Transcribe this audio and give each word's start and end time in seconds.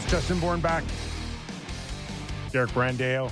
Studios. 0.00 0.10
Justin 0.10 0.36
Bornback, 0.38 0.82
Derek 2.50 2.70
Brandale, 2.70 3.30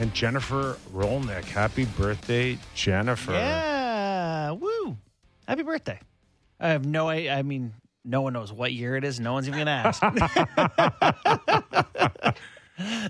and 0.00 0.12
Jennifer 0.14 0.78
Rolnick. 0.92 1.44
Happy 1.44 1.84
birthday, 1.84 2.58
Jennifer. 2.74 3.32
Yeah. 3.32 4.52
Woo. 4.52 4.96
Happy 5.46 5.62
birthday. 5.62 6.00
I 6.60 6.68
have 6.68 6.86
no 6.86 7.08
I, 7.08 7.28
I 7.30 7.42
mean, 7.42 7.74
no 8.04 8.22
one 8.22 8.32
knows 8.32 8.52
what 8.52 8.72
year 8.72 8.96
it 8.96 9.04
is. 9.04 9.20
No 9.20 9.32
one's 9.34 9.48
even 9.48 9.64
going 9.64 9.66
to 9.66 9.72
ask. 9.72 10.02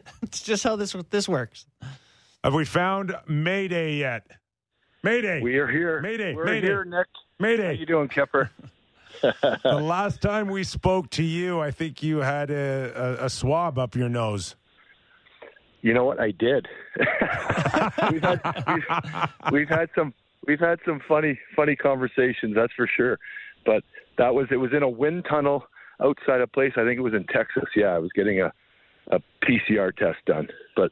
it's 0.22 0.40
just 0.42 0.64
how 0.64 0.76
this 0.76 0.94
this 1.10 1.28
works. 1.28 1.66
Have 2.42 2.54
we 2.54 2.64
found 2.64 3.14
Mayday 3.28 3.96
yet? 3.96 4.26
Mayday. 5.02 5.40
We 5.40 5.58
are 5.58 5.68
here. 5.68 6.00
Mayday. 6.00 6.34
We're 6.34 6.44
Mayday. 6.44 6.66
here, 6.66 6.84
Nick. 6.84 7.06
Mayday. 7.38 7.66
How 7.66 7.70
you 7.70 7.86
doing, 7.86 8.08
Kipper? 8.08 8.50
the 9.62 9.80
last 9.80 10.20
time 10.20 10.48
we 10.48 10.64
spoke 10.64 11.10
to 11.10 11.22
you, 11.22 11.60
I 11.60 11.70
think 11.70 12.02
you 12.02 12.18
had 12.18 12.50
a, 12.50 13.18
a, 13.20 13.26
a 13.26 13.30
swab 13.30 13.78
up 13.78 13.94
your 13.94 14.08
nose. 14.08 14.56
You 15.82 15.94
know 15.94 16.04
what? 16.04 16.20
I 16.20 16.32
did. 16.32 16.66
we've, 18.10 18.22
had, 18.22 18.40
we've, 18.66 19.52
we've 19.52 19.68
had 19.68 19.90
some 19.94 20.12
we've 20.46 20.58
had 20.58 20.80
some 20.84 21.00
funny 21.06 21.38
funny 21.54 21.76
conversations. 21.76 22.54
That's 22.56 22.72
for 22.72 22.88
sure. 22.88 23.18
But 23.64 23.84
that 24.16 24.34
was 24.34 24.48
it 24.50 24.56
was 24.56 24.72
in 24.72 24.82
a 24.82 24.88
wind 24.88 25.26
tunnel 25.28 25.64
outside 26.02 26.40
a 26.40 26.46
place. 26.46 26.72
I 26.76 26.84
think 26.84 26.98
it 26.98 27.02
was 27.02 27.14
in 27.14 27.24
Texas. 27.24 27.64
Yeah, 27.76 27.94
I 27.94 27.98
was 27.98 28.10
getting 28.14 28.40
a 28.40 28.52
a 29.10 29.20
PCR 29.44 29.96
test 29.96 30.18
done. 30.26 30.48
But 30.74 30.90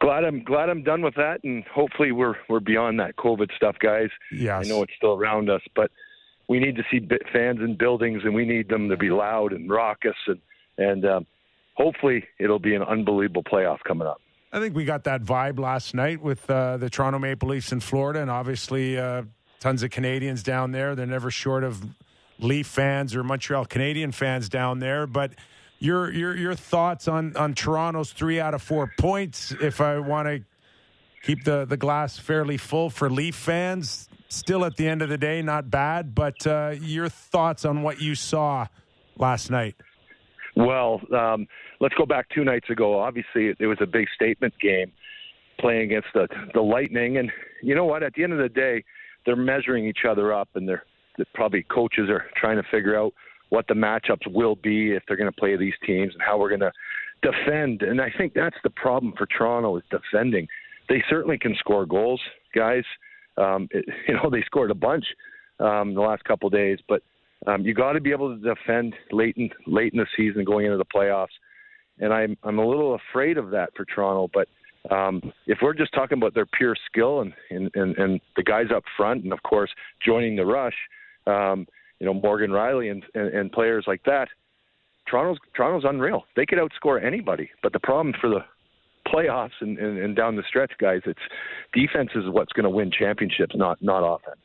glad 0.00 0.24
I'm 0.24 0.44
glad 0.44 0.68
I'm 0.68 0.82
done 0.82 1.02
with 1.02 1.14
that, 1.14 1.40
and 1.44 1.64
hopefully 1.64 2.12
we're 2.12 2.34
we're 2.48 2.60
beyond 2.60 3.00
that 3.00 3.16
COVID 3.16 3.50
stuff, 3.56 3.76
guys. 3.78 4.10
Yes. 4.32 4.66
I 4.66 4.68
know 4.68 4.82
it's 4.82 4.92
still 4.96 5.14
around 5.14 5.48
us, 5.48 5.62
but 5.74 5.90
we 6.50 6.58
need 6.58 6.74
to 6.74 6.82
see 6.90 7.00
fans 7.32 7.60
in 7.60 7.76
buildings, 7.76 8.22
and 8.24 8.34
we 8.34 8.44
need 8.44 8.68
them 8.68 8.88
to 8.88 8.96
be 8.96 9.08
loud 9.08 9.52
and 9.52 9.70
raucous, 9.70 10.16
and 10.26 10.40
and 10.78 11.06
um, 11.06 11.26
hopefully 11.74 12.24
it'll 12.40 12.58
be 12.58 12.74
an 12.74 12.82
unbelievable 12.82 13.44
playoff 13.44 13.78
coming 13.86 14.08
up. 14.08 14.20
I 14.52 14.58
think 14.58 14.74
we 14.74 14.84
got 14.84 15.04
that 15.04 15.22
vibe 15.22 15.60
last 15.60 15.94
night 15.94 16.20
with 16.20 16.50
uh, 16.50 16.76
the 16.76 16.90
Toronto 16.90 17.20
Maple 17.20 17.50
Leafs 17.50 17.70
in 17.70 17.78
Florida, 17.78 18.20
and 18.20 18.28
obviously 18.28 18.98
uh, 18.98 19.22
tons 19.60 19.84
of 19.84 19.90
Canadians 19.90 20.42
down 20.42 20.72
there. 20.72 20.96
They're 20.96 21.06
never 21.06 21.30
short 21.30 21.62
of 21.62 21.86
Leaf 22.40 22.66
fans 22.66 23.14
or 23.14 23.22
Montreal 23.22 23.66
Canadian 23.66 24.10
fans 24.10 24.48
down 24.48 24.80
there. 24.80 25.06
But 25.06 25.34
your 25.78 26.10
your 26.12 26.36
your 26.36 26.56
thoughts 26.56 27.06
on 27.06 27.36
on 27.36 27.54
Toronto's 27.54 28.10
three 28.10 28.40
out 28.40 28.54
of 28.54 28.62
four 28.62 28.92
points? 28.98 29.52
If 29.52 29.80
I 29.80 30.00
want 30.00 30.26
to 30.26 30.42
keep 31.22 31.44
the 31.44 31.64
the 31.64 31.76
glass 31.76 32.18
fairly 32.18 32.56
full 32.56 32.90
for 32.90 33.08
Leaf 33.08 33.36
fans, 33.36 34.09
still 34.30 34.64
at 34.64 34.76
the 34.76 34.88
end 34.88 35.02
of 35.02 35.08
the 35.08 35.18
day, 35.18 35.42
not 35.42 35.70
bad. 35.70 36.14
But 36.14 36.46
uh, 36.46 36.74
your 36.80 37.08
thoughts 37.08 37.64
on 37.64 37.82
what 37.82 38.00
you 38.00 38.14
saw 38.14 38.66
last 39.16 39.50
night? 39.50 39.76
Well, 40.56 41.00
um, 41.16 41.46
let's 41.80 41.94
go 41.94 42.06
back 42.06 42.28
two 42.34 42.44
nights 42.44 42.70
ago. 42.70 42.98
Obviously, 42.98 43.54
it, 43.58 43.66
was 43.66 43.78
a 43.80 43.86
big 43.86 44.06
statement 44.14 44.54
game 44.60 44.92
playing 45.58 45.82
against 45.82 46.08
the 46.14 46.26
the 46.54 46.60
Lightning, 46.60 47.18
and 47.18 47.30
you 47.62 47.74
know 47.74 47.84
what? 47.84 48.02
At 48.02 48.14
the 48.14 48.24
end 48.24 48.32
of 48.32 48.38
the 48.38 48.48
day, 48.48 48.84
they're 49.26 49.36
measuring 49.36 49.86
each 49.86 50.04
other 50.08 50.32
up, 50.32 50.48
and 50.54 50.68
they're, 50.68 50.84
they're 51.16 51.26
probably 51.34 51.62
coaches 51.62 52.08
are 52.08 52.24
trying 52.36 52.56
to 52.56 52.68
figure 52.70 52.98
out 52.98 53.12
what 53.50 53.66
the 53.68 53.74
matchups 53.74 54.26
will 54.32 54.56
be 54.56 54.92
if 54.92 55.02
they're 55.06 55.16
going 55.16 55.30
to 55.30 55.40
play 55.40 55.56
these 55.56 55.74
teams 55.84 56.12
and 56.14 56.22
how 56.22 56.38
we're 56.38 56.48
going 56.48 56.60
to 56.60 56.72
defend. 57.22 57.82
And 57.82 58.00
I 58.00 58.10
think 58.16 58.32
that's 58.32 58.56
the 58.62 58.70
problem 58.70 59.12
for 59.16 59.26
Toronto 59.26 59.76
is 59.76 59.82
defending. 59.90 60.46
They 60.88 61.02
certainly 61.08 61.38
can 61.38 61.54
score 61.58 61.84
goals, 61.84 62.20
guys. 62.54 62.84
Um, 63.40 63.68
it, 63.70 63.84
you 64.08 64.14
know, 64.14 64.30
they 64.30 64.42
scored 64.42 64.70
a 64.70 64.74
bunch 64.74 65.04
um, 65.58 65.94
the 65.94 66.00
last 66.00 66.24
couple 66.24 66.46
of 66.46 66.52
days, 66.52 66.78
but 66.88 67.02
um, 67.46 67.62
you 67.62 67.74
got 67.74 67.92
to 67.92 68.00
be 68.00 68.10
able 68.10 68.36
to 68.36 68.42
defend 68.42 68.94
late 69.12 69.36
in 69.36 69.50
late 69.66 69.92
in 69.92 69.98
the 69.98 70.06
season, 70.16 70.44
going 70.44 70.66
into 70.66 70.76
the 70.76 70.84
playoffs. 70.84 71.28
And 71.98 72.12
I'm 72.12 72.36
I'm 72.42 72.58
a 72.58 72.66
little 72.66 72.98
afraid 73.10 73.38
of 73.38 73.50
that 73.50 73.70
for 73.76 73.84
Toronto. 73.84 74.30
But 74.32 74.48
um, 74.94 75.32
if 75.46 75.58
we're 75.62 75.74
just 75.74 75.92
talking 75.94 76.18
about 76.18 76.34
their 76.34 76.46
pure 76.46 76.76
skill 76.86 77.20
and, 77.20 77.32
and 77.50 77.70
and 77.74 77.96
and 77.96 78.20
the 78.36 78.42
guys 78.42 78.66
up 78.74 78.84
front, 78.96 79.24
and 79.24 79.32
of 79.32 79.42
course 79.42 79.70
joining 80.04 80.36
the 80.36 80.44
rush, 80.44 80.76
um, 81.26 81.66
you 81.98 82.06
know 82.06 82.14
Morgan 82.14 82.50
Rielly 82.50 82.90
and, 82.90 83.04
and 83.14 83.32
and 83.32 83.52
players 83.52 83.84
like 83.86 84.02
that, 84.04 84.28
Toronto's 85.08 85.38
Toronto's 85.54 85.88
unreal. 85.88 86.24
They 86.36 86.46
could 86.46 86.58
outscore 86.58 87.02
anybody. 87.02 87.50
But 87.62 87.72
the 87.72 87.80
problem 87.80 88.14
for 88.20 88.28
the 88.28 88.44
playoffs 89.12 89.60
and, 89.60 89.78
and, 89.78 89.98
and 89.98 90.16
down 90.16 90.36
the 90.36 90.42
stretch, 90.48 90.72
guys, 90.78 91.02
it's 91.06 91.20
defense 91.72 92.10
is 92.14 92.24
what's 92.28 92.52
going 92.52 92.64
to 92.64 92.70
win 92.70 92.90
championships, 92.90 93.54
not 93.56 93.82
not 93.82 94.02
offense. 94.02 94.40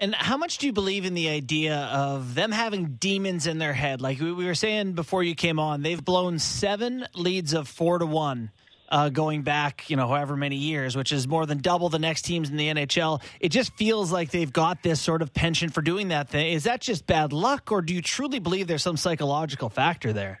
And 0.00 0.14
how 0.14 0.36
much 0.36 0.58
do 0.58 0.66
you 0.66 0.72
believe 0.72 1.04
in 1.04 1.14
the 1.14 1.28
idea 1.28 1.76
of 1.92 2.36
them 2.36 2.52
having 2.52 2.96
demons 3.00 3.48
in 3.48 3.58
their 3.58 3.72
head? 3.72 4.00
Like 4.00 4.20
we 4.20 4.32
we 4.32 4.46
were 4.46 4.54
saying 4.54 4.92
before 4.92 5.22
you 5.22 5.34
came 5.34 5.58
on, 5.58 5.82
they've 5.82 6.04
blown 6.04 6.38
seven 6.38 7.06
leads 7.14 7.52
of 7.52 7.68
four 7.68 7.98
to 7.98 8.06
one. 8.06 8.50
Uh, 8.90 9.10
going 9.10 9.42
back, 9.42 9.90
you 9.90 9.96
know, 9.96 10.08
however 10.08 10.34
many 10.34 10.56
years, 10.56 10.96
which 10.96 11.12
is 11.12 11.28
more 11.28 11.44
than 11.44 11.58
double 11.58 11.90
the 11.90 11.98
next 11.98 12.22
teams 12.22 12.48
in 12.48 12.56
the 12.56 12.68
NHL. 12.68 13.20
It 13.38 13.50
just 13.50 13.76
feels 13.76 14.10
like 14.10 14.30
they've 14.30 14.50
got 14.50 14.82
this 14.82 14.98
sort 14.98 15.20
of 15.20 15.34
penchant 15.34 15.74
for 15.74 15.82
doing 15.82 16.08
that 16.08 16.30
thing. 16.30 16.54
Is 16.54 16.64
that 16.64 16.80
just 16.80 17.06
bad 17.06 17.34
luck, 17.34 17.70
or 17.70 17.82
do 17.82 17.94
you 17.94 18.00
truly 18.00 18.38
believe 18.38 18.66
there's 18.66 18.82
some 18.82 18.96
psychological 18.96 19.68
factor 19.68 20.14
there? 20.14 20.40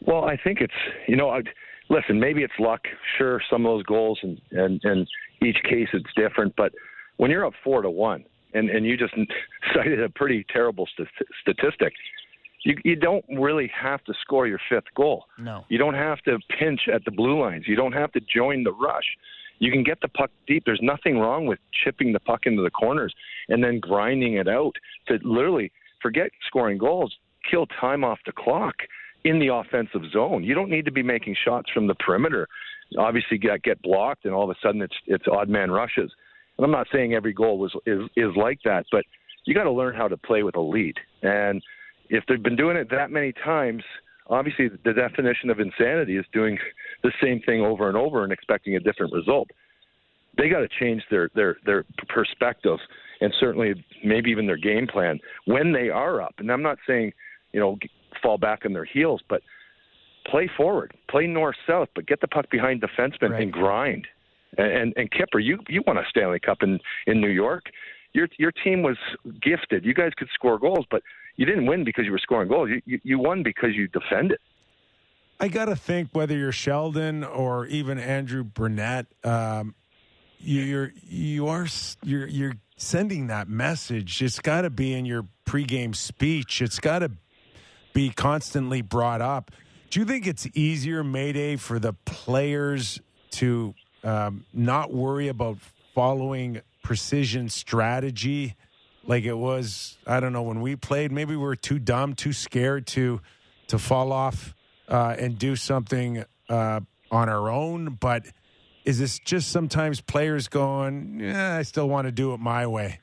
Well, 0.00 0.24
I 0.24 0.36
think 0.36 0.60
it's 0.60 0.74
you 1.06 1.14
know, 1.14 1.30
I, 1.30 1.42
listen, 1.90 2.18
maybe 2.18 2.42
it's 2.42 2.54
luck. 2.58 2.80
Sure, 3.18 3.42
some 3.50 3.66
of 3.66 3.70
those 3.70 3.82
goals 3.84 4.18
and 4.22 4.40
and 4.52 4.80
and 4.84 5.06
each 5.42 5.58
case 5.64 5.88
it's 5.92 6.12
different, 6.16 6.54
but 6.56 6.72
when 7.18 7.30
you're 7.30 7.44
up 7.44 7.52
four 7.62 7.82
to 7.82 7.90
one, 7.90 8.24
and 8.54 8.70
and 8.70 8.86
you 8.86 8.96
just 8.96 9.14
cited 9.74 10.02
a 10.02 10.08
pretty 10.08 10.46
terrible 10.52 10.88
st- 10.94 11.08
statistic. 11.42 11.92
You 12.64 12.76
you 12.84 12.96
don't 12.96 13.24
really 13.36 13.70
have 13.78 14.04
to 14.04 14.14
score 14.20 14.46
your 14.46 14.60
fifth 14.68 14.92
goal. 14.94 15.24
No. 15.38 15.64
You 15.68 15.78
don't 15.78 15.94
have 15.94 16.20
to 16.22 16.38
pinch 16.58 16.82
at 16.92 17.04
the 17.04 17.10
blue 17.10 17.40
lines. 17.40 17.64
You 17.66 17.76
don't 17.76 17.92
have 17.92 18.12
to 18.12 18.20
join 18.20 18.64
the 18.64 18.72
rush. 18.72 19.16
You 19.60 19.70
can 19.70 19.82
get 19.82 20.00
the 20.00 20.08
puck 20.08 20.30
deep. 20.46 20.64
There's 20.66 20.80
nothing 20.82 21.18
wrong 21.18 21.46
with 21.46 21.58
chipping 21.84 22.12
the 22.12 22.20
puck 22.20 22.40
into 22.44 22.62
the 22.62 22.70
corners 22.70 23.14
and 23.48 23.62
then 23.62 23.78
grinding 23.78 24.34
it 24.34 24.48
out 24.48 24.72
to 25.08 25.18
literally 25.22 25.72
forget 26.02 26.30
scoring 26.46 26.78
goals, 26.78 27.14
kill 27.50 27.66
time 27.66 28.04
off 28.04 28.18
the 28.24 28.32
clock 28.32 28.74
in 29.24 29.38
the 29.38 29.48
offensive 29.48 30.02
zone. 30.12 30.44
You 30.44 30.54
don't 30.54 30.70
need 30.70 30.84
to 30.86 30.92
be 30.92 31.02
making 31.02 31.36
shots 31.44 31.70
from 31.72 31.86
the 31.86 31.94
perimeter. 31.94 32.48
Obviously, 32.98 33.38
get 33.38 33.62
get 33.62 33.80
blocked, 33.82 34.24
and 34.24 34.34
all 34.34 34.44
of 34.44 34.50
a 34.50 34.58
sudden 34.62 34.82
it's 34.82 34.96
it's 35.06 35.24
odd 35.30 35.48
man 35.48 35.70
rushes. 35.70 36.10
And 36.56 36.64
I'm 36.64 36.70
not 36.70 36.88
saying 36.92 37.14
every 37.14 37.32
goal 37.32 37.58
was 37.58 37.74
is 37.86 38.02
is 38.16 38.34
like 38.36 38.58
that, 38.64 38.86
but 38.90 39.04
you 39.44 39.54
got 39.54 39.64
to 39.64 39.70
learn 39.70 39.94
how 39.94 40.08
to 40.08 40.16
play 40.16 40.42
with 40.42 40.56
a 40.56 40.60
lead. 40.60 40.96
And 41.22 41.62
if 42.08 42.24
they've 42.28 42.42
been 42.42 42.56
doing 42.56 42.76
it 42.76 42.90
that 42.90 43.10
many 43.10 43.32
times, 43.32 43.82
obviously 44.28 44.68
the 44.84 44.92
definition 44.92 45.50
of 45.50 45.60
insanity 45.60 46.16
is 46.16 46.26
doing 46.32 46.58
the 47.02 47.12
same 47.22 47.40
thing 47.40 47.62
over 47.62 47.88
and 47.88 47.96
over 47.96 48.24
and 48.24 48.32
expecting 48.32 48.76
a 48.76 48.80
different 48.80 49.12
result. 49.12 49.48
They 50.36 50.48
got 50.48 50.60
to 50.60 50.68
change 50.68 51.02
their 51.10 51.30
their 51.34 51.56
their 51.64 51.84
perspective 52.08 52.78
and 53.20 53.34
certainly 53.38 53.84
maybe 54.02 54.30
even 54.30 54.46
their 54.46 54.56
game 54.56 54.86
plan 54.86 55.18
when 55.44 55.72
they 55.72 55.90
are 55.90 56.22
up. 56.22 56.34
And 56.38 56.50
I'm 56.50 56.62
not 56.62 56.78
saying 56.86 57.12
you 57.52 57.60
know 57.60 57.78
fall 58.22 58.38
back 58.38 58.60
on 58.64 58.72
their 58.72 58.84
heels, 58.84 59.22
but 59.28 59.42
play 60.26 60.50
forward, 60.56 60.94
play 61.08 61.26
north 61.26 61.56
south, 61.66 61.88
but 61.94 62.06
get 62.06 62.20
the 62.20 62.28
puck 62.28 62.50
behind 62.50 62.82
defensemen 62.82 63.30
Right. 63.30 63.42
and 63.42 63.52
grind. 63.52 64.06
And, 64.58 64.66
and 64.72 64.92
and 64.96 65.10
Kipper, 65.10 65.38
you 65.38 65.58
you 65.68 65.82
won 65.86 65.96
a 65.96 66.02
Stanley 66.10 66.40
Cup 66.40 66.58
in 66.62 66.80
in 67.06 67.20
New 67.20 67.28
York. 67.30 67.64
Your 68.12 68.28
your 68.38 68.50
team 68.52 68.82
was 68.82 68.96
gifted. 69.40 69.84
You 69.84 69.94
guys 69.94 70.10
could 70.16 70.28
score 70.34 70.58
goals, 70.58 70.86
but 70.90 71.02
you 71.36 71.46
didn't 71.46 71.66
win 71.66 71.84
because 71.84 72.04
you 72.04 72.10
were 72.12 72.18
scoring 72.18 72.48
goals. 72.48 72.68
You 72.68 72.82
you, 72.84 73.00
you 73.04 73.18
won 73.18 73.42
because 73.44 73.70
you 73.74 73.86
defended. 73.88 74.38
I 75.38 75.48
got 75.48 75.66
to 75.66 75.76
think 75.76 76.08
whether 76.12 76.36
you're 76.36 76.52
Sheldon 76.52 77.24
or 77.24 77.64
even 77.66 77.98
Andrew 77.98 78.44
Brunette, 78.44 79.06
um, 79.24 79.74
you, 80.38 80.60
you're 80.62 80.92
you 81.08 81.46
are 81.46 81.66
you're 82.02 82.26
you're 82.26 82.54
sending 82.76 83.28
that 83.28 83.48
message. 83.48 84.20
It's 84.20 84.40
got 84.40 84.62
to 84.62 84.70
be 84.70 84.92
in 84.92 85.04
your 85.06 85.26
pregame 85.46 85.94
speech. 85.94 86.60
It's 86.60 86.80
got 86.80 86.98
to 86.98 87.12
be 87.92 88.10
constantly 88.10 88.82
brought 88.82 89.20
up. 89.20 89.50
Do 89.90 90.00
you 90.00 90.06
think 90.06 90.26
it's 90.26 90.46
easier, 90.54 91.02
Mayday, 91.02 91.56
for 91.56 91.78
the 91.78 91.92
players 92.04 93.00
to 93.32 93.74
um, 94.04 94.44
not 94.52 94.92
worry 94.92 95.28
about 95.28 95.58
following 95.94 96.60
precision 96.82 97.48
strategy 97.48 98.54
like 99.04 99.24
it 99.24 99.34
was? 99.34 99.98
I 100.06 100.20
don't 100.20 100.32
know 100.32 100.42
when 100.42 100.60
we 100.60 100.76
played. 100.76 101.10
Maybe 101.10 101.34
we 101.34 101.42
were 101.42 101.56
too 101.56 101.78
dumb, 101.78 102.14
too 102.14 102.32
scared 102.32 102.86
to 102.88 103.20
to 103.68 103.78
fall 103.78 104.12
off 104.12 104.54
uh, 104.88 105.14
and 105.18 105.38
do 105.38 105.54
something 105.54 106.24
uh, 106.48 106.80
on 107.10 107.28
our 107.28 107.50
own. 107.50 107.96
But 108.00 108.26
is 108.84 108.98
this 108.98 109.18
just 109.18 109.50
sometimes 109.50 110.00
players 110.00 110.48
going? 110.48 111.24
I 111.24 111.62
still 111.62 111.88
want 111.88 112.06
to 112.06 112.12
do 112.12 112.32
it 112.32 112.40
my 112.40 112.66
way. 112.66 113.00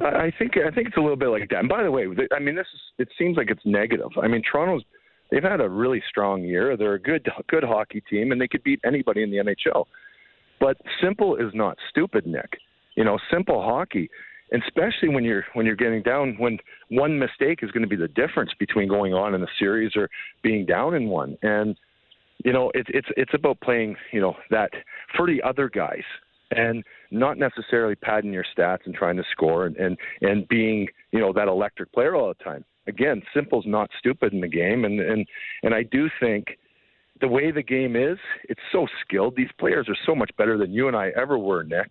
I 0.00 0.32
think 0.38 0.52
I 0.56 0.70
think 0.70 0.88
it's 0.88 0.96
a 0.96 1.00
little 1.00 1.16
bit 1.16 1.28
like 1.28 1.48
that. 1.50 1.58
And 1.58 1.68
by 1.68 1.82
the 1.82 1.90
way, 1.90 2.06
I 2.34 2.38
mean 2.38 2.54
this 2.54 2.66
is 2.72 2.80
it 2.98 3.08
seems 3.18 3.36
like 3.36 3.50
it's 3.50 3.64
negative. 3.64 4.10
I 4.22 4.28
mean 4.28 4.42
Toronto's 4.50 4.82
they've 5.30 5.42
had 5.42 5.60
a 5.60 5.68
really 5.68 6.02
strong 6.08 6.42
year. 6.42 6.76
They're 6.76 6.94
a 6.94 7.00
good 7.00 7.28
good 7.48 7.64
hockey 7.64 8.02
team 8.08 8.32
and 8.32 8.40
they 8.40 8.48
could 8.48 8.62
beat 8.62 8.80
anybody 8.84 9.22
in 9.22 9.30
the 9.30 9.38
NHL. 9.38 9.84
But 10.58 10.76
simple 11.02 11.36
is 11.36 11.52
not 11.54 11.76
stupid, 11.90 12.26
Nick. 12.26 12.58
You 12.96 13.04
know, 13.04 13.18
simple 13.30 13.62
hockey. 13.62 14.10
especially 14.52 15.08
when 15.08 15.24
you're 15.24 15.44
when 15.52 15.66
you're 15.66 15.76
getting 15.76 16.02
down 16.02 16.34
when 16.38 16.58
one 16.88 17.18
mistake 17.18 17.60
is 17.62 17.70
going 17.70 17.82
to 17.82 17.88
be 17.88 17.96
the 17.96 18.08
difference 18.08 18.50
between 18.58 18.88
going 18.88 19.14
on 19.14 19.34
in 19.34 19.40
the 19.40 19.48
series 19.58 19.92
or 19.96 20.08
being 20.42 20.66
down 20.66 20.94
in 20.94 21.08
one 21.08 21.36
and 21.42 21.76
you 22.44 22.52
know 22.52 22.70
it's 22.74 22.88
it's 22.92 23.08
it's 23.16 23.34
about 23.34 23.60
playing 23.60 23.96
you 24.12 24.20
know 24.20 24.34
that 24.50 24.70
for 25.16 25.26
the 25.26 25.40
other 25.42 25.68
guys 25.68 26.02
and 26.50 26.84
not 27.10 27.38
necessarily 27.38 27.94
padding 27.94 28.32
your 28.32 28.44
stats 28.56 28.86
and 28.86 28.94
trying 28.94 29.16
to 29.16 29.24
score 29.32 29.66
and 29.66 29.76
and, 29.76 29.96
and 30.22 30.48
being 30.48 30.88
you 31.12 31.20
know 31.20 31.32
that 31.32 31.48
electric 31.48 31.92
player 31.92 32.14
all 32.14 32.28
the 32.28 32.44
time 32.44 32.64
again 32.86 33.22
simple's 33.34 33.66
not 33.66 33.90
stupid 33.98 34.32
in 34.32 34.40
the 34.40 34.48
game 34.48 34.84
and 34.84 35.00
and 35.00 35.26
and 35.62 35.74
I 35.74 35.82
do 35.84 36.08
think 36.18 36.58
the 37.20 37.28
way 37.28 37.50
the 37.50 37.62
game 37.62 37.96
is 37.96 38.18
it's 38.44 38.60
so 38.72 38.86
skilled 39.04 39.34
these 39.36 39.50
players 39.58 39.88
are 39.88 39.96
so 40.06 40.14
much 40.14 40.30
better 40.38 40.56
than 40.58 40.72
you 40.72 40.88
and 40.88 40.96
I 40.96 41.10
ever 41.16 41.38
were 41.38 41.62
Nick 41.62 41.90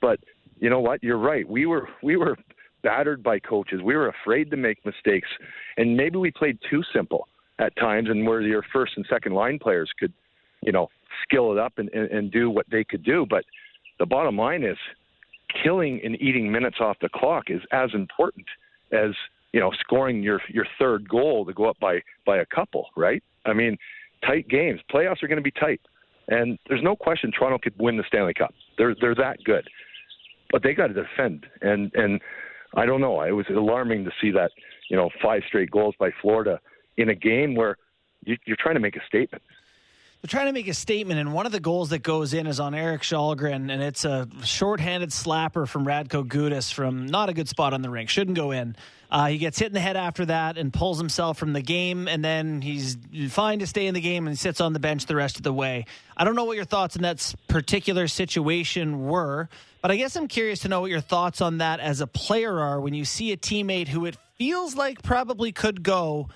but 0.00 0.20
you 0.60 0.70
know 0.70 0.80
what? 0.80 1.02
You're 1.02 1.18
right. 1.18 1.48
We 1.48 1.66
were 1.66 1.88
we 2.02 2.16
were 2.16 2.36
battered 2.82 3.22
by 3.22 3.38
coaches. 3.38 3.80
We 3.82 3.96
were 3.96 4.08
afraid 4.08 4.50
to 4.50 4.56
make 4.56 4.84
mistakes, 4.84 5.28
and 5.76 5.96
maybe 5.96 6.18
we 6.18 6.30
played 6.30 6.58
too 6.70 6.82
simple 6.94 7.28
at 7.58 7.76
times, 7.76 8.08
and 8.08 8.26
where 8.26 8.40
your 8.40 8.64
first 8.72 8.92
and 8.96 9.06
second 9.08 9.34
line 9.34 9.58
players 9.58 9.90
could, 9.98 10.12
you 10.62 10.72
know, 10.72 10.88
skill 11.24 11.52
it 11.52 11.58
up 11.58 11.74
and, 11.78 11.88
and, 11.90 12.10
and 12.10 12.30
do 12.30 12.50
what 12.50 12.66
they 12.70 12.84
could 12.84 13.04
do. 13.04 13.26
But 13.28 13.44
the 13.98 14.06
bottom 14.06 14.36
line 14.36 14.62
is, 14.62 14.78
killing 15.62 16.00
and 16.04 16.20
eating 16.20 16.50
minutes 16.50 16.76
off 16.80 16.96
the 17.00 17.08
clock 17.08 17.44
is 17.48 17.62
as 17.72 17.90
important 17.94 18.46
as 18.92 19.12
you 19.52 19.60
know 19.60 19.72
scoring 19.80 20.22
your 20.22 20.40
your 20.48 20.66
third 20.78 21.08
goal 21.08 21.44
to 21.46 21.52
go 21.52 21.66
up 21.68 21.78
by 21.80 22.00
by 22.26 22.38
a 22.38 22.46
couple. 22.46 22.88
Right? 22.96 23.22
I 23.46 23.52
mean, 23.52 23.76
tight 24.24 24.48
games. 24.48 24.80
Playoffs 24.92 25.22
are 25.22 25.28
going 25.28 25.36
to 25.36 25.42
be 25.42 25.50
tight. 25.50 25.80
And 26.30 26.58
there's 26.68 26.82
no 26.82 26.94
question 26.94 27.32
Toronto 27.32 27.58
could 27.58 27.72
win 27.78 27.96
the 27.96 28.04
Stanley 28.06 28.34
Cup. 28.34 28.54
They're 28.76 28.94
they're 29.00 29.14
that 29.14 29.42
good 29.44 29.68
but 30.50 30.62
they 30.62 30.74
got 30.74 30.88
to 30.88 30.94
defend. 30.94 31.46
And 31.60 31.92
and 31.94 32.20
I 32.74 32.86
don't 32.86 33.00
know. 33.00 33.20
It 33.22 33.32
was 33.32 33.46
alarming 33.48 34.04
to 34.04 34.10
see 34.20 34.30
that 34.32 34.50
you 34.90 34.96
know 34.96 35.10
five 35.22 35.42
straight 35.46 35.70
goals 35.70 35.94
by 35.98 36.10
Florida 36.20 36.60
in 36.96 37.08
a 37.08 37.14
game 37.14 37.54
where 37.54 37.76
you, 38.24 38.36
you're 38.46 38.56
trying 38.58 38.74
to 38.74 38.80
make 38.80 38.96
a 38.96 39.04
statement. 39.06 39.42
They're 40.20 40.28
trying 40.28 40.46
to 40.46 40.52
make 40.52 40.66
a 40.66 40.74
statement, 40.74 41.20
and 41.20 41.32
one 41.32 41.46
of 41.46 41.52
the 41.52 41.60
goals 41.60 41.90
that 41.90 42.00
goes 42.02 42.34
in 42.34 42.48
is 42.48 42.58
on 42.58 42.74
Erik 42.74 43.02
Källgren, 43.02 43.70
and 43.70 43.80
it's 43.80 44.04
a 44.04 44.26
shorthanded 44.42 45.10
slapper 45.10 45.68
from 45.68 45.86
Radko 45.86 46.26
Gudas 46.26 46.72
from 46.72 47.06
not 47.06 47.28
a 47.28 47.32
good 47.32 47.48
spot 47.48 47.72
on 47.72 47.82
the 47.82 47.90
rink. 47.90 48.10
Shouldn't 48.10 48.36
go 48.36 48.50
in. 48.50 48.74
Uh, 49.12 49.28
he 49.28 49.38
gets 49.38 49.60
hit 49.60 49.68
in 49.68 49.74
the 49.74 49.80
head 49.80 49.96
after 49.96 50.26
that 50.26 50.58
and 50.58 50.72
pulls 50.72 50.98
himself 50.98 51.38
from 51.38 51.52
the 51.52 51.62
game, 51.62 52.08
and 52.08 52.24
then 52.24 52.60
he's 52.60 52.96
fine 53.28 53.60
to 53.60 53.66
stay 53.68 53.86
in 53.86 53.94
the 53.94 54.00
game 54.00 54.26
and 54.26 54.36
sits 54.36 54.60
on 54.60 54.72
the 54.72 54.80
bench 54.80 55.06
the 55.06 55.14
rest 55.14 55.36
of 55.36 55.44
the 55.44 55.52
way. 55.52 55.86
I 56.16 56.24
don't 56.24 56.34
know 56.34 56.46
what 56.46 56.56
your 56.56 56.64
thoughts 56.64 56.96
in 56.96 57.02
that 57.02 57.34
particular 57.46 58.08
situation 58.08 59.06
were, 59.06 59.48
but 59.82 59.92
I 59.92 59.96
guess 59.96 60.16
I'm 60.16 60.26
curious 60.26 60.58
to 60.60 60.68
know 60.68 60.80
what 60.80 60.90
your 60.90 61.00
thoughts 61.00 61.40
on 61.40 61.58
that 61.58 61.78
as 61.78 62.00
a 62.00 62.08
player 62.08 62.58
are 62.58 62.80
when 62.80 62.92
you 62.92 63.04
see 63.04 63.30
a 63.30 63.36
teammate 63.36 63.86
who 63.86 64.04
it 64.04 64.16
feels 64.34 64.74
like 64.74 65.00
probably 65.04 65.52
could 65.52 65.84
go 65.84 66.28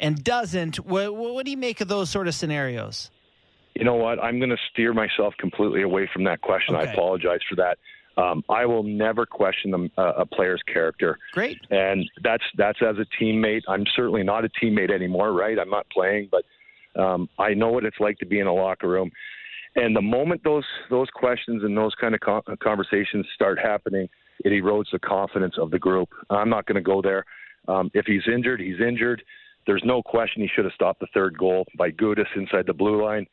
and 0.00 0.24
doesn't. 0.24 0.76
What, 0.76 1.14
what 1.14 1.44
do 1.44 1.50
you 1.50 1.58
make 1.58 1.82
of 1.82 1.88
those 1.88 2.08
sort 2.08 2.28
of 2.28 2.34
scenarios? 2.34 3.10
You 3.76 3.84
know 3.84 3.94
what? 3.94 4.22
I'm 4.22 4.38
going 4.38 4.50
to 4.50 4.56
steer 4.72 4.94
myself 4.94 5.34
completely 5.38 5.82
away 5.82 6.08
from 6.10 6.24
that 6.24 6.40
question. 6.40 6.74
Okay. 6.74 6.88
I 6.88 6.92
apologize 6.92 7.40
for 7.48 7.56
that. 7.56 7.78
Um, 8.16 8.42
I 8.48 8.64
will 8.64 8.82
never 8.82 9.26
question 9.26 9.70
them, 9.70 9.90
uh, 9.98 10.14
a 10.16 10.24
player's 10.24 10.62
character. 10.72 11.18
Great. 11.32 11.58
And 11.70 12.08
that's 12.22 12.42
that's 12.56 12.78
as 12.80 12.96
a 12.96 13.22
teammate. 13.22 13.60
I'm 13.68 13.84
certainly 13.94 14.22
not 14.22 14.46
a 14.46 14.48
teammate 14.48 14.90
anymore, 14.90 15.32
right? 15.32 15.58
I'm 15.58 15.68
not 15.68 15.86
playing, 15.90 16.30
but 16.30 17.00
um, 17.00 17.28
I 17.38 17.52
know 17.52 17.70
what 17.70 17.84
it's 17.84 18.00
like 18.00 18.16
to 18.18 18.26
be 18.26 18.40
in 18.40 18.46
a 18.46 18.54
locker 18.54 18.88
room. 18.88 19.10
And 19.74 19.94
the 19.94 20.00
moment 20.00 20.40
those 20.42 20.64
those 20.88 21.08
questions 21.10 21.62
and 21.62 21.76
those 21.76 21.94
kind 22.00 22.14
of 22.14 22.20
co- 22.20 22.56
conversations 22.62 23.26
start 23.34 23.58
happening, 23.62 24.08
it 24.38 24.48
erodes 24.48 24.90
the 24.90 24.98
confidence 24.98 25.56
of 25.58 25.70
the 25.70 25.78
group. 25.78 26.08
I'm 26.30 26.48
not 26.48 26.64
going 26.64 26.76
to 26.76 26.80
go 26.80 27.02
there. 27.02 27.26
Um, 27.68 27.90
if 27.92 28.06
he's 28.06 28.22
injured, 28.26 28.60
he's 28.60 28.80
injured. 28.80 29.22
There's 29.66 29.82
no 29.84 30.02
question 30.02 30.40
he 30.40 30.48
should 30.48 30.64
have 30.64 30.72
stopped 30.72 31.00
the 31.00 31.08
third 31.12 31.36
goal 31.36 31.66
by 31.76 31.90
Gudas 31.90 32.24
inside 32.34 32.64
the 32.66 32.72
blue 32.72 33.04
line 33.04 33.26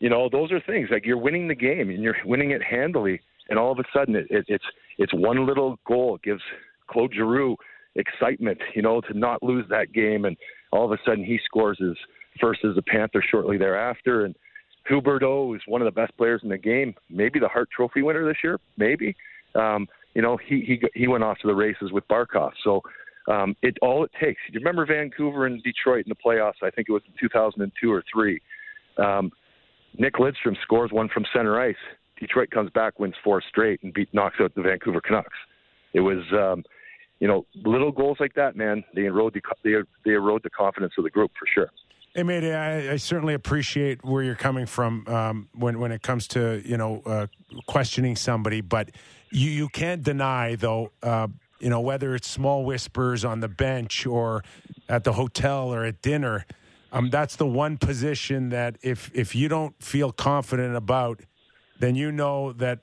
you 0.00 0.08
know, 0.08 0.28
those 0.30 0.52
are 0.52 0.60
things 0.60 0.88
like 0.90 1.06
you're 1.06 1.18
winning 1.18 1.48
the 1.48 1.54
game 1.54 1.90
and 1.90 2.02
you're 2.02 2.16
winning 2.24 2.50
it 2.50 2.62
handily, 2.62 3.20
and 3.48 3.58
all 3.58 3.72
of 3.72 3.78
a 3.78 3.84
sudden 3.92 4.16
it, 4.16 4.26
it, 4.30 4.44
it's 4.48 4.64
it's 4.98 5.12
one 5.14 5.46
little 5.46 5.78
goal 5.86 6.18
gives 6.22 6.42
Claude 6.88 7.12
Giroux 7.14 7.56
excitement, 7.96 8.58
you 8.74 8.82
know, 8.82 9.00
to 9.02 9.16
not 9.16 9.42
lose 9.42 9.66
that 9.70 9.92
game, 9.92 10.24
and 10.24 10.36
all 10.72 10.84
of 10.84 10.92
a 10.92 10.98
sudden 11.06 11.24
he 11.24 11.38
scores 11.44 11.78
his 11.78 11.96
first 12.40 12.64
as 12.64 12.76
a 12.76 12.82
Panther 12.82 13.22
shortly 13.28 13.56
thereafter, 13.56 14.24
and 14.24 14.34
Huberdeau 14.90 15.54
is 15.54 15.62
one 15.66 15.80
of 15.80 15.86
the 15.86 16.00
best 16.00 16.16
players 16.16 16.40
in 16.42 16.48
the 16.48 16.58
game, 16.58 16.94
maybe 17.08 17.38
the 17.38 17.48
Hart 17.48 17.68
Trophy 17.74 18.02
winner 18.02 18.26
this 18.26 18.38
year, 18.42 18.58
maybe. 18.76 19.16
Um, 19.54 19.86
you 20.14 20.22
know, 20.22 20.36
he 20.36 20.60
he 20.60 20.82
he 20.94 21.08
went 21.08 21.24
off 21.24 21.38
to 21.38 21.46
the 21.46 21.54
races 21.54 21.92
with 21.92 22.06
Barkov, 22.08 22.52
so. 22.62 22.82
Um, 23.26 23.56
it 23.62 23.78
all 23.80 24.04
it 24.04 24.10
takes. 24.20 24.38
You 24.50 24.60
remember 24.60 24.84
Vancouver 24.84 25.46
and 25.46 25.62
Detroit 25.62 26.04
in 26.04 26.10
the 26.10 26.14
playoffs? 26.14 26.62
I 26.62 26.68
think 26.68 26.90
it 26.90 26.92
was 26.92 27.00
in 27.06 27.14
2002 27.18 27.90
or 27.90 28.04
three. 28.12 28.38
Um, 28.98 29.32
Nick 29.98 30.14
Lidstrom 30.14 30.56
scores 30.62 30.90
one 30.92 31.08
from 31.08 31.24
center 31.34 31.60
ice. 31.60 31.76
Detroit 32.18 32.50
comes 32.50 32.70
back, 32.70 32.98
wins 32.98 33.14
four 33.22 33.42
straight, 33.48 33.82
and 33.82 33.92
beat 33.92 34.12
knocks 34.12 34.36
out 34.40 34.54
the 34.54 34.62
Vancouver 34.62 35.00
Canucks. 35.00 35.36
It 35.92 36.00
was, 36.00 36.22
um, 36.32 36.64
you 37.20 37.28
know, 37.28 37.46
little 37.54 37.92
goals 37.92 38.18
like 38.20 38.34
that, 38.34 38.56
man. 38.56 38.84
They 38.94 39.04
erode 39.04 39.34
the 39.34 39.40
they, 39.62 39.74
they 40.04 40.14
erode 40.14 40.42
the 40.42 40.50
confidence 40.50 40.94
of 40.98 41.04
the 41.04 41.10
group 41.10 41.32
for 41.38 41.46
sure. 41.52 41.70
Hey, 42.14 42.22
Mayday, 42.22 42.54
I, 42.54 42.92
I 42.92 42.96
certainly 42.96 43.34
appreciate 43.34 44.04
where 44.04 44.22
you're 44.22 44.36
coming 44.36 44.66
from 44.66 45.06
um, 45.08 45.48
when 45.54 45.80
when 45.80 45.92
it 45.92 46.02
comes 46.02 46.28
to 46.28 46.62
you 46.64 46.76
know 46.76 47.02
uh, 47.06 47.26
questioning 47.66 48.16
somebody, 48.16 48.60
but 48.60 48.90
you 49.30 49.50
you 49.50 49.68
can't 49.68 50.02
deny 50.02 50.54
though. 50.56 50.92
Uh, 51.02 51.28
you 51.60 51.70
know 51.70 51.80
whether 51.80 52.14
it's 52.14 52.28
small 52.28 52.64
whispers 52.64 53.24
on 53.24 53.40
the 53.40 53.48
bench 53.48 54.06
or 54.06 54.44
at 54.88 55.04
the 55.04 55.12
hotel 55.12 55.72
or 55.72 55.84
at 55.84 56.02
dinner 56.02 56.44
um, 56.94 57.10
that's 57.10 57.34
the 57.34 57.46
one 57.46 57.76
position 57.76 58.50
that 58.50 58.78
if 58.80 59.10
if 59.12 59.34
you 59.34 59.48
don't 59.48 59.74
feel 59.82 60.12
confident 60.12 60.76
about, 60.76 61.20
then 61.80 61.96
you 61.96 62.12
know 62.12 62.52
that 62.52 62.78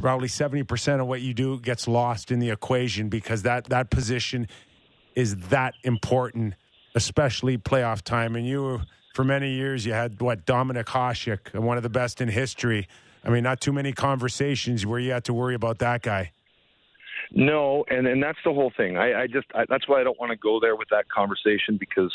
probably 0.00 0.28
seventy 0.28 0.62
percent 0.62 1.02
of 1.02 1.06
what 1.06 1.20
you 1.20 1.34
do 1.34 1.60
gets 1.60 1.86
lost 1.86 2.32
in 2.32 2.38
the 2.38 2.48
equation 2.48 3.10
because 3.10 3.42
that 3.42 3.66
that 3.66 3.90
position 3.90 4.48
is 5.14 5.36
that 5.48 5.74
important, 5.84 6.54
especially 6.94 7.58
playoff 7.58 8.00
time. 8.00 8.34
And 8.34 8.46
you, 8.46 8.80
for 9.14 9.24
many 9.24 9.52
years, 9.52 9.84
you 9.84 9.92
had 9.92 10.22
what 10.22 10.46
Dominik 10.46 10.86
Hasek, 10.86 11.54
one 11.60 11.76
of 11.76 11.82
the 11.82 11.90
best 11.90 12.22
in 12.22 12.28
history. 12.28 12.88
I 13.22 13.28
mean, 13.28 13.42
not 13.42 13.60
too 13.60 13.74
many 13.74 13.92
conversations 13.92 14.86
where 14.86 14.98
you 14.98 15.12
had 15.12 15.24
to 15.24 15.34
worry 15.34 15.54
about 15.54 15.78
that 15.80 16.00
guy. 16.00 16.32
No, 17.30 17.84
and 17.88 18.06
and 18.06 18.22
that's 18.22 18.38
the 18.42 18.54
whole 18.54 18.72
thing. 18.74 18.96
I, 18.96 19.22
I 19.22 19.26
just 19.26 19.48
I, 19.54 19.66
that's 19.68 19.86
why 19.86 20.00
I 20.00 20.04
don't 20.04 20.18
want 20.18 20.30
to 20.30 20.36
go 20.36 20.60
there 20.60 20.76
with 20.76 20.88
that 20.88 21.10
conversation 21.10 21.76
because 21.78 22.10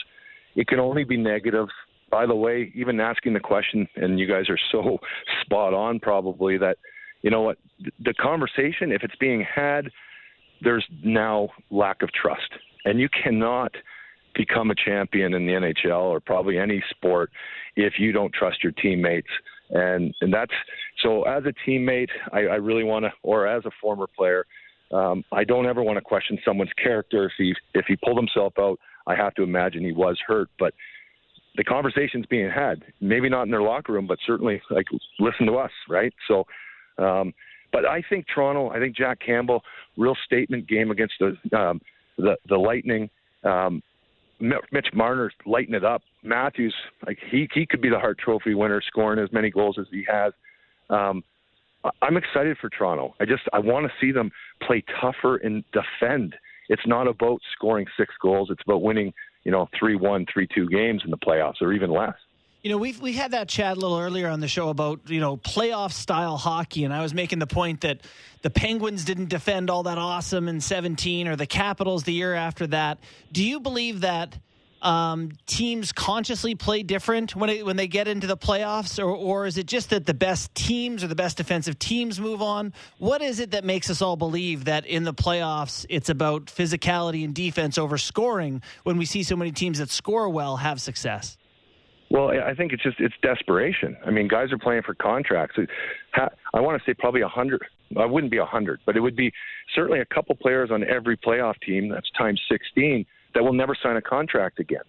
it 0.59 0.67
can 0.67 0.79
only 0.79 1.05
be 1.05 1.15
negative. 1.15 1.69
By 2.11 2.25
the 2.25 2.35
way, 2.35 2.69
even 2.75 2.99
asking 2.99 3.33
the 3.33 3.39
question, 3.39 3.87
and 3.95 4.19
you 4.19 4.27
guys 4.27 4.49
are 4.49 4.59
so 4.73 4.97
spot 5.41 5.73
on, 5.73 5.99
probably 6.01 6.57
that 6.57 6.77
you 7.21 7.31
know 7.31 7.41
what 7.41 7.57
the 8.03 8.13
conversation, 8.13 8.91
if 8.91 9.01
it's 9.03 9.15
being 9.21 9.41
had, 9.43 9.89
there's 10.61 10.85
now 11.01 11.47
lack 11.71 12.01
of 12.01 12.11
trust, 12.11 12.51
and 12.83 12.99
you 12.99 13.07
cannot 13.23 13.71
become 14.35 14.69
a 14.69 14.75
champion 14.75 15.33
in 15.33 15.45
the 15.45 15.53
NHL 15.53 16.03
or 16.03 16.19
probably 16.19 16.57
any 16.57 16.83
sport 16.89 17.31
if 17.75 17.93
you 17.97 18.11
don't 18.11 18.33
trust 18.33 18.61
your 18.61 18.73
teammates. 18.73 19.29
And 19.69 20.13
and 20.19 20.33
that's 20.33 20.51
so 21.01 21.23
as 21.23 21.43
a 21.45 21.53
teammate, 21.65 22.09
I, 22.33 22.39
I 22.39 22.55
really 22.55 22.83
want 22.83 23.05
to, 23.05 23.11
or 23.23 23.47
as 23.47 23.65
a 23.65 23.71
former 23.81 24.07
player, 24.07 24.45
um, 24.91 25.23
I 25.31 25.45
don't 25.45 25.67
ever 25.67 25.83
want 25.83 25.95
to 25.95 26.01
question 26.01 26.37
someone's 26.43 26.73
character 26.83 27.27
if 27.27 27.31
he 27.37 27.55
if 27.73 27.85
he 27.87 27.95
pulled 27.95 28.17
himself 28.17 28.53
out 28.59 28.77
I 29.09 29.15
have 29.15 29.33
to 29.35 29.43
imagine 29.43 29.83
he 29.83 29.91
was 29.91 30.17
hurt. 30.25 30.49
But 30.57 30.73
the 31.57 31.63
conversation's 31.63 32.25
being 32.27 32.49
had, 32.49 32.83
maybe 33.01 33.27
not 33.27 33.43
in 33.43 33.51
their 33.51 33.61
locker 33.61 33.93
room, 33.93 34.07
but 34.07 34.19
certainly 34.25 34.61
like 34.69 34.85
listen 35.19 35.45
to 35.47 35.55
us, 35.55 35.71
right? 35.89 36.13
So, 36.27 36.45
um, 36.97 37.33
but 37.73 37.85
I 37.85 38.01
think 38.09 38.25
Toronto, 38.33 38.69
I 38.69 38.79
think 38.79 38.95
Jack 38.95 39.19
Campbell, 39.25 39.63
real 39.97 40.15
statement 40.25 40.67
game 40.67 40.91
against 40.91 41.15
the 41.19 41.57
um, 41.57 41.81
the 42.17 42.37
the 42.47 42.57
Lightning. 42.57 43.09
Um, 43.43 43.81
Mitch 44.41 44.87
Marner 44.93 45.31
lighting 45.45 45.73
it 45.73 45.83
up. 45.83 46.01
Matthews, 46.23 46.73
like 47.05 47.17
he 47.29 47.49
he 47.53 47.65
could 47.65 47.81
be 47.81 47.89
the 47.89 47.99
Hart 47.99 48.17
Trophy 48.17 48.53
winner, 48.53 48.81
scoring 48.85 49.19
as 49.19 49.31
many 49.33 49.49
goals 49.49 49.77
as 49.77 49.85
he 49.91 50.05
has. 50.09 50.31
Um, 50.89 51.23
I'm 52.01 52.17
excited 52.17 52.57
for 52.59 52.69
Toronto. 52.69 53.15
I 53.19 53.25
just 53.25 53.43
I 53.53 53.59
want 53.59 53.85
to 53.85 53.91
see 53.99 54.11
them 54.11 54.31
play 54.65 54.83
tougher 55.01 55.37
and 55.37 55.63
defend 55.73 56.35
it's 56.69 56.85
not 56.85 57.07
about 57.07 57.41
scoring 57.53 57.87
six 57.97 58.13
goals. 58.21 58.49
It's 58.51 58.61
about 58.65 58.81
winning, 58.81 59.13
you 59.43 59.51
know, 59.51 59.67
three 59.77 59.95
one, 59.95 60.25
three 60.31 60.47
two 60.53 60.69
games 60.69 61.01
in 61.03 61.11
the 61.11 61.17
playoffs, 61.17 61.61
or 61.61 61.73
even 61.73 61.91
less. 61.91 62.15
You 62.61 62.71
know, 62.71 62.77
we've 62.77 63.01
we 63.01 63.13
had 63.13 63.31
that 63.31 63.47
chat 63.47 63.77
a 63.77 63.79
little 63.79 63.97
earlier 63.97 64.27
on 64.27 64.39
the 64.39 64.47
show 64.47 64.69
about 64.69 64.99
you 65.07 65.19
know 65.19 65.37
playoff 65.37 65.91
style 65.91 66.37
hockey, 66.37 66.83
and 66.83 66.93
I 66.93 67.01
was 67.01 67.13
making 67.13 67.39
the 67.39 67.47
point 67.47 67.81
that 67.81 68.01
the 68.41 68.49
Penguins 68.49 69.03
didn't 69.03 69.29
defend 69.29 69.69
all 69.69 69.83
that 69.83 69.97
awesome 69.97 70.47
in 70.47 70.61
17, 70.61 71.27
or 71.27 71.35
the 71.35 71.45
Capitals 71.45 72.03
the 72.03 72.13
year 72.13 72.33
after 72.33 72.67
that. 72.67 72.99
Do 73.31 73.43
you 73.43 73.59
believe 73.59 74.01
that 74.01 74.37
um, 74.81 75.31
teams 75.45 75.91
consciously 75.91 76.55
play 76.55 76.83
different 76.83 77.35
when 77.35 77.49
it, 77.49 77.65
when 77.65 77.75
they 77.75 77.87
get 77.87 78.07
into 78.07 78.27
the 78.27 78.37
playoffs, 78.37 78.97
or 79.03 79.09
or 79.09 79.45
is 79.45 79.57
it 79.57 79.65
just 79.65 79.89
that 79.89 80.05
the 80.05 80.13
best 80.13 80.53
teams 80.55 81.03
or 81.03 81.07
the 81.07 81.15
best 81.15 81.37
defensive 81.37 81.77
teams 81.79 82.19
move 82.19 82.41
on? 82.41 82.73
What 82.97 83.21
is 83.21 83.39
it 83.39 83.51
that 83.51 83.63
makes 83.63 83.89
us 83.89 84.01
all 84.01 84.15
believe 84.15 84.65
that 84.65 84.85
in 84.85 85.03
the 85.03 85.13
playoffs 85.13 85.85
it's 85.89 86.09
about 86.09 86.45
physicality 86.45 87.23
and 87.23 87.33
defense 87.33 87.77
over 87.77 87.97
scoring 87.97 88.61
when 88.83 88.97
we 88.97 89.05
see 89.05 89.23
so 89.23 89.35
many 89.35 89.51
teams 89.51 89.79
that 89.79 89.89
score 89.89 90.29
well 90.29 90.57
have 90.57 90.81
success? 90.81 91.37
Well, 92.11 92.31
I 92.31 92.55
think 92.55 92.73
it's 92.73 92.81
just 92.81 92.99
it's 92.99 93.13
desperation. 93.21 93.95
I 94.05 94.09
mean, 94.09 94.27
guys 94.27 94.51
are 94.51 94.57
playing 94.57 94.81
for 94.83 94.95
contracts. 94.95 95.57
I 96.15 96.59
want 96.59 96.81
to 96.81 96.89
say 96.89 96.95
probably 96.95 97.21
a 97.21 97.27
hundred. 97.27 97.63
I 97.97 98.05
wouldn't 98.05 98.31
be 98.31 98.37
a 98.37 98.45
hundred, 98.45 98.79
but 98.85 98.95
it 98.95 99.01
would 99.01 99.15
be 99.15 99.31
certainly 99.75 99.99
a 99.99 100.05
couple 100.05 100.35
players 100.35 100.71
on 100.71 100.83
every 100.83 101.17
playoff 101.17 101.59
team. 101.61 101.89
That's 101.89 102.09
times 102.17 102.41
sixteen 102.49 103.05
that 103.33 103.43
will 103.43 103.53
never 103.53 103.75
sign 103.81 103.97
a 103.97 104.01
contract 104.01 104.59
again. 104.59 104.81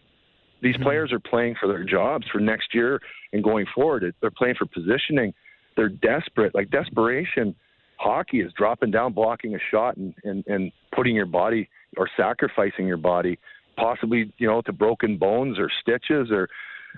These 0.62 0.74
mm-hmm. 0.74 0.84
players 0.84 1.12
are 1.12 1.20
playing 1.20 1.56
for 1.60 1.66
their 1.66 1.84
jobs 1.84 2.26
for 2.30 2.38
next 2.38 2.74
year 2.74 3.00
and 3.32 3.42
going 3.42 3.66
forward. 3.74 4.14
They're 4.20 4.30
playing 4.30 4.56
for 4.58 4.66
positioning. 4.66 5.32
They're 5.76 5.88
desperate. 5.88 6.54
Like 6.54 6.70
desperation, 6.70 7.54
hockey 7.96 8.40
is 8.40 8.52
dropping 8.56 8.90
down, 8.90 9.12
blocking 9.12 9.54
a 9.54 9.58
shot, 9.70 9.96
and, 9.96 10.14
and, 10.24 10.44
and 10.46 10.72
putting 10.94 11.14
your 11.14 11.26
body 11.26 11.68
or 11.96 12.08
sacrificing 12.16 12.86
your 12.86 12.96
body, 12.96 13.38
possibly 13.76 14.32
you 14.38 14.46
know 14.46 14.60
to 14.62 14.72
broken 14.72 15.16
bones 15.16 15.58
or 15.58 15.70
stitches. 15.80 16.30
Or 16.30 16.48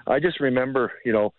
I 0.07 0.19
just 0.21 0.41
remember 0.41 0.93
you 1.05 1.13
know 1.13 1.33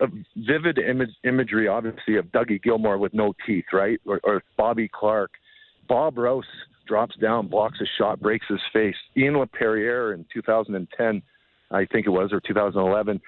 a 0.00 0.06
vivid 0.36 0.78
image, 0.78 1.10
imagery, 1.24 1.68
obviously, 1.68 2.16
of 2.16 2.26
Dougie 2.26 2.62
Gilmour 2.62 2.98
with 2.98 3.14
no 3.14 3.34
teeth, 3.46 3.64
right, 3.72 4.00
or, 4.06 4.20
or 4.24 4.42
Bobby 4.56 4.88
Clarke. 4.92 5.32
Bob 5.88 6.18
Rouse 6.18 6.44
drops 6.90 7.14
down, 7.16 7.46
blocks 7.46 7.78
a 7.80 7.86
shot, 7.96 8.20
breaks 8.20 8.46
his 8.48 8.60
face. 8.72 8.96
Ian 9.16 9.34
LaPerriere 9.34 10.12
in 10.12 10.26
2010, 10.34 11.22
I 11.70 11.84
think 11.86 12.06
it 12.06 12.10
was, 12.10 12.32
or 12.32 12.40
2011, 12.40 13.20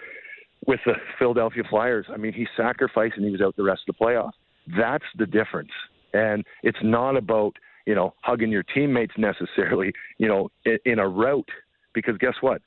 with 0.66 0.80
the 0.84 0.94
Philadelphia 1.16 1.62
Flyers. 1.70 2.06
I 2.12 2.16
mean, 2.16 2.32
he 2.32 2.46
sacrificed 2.56 3.14
and 3.16 3.24
he 3.24 3.30
was 3.30 3.40
out 3.40 3.54
the 3.56 3.62
rest 3.62 3.82
of 3.88 3.94
the 3.96 4.04
playoffs. 4.04 4.32
That's 4.76 5.04
the 5.16 5.26
difference. 5.26 5.70
And 6.12 6.44
it's 6.64 6.78
not 6.82 7.16
about, 7.16 7.52
you 7.86 7.94
know, 7.94 8.14
hugging 8.22 8.50
your 8.50 8.64
teammates 8.64 9.14
necessarily, 9.16 9.92
you 10.18 10.26
know, 10.26 10.50
in, 10.64 10.78
in 10.84 10.98
a 10.98 11.08
route, 11.08 11.48
because 11.94 12.18
guess 12.18 12.34
what? 12.40 12.60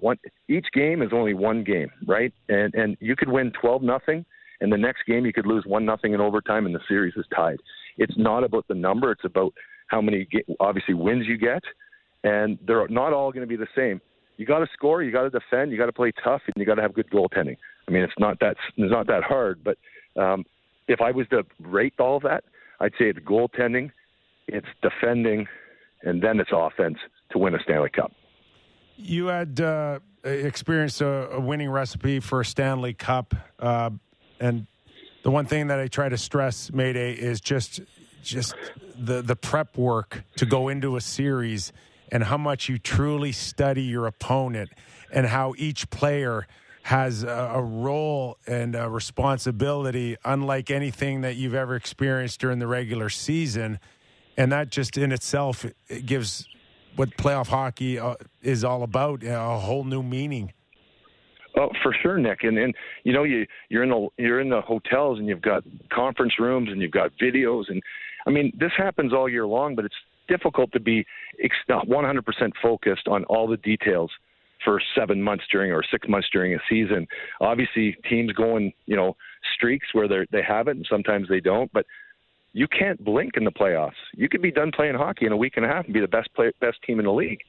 One, 0.00 0.18
each 0.48 0.66
game 0.74 1.00
is 1.00 1.10
only 1.14 1.32
one 1.32 1.64
game, 1.64 1.90
right? 2.06 2.32
And 2.48 2.74
and 2.74 2.96
you 3.00 3.16
could 3.16 3.28
win 3.28 3.52
12 3.60 3.82
nothing, 3.82 4.24
and 4.60 4.72
the 4.72 4.78
next 4.78 5.04
game 5.06 5.26
you 5.26 5.32
could 5.32 5.46
lose 5.46 5.64
one 5.66 5.84
nothing 5.84 6.14
in 6.14 6.20
overtime, 6.20 6.64
and 6.66 6.74
the 6.74 6.80
series 6.88 7.14
is 7.16 7.26
tied. 7.34 7.58
It's 7.98 8.16
not 8.16 8.42
about 8.42 8.66
the 8.68 8.74
number; 8.74 9.12
it's 9.12 9.24
about 9.24 9.52
how 9.92 10.00
many 10.00 10.26
obviously 10.58 10.94
wins 10.94 11.26
you 11.28 11.36
get, 11.36 11.62
and 12.24 12.58
they're 12.66 12.88
not 12.88 13.12
all 13.12 13.30
going 13.30 13.42
to 13.42 13.46
be 13.46 13.56
the 13.56 13.68
same. 13.76 14.00
You 14.38 14.46
got 14.46 14.60
to 14.60 14.66
score, 14.72 15.02
you 15.02 15.12
got 15.12 15.22
to 15.22 15.30
defend, 15.30 15.70
you 15.70 15.76
got 15.76 15.86
to 15.86 15.92
play 15.92 16.10
tough, 16.24 16.40
and 16.46 16.54
you 16.56 16.64
got 16.64 16.76
to 16.76 16.82
have 16.82 16.94
good 16.94 17.10
goaltending. 17.10 17.56
I 17.86 17.90
mean, 17.90 18.02
it's 18.02 18.14
not 18.18 18.40
that 18.40 18.56
it's 18.76 18.90
not 18.90 19.06
that 19.08 19.22
hard, 19.22 19.62
but 19.62 19.76
um, 20.20 20.44
if 20.88 21.00
I 21.00 21.10
was 21.10 21.28
to 21.28 21.44
rate 21.60 21.92
all 22.00 22.18
that, 22.20 22.44
I'd 22.80 22.92
say 22.98 23.10
it's 23.10 23.18
goaltending, 23.20 23.90
it's 24.48 24.66
defending, 24.80 25.46
and 26.02 26.22
then 26.22 26.40
it's 26.40 26.50
offense 26.52 26.96
to 27.30 27.38
win 27.38 27.54
a 27.54 27.62
Stanley 27.62 27.90
Cup. 27.90 28.12
You 28.96 29.26
had 29.26 29.60
uh, 29.60 30.00
experienced 30.24 31.02
a, 31.02 31.30
a, 31.32 31.40
winning 31.40 31.70
recipe 31.70 32.20
for 32.20 32.40
a 32.40 32.44
Stanley 32.44 32.94
Cup, 32.94 33.34
uh, 33.58 33.90
and 34.40 34.66
the 35.22 35.30
one 35.30 35.44
thing 35.44 35.66
that 35.66 35.78
I 35.78 35.88
try 35.88 36.08
to 36.08 36.18
stress, 36.18 36.72
Mayday, 36.72 37.12
is 37.12 37.40
just 37.40 37.80
just 38.22 38.54
the 38.96 39.22
the 39.22 39.36
prep 39.36 39.76
work 39.76 40.24
to 40.36 40.46
go 40.46 40.68
into 40.68 40.96
a 40.96 41.00
series 41.00 41.72
and 42.10 42.24
how 42.24 42.36
much 42.36 42.68
you 42.68 42.78
truly 42.78 43.32
study 43.32 43.82
your 43.82 44.06
opponent 44.06 44.70
and 45.12 45.26
how 45.26 45.54
each 45.56 45.88
player 45.90 46.46
has 46.84 47.22
a, 47.22 47.52
a, 47.54 47.62
role 47.62 48.38
and 48.46 48.74
a 48.74 48.88
responsibility 48.88 50.16
unlike 50.24 50.70
anything 50.70 51.20
that 51.20 51.36
you've 51.36 51.54
ever 51.54 51.76
experienced 51.76 52.40
during 52.40 52.58
the 52.58 52.66
regular 52.66 53.08
season 53.08 53.78
and 54.36 54.50
that 54.50 54.70
just 54.70 54.98
in 54.98 55.12
itself 55.12 55.64
it 55.88 56.06
gives 56.06 56.48
what 56.96 57.16
playoff 57.16 57.46
hockey 57.46 57.98
uh, 57.98 58.14
is 58.42 58.64
all 58.64 58.82
about 58.82 59.22
a 59.22 59.58
whole 59.58 59.84
new 59.84 60.02
meaning 60.02 60.52
Oh, 61.54 61.68
for 61.82 61.94
sure, 62.02 62.16
Nick. 62.16 62.44
And 62.44 62.56
and 62.56 62.74
you 63.04 63.12
know 63.12 63.24
you 63.24 63.46
you're 63.68 63.82
in 63.82 63.90
the 63.90 64.08
you're 64.16 64.40
in 64.40 64.48
the 64.48 64.62
hotels 64.62 65.18
and 65.18 65.28
you've 65.28 65.42
got 65.42 65.62
conference 65.90 66.38
rooms 66.38 66.70
and 66.70 66.80
you've 66.80 66.92
got 66.92 67.12
videos 67.20 67.64
and 67.68 67.82
I 68.26 68.30
mean, 68.30 68.52
this 68.58 68.72
happens 68.76 69.12
all 69.12 69.28
year 69.28 69.46
long, 69.46 69.74
but 69.74 69.84
it's 69.84 69.94
difficult 70.28 70.72
to 70.72 70.80
be 70.80 71.04
100% 71.88 72.52
focused 72.62 73.08
on 73.08 73.24
all 73.24 73.46
the 73.46 73.56
details 73.58 74.10
for 74.64 74.80
seven 74.96 75.20
months 75.20 75.44
during 75.50 75.72
or 75.72 75.82
six 75.90 76.08
months 76.08 76.28
during 76.32 76.54
a 76.54 76.58
season. 76.68 77.06
Obviously, 77.40 77.96
teams 78.08 78.32
go 78.32 78.56
in, 78.56 78.72
you 78.86 78.96
know, 78.96 79.16
streaks 79.54 79.88
where 79.92 80.06
they 80.06 80.24
they 80.30 80.42
have 80.42 80.68
it, 80.68 80.76
and 80.76 80.86
sometimes 80.88 81.28
they 81.28 81.40
don't. 81.40 81.72
But 81.72 81.84
you 82.52 82.68
can't 82.68 83.02
blink 83.02 83.32
in 83.36 83.44
the 83.44 83.50
playoffs. 83.50 84.00
You 84.14 84.28
could 84.28 84.42
be 84.42 84.52
done 84.52 84.70
playing 84.74 84.94
hockey 84.94 85.26
in 85.26 85.32
a 85.32 85.36
week 85.36 85.54
and 85.56 85.64
a 85.64 85.68
half 85.68 85.86
and 85.86 85.94
be 85.94 86.00
the 86.00 86.08
best 86.08 86.32
play, 86.34 86.52
best 86.60 86.78
team 86.86 86.98
in 86.98 87.06
the 87.06 87.12
league. 87.12 87.40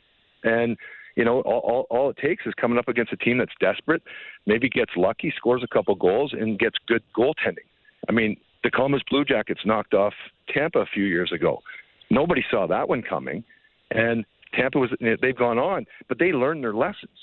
And 0.44 0.78
you 1.16 1.24
know, 1.24 1.42
all, 1.42 1.60
all, 1.60 1.86
all 1.90 2.10
it 2.10 2.18
takes 2.18 2.46
is 2.46 2.54
coming 2.60 2.80
up 2.80 2.88
against 2.88 3.14
a 3.14 3.18
team 3.18 3.38
that's 3.38 3.52
desperate, 3.60 4.02
maybe 4.48 4.68
gets 4.68 4.92
lucky, 4.96 5.32
scores 5.38 5.62
a 5.64 5.68
couple 5.68 5.94
goals, 5.94 6.34
and 6.34 6.58
gets 6.58 6.78
good 6.88 7.04
goaltending. 7.16 7.68
I 8.10 8.12
mean, 8.12 8.36
the 8.64 8.72
Columbus 8.72 9.02
Blue 9.10 9.26
Jackets 9.26 9.62
knocked 9.66 9.94
off 9.94 10.14
Tampa 10.54 10.80
a 10.80 10.86
few 10.94 11.06
years 11.06 11.32
ago. 11.34 11.62
Nobody 12.10 12.44
saw 12.50 12.68
that 12.68 12.88
one 12.88 13.02
coming, 13.02 13.44
and 13.92 14.26
Tampa 14.54 14.80
was 14.80 14.90
they've 15.00 15.38
gone 15.38 15.58
on, 15.58 15.86
but 16.08 16.20
they 16.20 16.32
learned 16.32 16.64
their 16.64 16.74
lessons. 16.74 17.18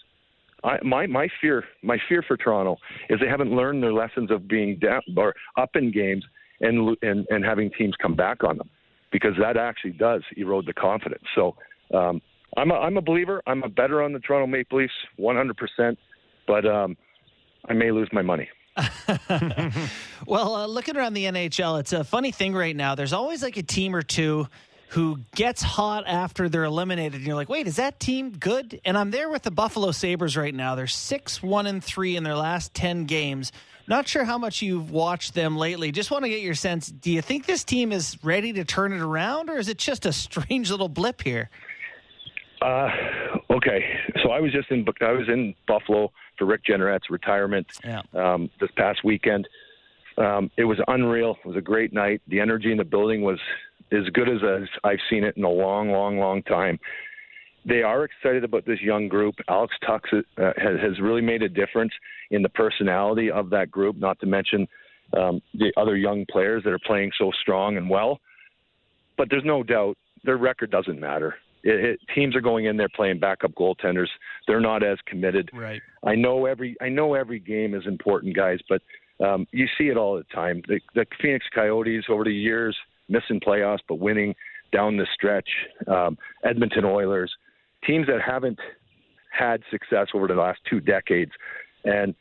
I, 0.65 0.79
my 0.83 1.07
my 1.07 1.29
fear 1.41 1.65
my 1.83 1.97
fear 2.09 2.23
for 2.27 2.37
Toronto 2.37 2.77
is 3.09 3.19
they 3.21 3.29
haven't 3.29 3.55
learned 3.55 3.83
their 3.83 3.93
lessons 3.93 4.31
of 4.31 4.49
being 4.49 4.79
down 4.79 5.01
or 5.17 5.35
up 5.57 5.71
in 5.75 5.91
games 5.91 6.25
and 6.61 6.97
and 7.03 7.27
and 7.31 7.45
having 7.45 7.71
teams 7.79 7.95
come 8.01 8.15
back 8.15 8.45
on 8.45 8.59
them 8.59 8.69
because 9.13 9.33
that 9.41 9.57
actually 9.57 9.93
does 9.93 10.23
erode 10.37 10.67
the 10.67 10.73
confidence. 10.73 11.25
So 11.35 11.57
um, 11.95 12.21
I'm 12.57 12.71
a 12.71 12.75
I'm 12.75 12.97
a 12.97 13.03
believer. 13.03 13.43
I'm 13.47 13.63
a 13.63 13.69
better 13.69 14.03
on 14.03 14.13
the 14.13 14.19
Toronto 14.21 14.47
Maple 14.47 14.79
Leafs 14.79 14.93
100, 15.17 15.57
percent 15.57 15.99
but 16.47 16.67
um, 16.67 16.97
I 17.69 17.75
may 17.75 17.91
lose 17.91 18.09
my 18.13 18.23
money. 18.23 18.49
well, 20.27 20.55
uh, 20.55 20.67
looking 20.67 20.97
around 20.97 21.15
the 21.15 21.25
NHL, 21.25 21.81
it's 21.81 21.93
a 21.93 22.05
funny 22.05 22.31
thing 22.31 22.55
right 22.55 22.75
now. 22.75 22.95
There's 22.95 23.13
always 23.13 23.43
like 23.43 23.57
a 23.57 23.63
team 23.63 23.95
or 23.95 24.03
two 24.03 24.47
who 24.91 25.21
gets 25.37 25.63
hot 25.63 26.05
after 26.07 26.49
they're 26.49 26.65
eliminated. 26.65 27.15
And 27.15 27.25
you're 27.25 27.37
like, 27.37 27.49
wait, 27.49 27.69
is 27.69 27.77
that 27.77 28.01
team 28.01 28.31
good? 28.31 28.81
And 28.85 28.99
I'm 28.99 29.13
there 29.13 29.29
with 29.29 29.43
the 29.43 29.51
Buffalo 29.53 29.93
Sabres 29.93 30.37
right 30.37 30.55
now. 30.55 30.75
They're 30.75 30.89
6 30.89 31.43
1 31.43 31.67
and 31.67 31.83
3 31.83 32.17
in 32.17 32.25
their 32.25 32.35
last 32.35 32.75
10 32.75 33.05
games. 33.05 33.53
Not 33.87 34.09
sure 34.09 34.25
how 34.25 34.39
much 34.39 34.63
you've 34.63 34.91
watched 34.91 35.35
them 35.35 35.57
lately. 35.57 35.93
Just 35.93 36.11
want 36.11 36.25
to 36.25 36.29
get 36.29 36.41
your 36.41 36.55
sense. 36.55 36.89
Do 36.89 37.11
you 37.11 37.23
think 37.23 37.47
this 37.47 37.65
team 37.65 37.93
is 37.93 38.19
ready 38.23 38.53
to 38.53 38.65
turn 38.65 38.93
it 38.93 39.01
around, 39.01 39.49
or 39.49 39.59
is 39.59 39.69
it 39.69 39.79
just 39.79 40.07
a 40.07 40.13
strange 40.13 40.71
little 40.71 40.89
blip 40.89 41.23
here? 41.23 41.51
Uh, 42.61 42.91
okay, 43.51 43.85
so 44.23 44.31
I 44.31 44.41
was 44.41 44.53
just 44.53 44.71
in 44.71 44.87
I 45.01 45.13
was 45.13 45.29
in 45.29 45.55
Buffalo 45.67 46.13
for 46.39 46.47
Rick 46.47 46.65
Jeanneret's 46.65 47.11
retirement 47.11 47.67
yeah. 47.85 48.03
um, 48.15 48.51
this 48.61 48.71
past 48.77 49.05
weekend. 49.05 49.49
Um, 50.19 50.51
it 50.57 50.65
was 50.65 50.79
unreal. 50.89 51.37
It 51.45 51.49
was 51.49 51.57
a 51.57 51.63
great 51.63 51.93
night. 51.93 52.21
The 52.29 52.41
energy 52.41 52.71
in 52.71 52.79
the 52.79 52.85
building 52.85 53.23
was 53.23 53.39
as 53.93 54.05
good 54.13 54.29
as, 54.29 54.39
as 54.45 54.69
I've 54.85 54.99
seen 55.09 55.25
it 55.25 55.37
in 55.37 55.45
a 55.45 55.51
long, 55.51 55.91
long, 55.91 56.19
long 56.19 56.43
time. 56.43 56.79
They 57.65 57.83
are 57.83 58.05
excited 58.05 58.45
about 58.45 58.65
this 58.67 58.81
young 58.81 59.09
group. 59.09 59.35
Alex 59.49 59.75
Tuch 59.87 60.05
uh, 60.13 60.53
has, 60.57 60.81
has 60.81 61.01
really 61.01 61.21
made 61.21 61.43
a 61.43 61.49
difference 61.49 61.93
in 62.31 62.43
the 62.43 62.49
personality 62.49 63.31
of 63.31 63.51
that 63.51 63.71
group. 63.71 63.97
Not 63.97 64.19
to 64.21 64.27
mention 64.27 64.67
um, 65.17 65.43
the 65.55 65.73
other 65.77 65.97
young 65.97 66.25
players 66.31 66.65
that 66.65 66.73
are 66.73 66.81
playing 66.87 67.11
so 67.19 67.31
strong 67.41 67.77
and 67.77 67.89
well. 67.89 68.21
But 69.17 69.29
there's 69.31 69.45
no 69.45 69.63
doubt 69.63 69.99
their 70.25 70.39
record 70.39 70.71
doesn't 70.71 70.99
matter. 70.99 71.35
It, 71.63 71.85
it, 71.85 72.01
teams 72.15 72.35
are 72.37 72.41
going 72.41 72.67
in 72.67 72.77
there 72.77 72.89
playing 72.89 73.19
backup 73.19 73.53
goaltenders. 73.53 74.09
They're 74.47 74.61
not 74.61 74.83
as 74.83 74.99
committed. 75.07 75.51
Right. 75.53 75.81
I 76.05 76.15
know 76.15 76.47
every 76.47 76.77
I 76.81 76.89
know 76.89 77.15
every 77.15 77.39
game 77.39 77.75
is 77.75 77.87
important, 77.87 78.35
guys, 78.35 78.59
but 78.69 78.83
um, 79.25 79.47
you 79.53 79.67
see 79.77 79.89
it 79.89 79.97
all 79.97 80.17
the 80.17 80.25
time. 80.35 80.63
The, 80.69 80.81
the 80.95 81.07
Phoenix 81.21 81.47
Coyotes 81.55 82.05
over 82.09 82.25
the 82.25 82.35
years 82.35 82.77
missing 83.09 83.41
playoffs 83.41 83.81
but 83.89 83.97
winning 83.97 84.35
down 84.73 84.97
the 84.97 85.07
stretch. 85.15 85.49
Um, 85.89 86.17
Edmonton 86.45 86.85
Oilers, 86.85 87.33
teams 87.85 88.07
that 88.07 88.21
haven't 88.25 88.59
had 89.37 89.63
success 89.71 90.09
over 90.15 90.29
the 90.29 90.35
last 90.35 90.61
two 90.69 90.81
decades, 90.81 91.33
and 91.85 92.15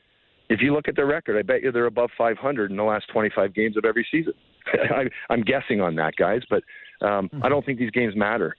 if 0.50 0.62
you 0.62 0.74
look 0.74 0.88
at 0.88 0.96
their 0.96 1.06
record, 1.06 1.38
I 1.38 1.44
bet 1.44 1.62
you 1.62 1.72
they're 1.72 1.86
above 1.86 2.10
500 2.18 2.72
in 2.72 2.78
the 2.78 2.84
last 2.84 3.06
25 3.14 3.54
games 3.54 3.78
of 3.78 3.86
every 3.86 4.06
season. 4.12 4.34
I, 4.74 5.06
I'm 5.30 5.42
guessing 5.42 5.80
on 5.80 5.96
that, 5.96 6.16
guys, 6.16 6.42
but 6.50 6.64
um, 7.02 7.30
mm-hmm. 7.30 7.44
I 7.44 7.50
don't 7.50 7.66
think 7.66 7.80
these 7.80 7.92
games 7.92 8.16
matter. 8.16 8.56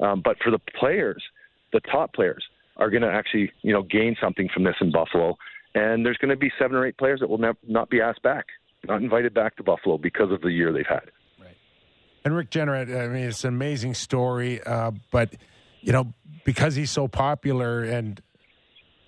Um, 0.00 0.22
but 0.24 0.36
for 0.42 0.50
the 0.50 0.60
players, 0.78 1.22
the 1.72 1.80
top 1.80 2.14
players 2.14 2.44
are 2.76 2.90
going 2.90 3.02
to 3.02 3.10
actually, 3.10 3.52
you 3.62 3.72
know, 3.72 3.82
gain 3.82 4.16
something 4.20 4.48
from 4.52 4.64
this 4.64 4.74
in 4.80 4.90
Buffalo. 4.90 5.36
And 5.74 6.04
there's 6.04 6.18
going 6.18 6.30
to 6.30 6.36
be 6.36 6.52
seven 6.58 6.76
or 6.76 6.86
eight 6.86 6.96
players 6.98 7.20
that 7.20 7.28
will 7.28 7.38
ne- 7.38 7.52
not 7.66 7.90
be 7.90 8.00
asked 8.00 8.22
back, 8.22 8.46
not 8.86 9.02
invited 9.02 9.34
back 9.34 9.56
to 9.56 9.62
Buffalo 9.62 9.98
because 9.98 10.30
of 10.30 10.40
the 10.40 10.50
year 10.50 10.72
they've 10.72 10.86
had. 10.86 11.10
Right. 11.40 11.56
And 12.24 12.34
Rick 12.34 12.50
Jeanneret, 12.50 12.96
I 12.96 13.08
mean, 13.08 13.24
it's 13.24 13.44
an 13.44 13.48
amazing 13.48 13.94
story, 13.94 14.62
uh, 14.62 14.92
but 15.10 15.34
you 15.80 15.92
know, 15.92 16.14
because 16.44 16.74
he's 16.74 16.90
so 16.90 17.08
popular 17.08 17.82
and 17.82 18.20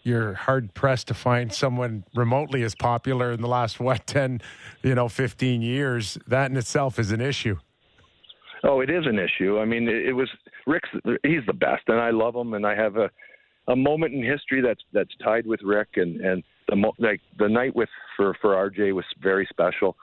you're 0.03 0.35
hard 0.35 0.73
pressed 0.73 1.09
to 1.09 1.15
find 1.15 1.53
someone 1.53 2.05
remotely 2.15 2.63
as 2.63 2.77
popular 2.77 3.33
in 3.33 3.41
the 3.41 3.49
last 3.49 3.81
what 3.81 4.07
10, 4.07 4.41
you 4.83 4.95
know, 4.95 5.09
15 5.09 5.63
years. 5.63 6.17
That 6.29 6.51
in 6.51 6.57
itself 6.57 6.99
is 6.99 7.11
an 7.11 7.21
issue. 7.21 7.59
Oh, 8.67 8.81
it 8.81 8.91
is 8.91 9.07
an 9.07 9.19
issue. 9.19 9.59
I 9.59 9.65
mean, 9.65 9.89
it, 9.89 10.07
it 10.07 10.13
was 10.13 10.29
Rick's. 10.67 10.89
He's 11.23 11.45
the 11.47 11.53
best, 11.53 11.85
and 11.89 12.01
I 12.01 12.11
love 12.11 12.35
him. 12.35 12.55
And 12.55 12.67
I 12.67 12.75
have 12.75 12.97
a 12.97 13.11
a 13.69 13.77
moment 13.77 14.15
in 14.15 14.23
history 14.23 14.61
that's 14.61 14.83
that's 14.93 15.15
tied 15.23 15.47
with 15.47 15.61
Rick, 15.63 15.91
and 15.97 16.21
and 16.21 16.43
the 16.69 16.93
like 16.99 17.21
the 17.39 17.49
night 17.49 17.75
with 17.77 17.89
for 18.17 18.37
for 18.41 18.55
RJ 18.71 18.95
was 18.95 19.05
very 19.23 19.47
special. 19.51 19.97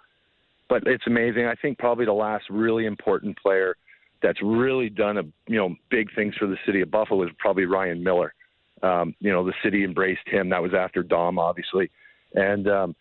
But 0.70 0.84
it's 0.86 1.05
amazing. 1.08 1.46
I 1.46 1.55
think 1.55 1.77
probably 1.77 2.05
the 2.05 2.13
last 2.13 2.46
really 2.50 2.86
important 2.86 3.38
player 3.38 3.75
that's 4.22 4.41
really 4.41 4.89
done 4.89 5.17
a 5.17 5.24
you 5.48 5.58
know 5.58 5.75
big 5.89 6.13
things 6.15 6.34
for 6.36 6.48
the 6.48 6.58
city 6.65 6.82
of 6.82 6.91
Buffalo 6.91 7.24
is 7.24 7.29
probably 7.39 7.65
Ryan 7.65 8.03
Miller. 8.03 8.34
Um, 8.82 9.15
you 9.20 9.32
know, 9.32 9.46
the 9.46 9.53
city 9.63 9.84
embraced 9.84 10.27
him. 10.27 10.50
That 10.50 10.62
was 10.62 10.74
after 10.74 11.03
Dom, 11.03 11.39
obviously, 11.39 11.89
and 12.34 12.67
um, 12.67 12.96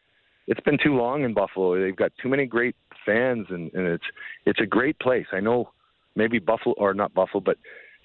it's 0.47 0.61
been 0.61 0.79
too 0.83 0.95
long 0.95 1.25
in 1.25 1.35
Buffalo. 1.35 1.81
They've 1.81 1.97
got 1.97 2.13
too 2.23 2.29
many 2.29 2.47
great 2.47 2.77
fans, 3.05 3.47
and, 3.51 3.73
and 3.75 3.87
it's 3.87 4.05
it's 4.47 4.61
a 4.61 4.67
great 4.67 4.99
place. 4.99 5.27
I 5.33 5.41
know 5.41 5.71
maybe 6.15 6.39
Buffalo 6.39 6.75
or 6.79 6.95
not 6.95 7.15
Buffalo, 7.15 7.41
but 7.41 7.57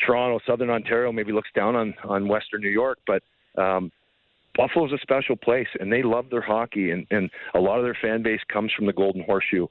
Toronto, 0.06 0.40
Southern 0.46 0.70
Ontario 0.70 1.12
maybe 1.12 1.32
looks 1.32 1.50
down 1.56 1.76
on 1.76 1.94
on 2.04 2.28
Western 2.28 2.62
New 2.62 2.70
York, 2.70 3.00
but 3.08 3.24
um, 3.62 3.92
Buffalo's 4.56 4.92
a 4.92 4.98
special 5.02 5.36
place, 5.36 5.68
and 5.80 5.92
they 5.92 6.04
love 6.04 6.30
their 6.30 6.42
hockey, 6.42 6.92
and 6.92 7.06
and 7.12 7.30
a 7.54 7.60
lot 7.60 7.78
of 7.78 7.84
their 7.84 7.98
fan 8.02 8.24
base 8.24 8.42
comes 8.52 8.72
from 8.74 8.86
the 8.86 8.94
Golden 8.94 9.24
Horseshoe, 9.24 9.68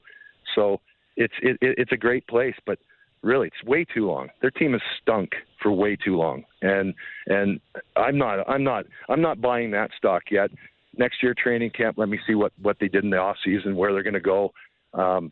so 0.55 0.79
it's 1.15 1.33
it, 1.41 1.57
it's 1.61 1.91
a 1.91 1.97
great 1.97 2.25
place, 2.27 2.55
but 2.65 2.79
really 3.21 3.47
it's 3.47 3.63
way 3.63 3.85
too 3.85 4.07
long. 4.07 4.29
Their 4.41 4.51
team 4.51 4.73
has 4.73 4.81
stunk 5.01 5.31
for 5.61 5.71
way 5.71 5.95
too 5.95 6.17
long, 6.17 6.43
and 6.61 6.93
and 7.27 7.59
I'm 7.95 8.17
not 8.17 8.47
I'm 8.49 8.63
not 8.63 8.85
I'm 9.09 9.21
not 9.21 9.41
buying 9.41 9.71
that 9.71 9.91
stock 9.97 10.23
yet. 10.31 10.51
Next 10.97 11.21
year 11.21 11.35
training 11.35 11.71
camp, 11.71 11.97
let 11.97 12.09
me 12.09 12.19
see 12.25 12.35
what 12.35 12.53
what 12.61 12.77
they 12.79 12.87
did 12.87 13.03
in 13.03 13.09
the 13.09 13.17
off 13.17 13.37
season, 13.43 13.75
where 13.75 13.93
they're 13.93 14.03
going 14.03 14.13
to 14.13 14.19
go. 14.19 14.53
Um, 14.93 15.31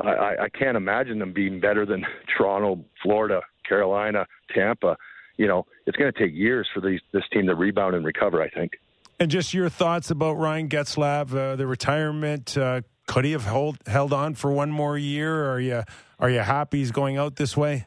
I, 0.00 0.34
I 0.42 0.48
can't 0.48 0.76
imagine 0.76 1.18
them 1.18 1.32
being 1.32 1.60
better 1.60 1.86
than 1.86 2.04
Toronto, 2.36 2.84
Florida, 3.02 3.40
Carolina, 3.68 4.26
Tampa. 4.54 4.96
You 5.36 5.46
know, 5.46 5.66
it's 5.86 5.96
going 5.96 6.12
to 6.12 6.18
take 6.18 6.34
years 6.34 6.68
for 6.72 6.80
these, 6.80 7.00
this 7.12 7.24
team 7.32 7.46
to 7.46 7.54
rebound 7.54 7.94
and 7.94 8.04
recover. 8.04 8.42
I 8.42 8.48
think. 8.48 8.72
And 9.20 9.30
just 9.30 9.54
your 9.54 9.68
thoughts 9.68 10.10
about 10.10 10.34
Ryan 10.34 10.68
Getzlaf, 10.68 11.34
uh, 11.34 11.56
the 11.56 11.66
retirement. 11.66 12.56
Uh, 12.56 12.82
could 13.06 13.24
he 13.24 13.32
have 13.32 13.44
hold, 13.44 13.78
held 13.86 14.12
on 14.12 14.34
for 14.34 14.50
one 14.50 14.70
more 14.70 14.98
year? 14.98 15.50
Are 15.52 15.60
you 15.60 15.82
are 16.18 16.30
you 16.30 16.40
happy 16.40 16.78
he's 16.78 16.90
going 16.90 17.16
out 17.16 17.36
this 17.36 17.56
way? 17.56 17.86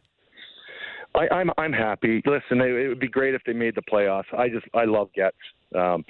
I, 1.15 1.27
I'm 1.33 1.51
I'm 1.57 1.73
happy. 1.73 2.21
Listen, 2.25 2.61
it, 2.61 2.69
it 2.69 2.87
would 2.87 2.99
be 2.99 3.07
great 3.07 3.33
if 3.33 3.41
they 3.45 3.53
made 3.53 3.75
the 3.75 3.81
playoffs. 3.81 4.31
I 4.37 4.49
just 4.49 4.65
I 4.73 4.85
love 4.85 5.09
Getz. 5.13 5.35
Um, 5.75 6.05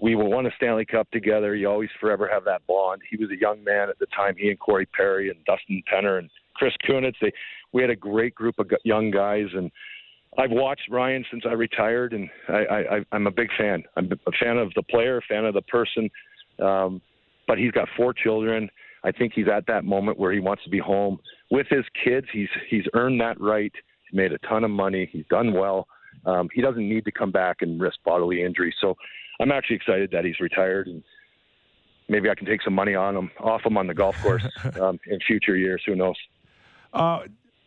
we 0.00 0.14
won 0.14 0.46
a 0.46 0.50
Stanley 0.56 0.84
Cup 0.84 1.10
together. 1.10 1.54
You 1.54 1.68
always 1.68 1.88
forever 2.00 2.28
have 2.30 2.44
that 2.44 2.66
bond. 2.66 3.02
He 3.08 3.16
was 3.16 3.30
a 3.30 3.40
young 3.40 3.64
man 3.64 3.88
at 3.88 3.98
the 3.98 4.06
time. 4.06 4.34
He 4.36 4.48
and 4.48 4.58
Corey 4.58 4.86
Perry 4.86 5.30
and 5.30 5.42
Dustin 5.44 5.82
Penner 5.92 6.18
and 6.18 6.30
Chris 6.54 6.74
Kunitz. 6.88 7.14
They 7.20 7.32
we 7.72 7.82
had 7.82 7.90
a 7.90 7.96
great 7.96 8.34
group 8.34 8.58
of 8.58 8.70
young 8.84 9.10
guys, 9.10 9.46
and 9.54 9.70
I've 10.38 10.50
watched 10.50 10.88
Ryan 10.90 11.24
since 11.30 11.44
I 11.46 11.52
retired, 11.52 12.12
and 12.12 12.28
I, 12.48 12.52
I, 12.52 13.00
I'm 13.12 13.26
a 13.26 13.30
big 13.30 13.48
fan. 13.58 13.84
I'm 13.96 14.10
a 14.26 14.32
fan 14.40 14.58
of 14.58 14.72
the 14.74 14.82
player, 14.82 15.18
a 15.18 15.22
fan 15.22 15.44
of 15.44 15.54
the 15.54 15.62
person. 15.62 16.10
Um, 16.62 17.00
but 17.46 17.58
he's 17.58 17.72
got 17.72 17.88
four 17.96 18.12
children. 18.12 18.68
I 19.04 19.12
think 19.12 19.32
he's 19.34 19.48
at 19.48 19.66
that 19.68 19.84
moment 19.84 20.18
where 20.18 20.32
he 20.32 20.40
wants 20.40 20.64
to 20.64 20.70
be 20.70 20.78
home 20.78 21.18
with 21.50 21.66
his 21.70 21.84
kids. 22.04 22.26
He's 22.32 22.48
he's 22.68 22.84
earned 22.94 23.20
that 23.20 23.40
right. 23.40 23.72
He's 24.02 24.16
made 24.16 24.32
a 24.32 24.38
ton 24.38 24.64
of 24.64 24.70
money. 24.70 25.08
He's 25.10 25.26
done 25.30 25.52
well. 25.52 25.86
Um, 26.24 26.48
he 26.52 26.60
doesn't 26.60 26.88
need 26.88 27.04
to 27.04 27.12
come 27.12 27.30
back 27.30 27.58
and 27.60 27.80
risk 27.80 27.98
bodily 28.04 28.42
injury. 28.42 28.74
So 28.80 28.96
I'm 29.40 29.52
actually 29.52 29.76
excited 29.76 30.10
that 30.12 30.24
he's 30.24 30.40
retired 30.40 30.86
and 30.86 31.02
maybe 32.08 32.30
I 32.30 32.34
can 32.34 32.46
take 32.46 32.62
some 32.62 32.74
money 32.74 32.94
on 32.94 33.16
him 33.16 33.30
off 33.40 33.64
him 33.64 33.76
on 33.76 33.86
the 33.86 33.94
golf 33.94 34.20
course 34.22 34.44
um, 34.80 34.98
in 35.06 35.18
future 35.26 35.56
years. 35.56 35.82
Who 35.86 35.96
knows? 35.96 36.16
Uh, 36.92 37.22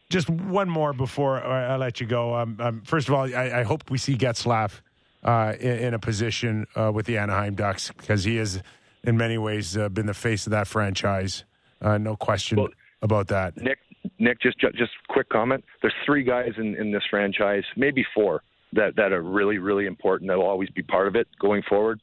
just 0.09 0.29
one 0.29 0.69
more 0.69 0.93
before 0.93 1.43
I, 1.43 1.73
I 1.73 1.75
let 1.77 2.01
you 2.01 2.07
go. 2.07 2.35
Um, 2.35 2.57
um, 2.59 2.81
first 2.81 3.07
of 3.07 3.13
all, 3.13 3.23
I, 3.33 3.59
I, 3.59 3.63
hope 3.63 3.91
we 3.91 3.99
see 3.99 4.17
Getzlaf 4.17 4.81
uh, 5.23 5.53
in, 5.59 5.79
in, 5.79 5.93
a 5.93 5.99
position 5.99 6.65
uh, 6.75 6.91
with 6.91 7.05
the 7.05 7.17
Anaheim 7.17 7.53
Ducks 7.53 7.91
because 7.91 8.23
he 8.23 8.37
has, 8.37 8.63
in 9.03 9.17
many 9.17 9.37
ways, 9.37 9.77
uh, 9.77 9.87
been 9.89 10.07
the 10.07 10.15
face 10.15 10.47
of 10.47 10.51
that 10.51 10.67
franchise. 10.67 11.43
Uh, 11.79 11.99
no 11.99 12.15
question 12.15 12.57
well, 12.57 12.69
about 13.03 13.27
that. 13.27 13.55
Nick, 13.57 13.77
Nick, 14.17 14.41
just 14.41 14.59
just 14.59 14.91
quick 15.09 15.29
comment. 15.29 15.63
There's 15.81 15.93
three 16.05 16.23
guys 16.23 16.53
in, 16.57 16.75
in 16.75 16.91
this 16.91 17.03
franchise, 17.09 17.63
maybe 17.77 18.05
four, 18.15 18.41
that 18.73 18.95
that 18.95 19.11
are 19.11 19.21
really 19.21 19.57
really 19.57 19.85
important. 19.85 20.29
That'll 20.29 20.45
always 20.45 20.69
be 20.69 20.83
part 20.83 21.07
of 21.07 21.15
it 21.15 21.27
going 21.39 21.63
forward. 21.63 22.01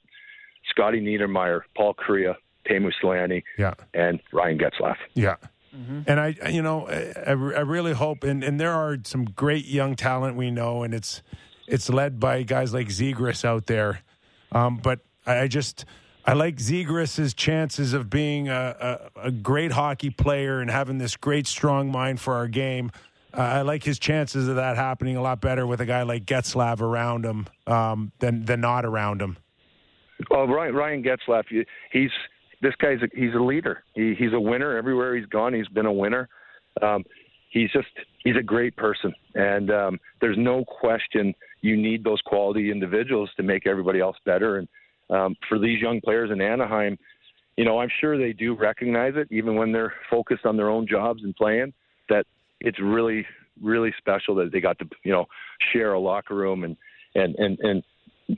Scotty 0.70 1.00
Niedermayer, 1.00 1.61
Paul 1.76 1.94
Kariya, 1.94 2.35
Teemu 2.68 2.90
Selanne, 3.02 3.42
yeah. 3.57 3.74
and 3.94 4.20
Ryan 4.33 4.59
Getzlaf. 4.59 4.96
Yeah. 5.14 5.37
Mm-hmm. 5.74 6.00
And 6.07 6.20
I, 6.20 6.35
you 6.50 6.62
know, 6.62 6.88
I, 6.88 7.31
I 7.31 7.33
really 7.33 7.92
hope, 7.92 8.24
and, 8.24 8.42
and 8.42 8.59
there 8.59 8.72
are 8.72 8.96
some 9.05 9.24
great 9.24 9.66
young 9.66 9.94
talent 9.94 10.37
we 10.37 10.50
know, 10.50 10.83
and 10.83 10.94
it's 10.94 11.22
it's 11.66 11.90
led 11.90 12.18
by 12.18 12.42
guys 12.42 12.72
like 12.72 12.88
Zegras 12.88 13.44
out 13.44 13.66
there. 13.66 14.00
Um, 14.52 14.79
but 14.83 15.00
I 15.26 15.48
just 15.48 15.85
I 16.24 16.33
like 16.33 16.57
Zegras's 16.57 17.35
chances 17.35 17.92
of 17.92 18.09
being 18.09 18.48
a, 18.48 19.11
a, 19.16 19.26
a, 19.26 19.31
great 19.31 19.72
hockey 19.72 20.11
player 20.11 20.61
and 20.61 20.70
having 20.70 20.98
this 20.98 21.16
great 21.16 21.46
strong 21.46 21.90
mind 21.90 22.20
for 22.20 22.35
our 22.35 22.48
game. 22.48 22.90
I 23.37 23.62
like 23.62 23.85
his 23.85 23.99
chances 23.99 24.49
of 24.49 24.57
that 24.57 24.77
happening 24.77 25.16
a 25.16 25.22
lot 25.22 25.40
better 25.40 25.66
with 25.66 25.81
a 25.81 25.87
guy 25.87 26.03
like 26.03 26.25
Getzlaf 26.25 26.81
around 26.81 27.25
him 27.25 27.46
um, 27.66 28.12
than 28.18 28.44
than 28.44 28.61
not 28.61 28.85
around 28.85 29.20
him. 29.20 29.37
Oh, 30.31 30.46
Ryan, 30.46 30.75
Ryan 30.75 31.05
he's 31.92 32.11
this 32.62 32.75
guy's 32.77 33.03
a, 33.03 33.09
he's 33.14 33.35
a 33.35 33.42
leader. 33.42 33.85
He, 33.94 34.14
he's 34.18 34.33
a 34.33 34.40
winner 34.40 34.77
everywhere 34.77 35.14
he's 35.14 35.27
gone. 35.27 35.53
He's 35.53 35.68
been 35.68 35.87
a 35.87 35.92
winner. 35.92 36.29
Um, 36.81 37.05
he's 37.51 37.70
just 37.72 37.88
he's 38.25 38.37
a 38.37 38.42
great 38.42 38.77
person, 38.77 39.12
and 39.35 39.70
um, 39.70 39.99
there's 40.20 40.38
no 40.38 40.64
question 40.64 41.35
you 41.61 41.77
need 41.77 42.05
those 42.05 42.20
quality 42.22 42.70
individuals 42.70 43.31
to 43.37 43.42
make 43.42 43.66
everybody 43.66 44.01
else 44.01 44.16
better. 44.25 44.59
And 44.59 44.68
um, 45.11 45.37
for 45.49 45.59
these 45.59 45.81
young 45.81 46.01
players 46.01 46.31
in 46.31 46.40
Anaheim, 46.40 46.96
you 47.57 47.64
know, 47.64 47.81
I'm 47.81 47.90
sure 48.01 48.18
they 48.18 48.33
do 48.33 48.55
recognize 48.55 49.14
it, 49.16 49.29
even 49.31 49.57
when 49.57 49.72
they're 49.72 49.94
focused 50.11 50.46
on 50.46 50.57
their 50.57 50.70
own 50.70 50.87
jobs 50.87 51.22
and 51.22 51.35
playing. 51.35 51.72
That 52.09 52.25
it's 52.66 52.81
really, 52.81 53.24
really 53.62 53.94
special 53.96 54.35
that 54.35 54.50
they 54.52 54.61
got 54.61 54.79
to, 54.81 54.87
you 55.05 55.12
know, 55.12 55.26
share 55.72 55.92
a 55.92 56.00
locker 56.00 56.35
room 56.35 56.64
and 56.64 56.76
and 57.14 57.35
and 57.37 57.59
and 57.61 57.83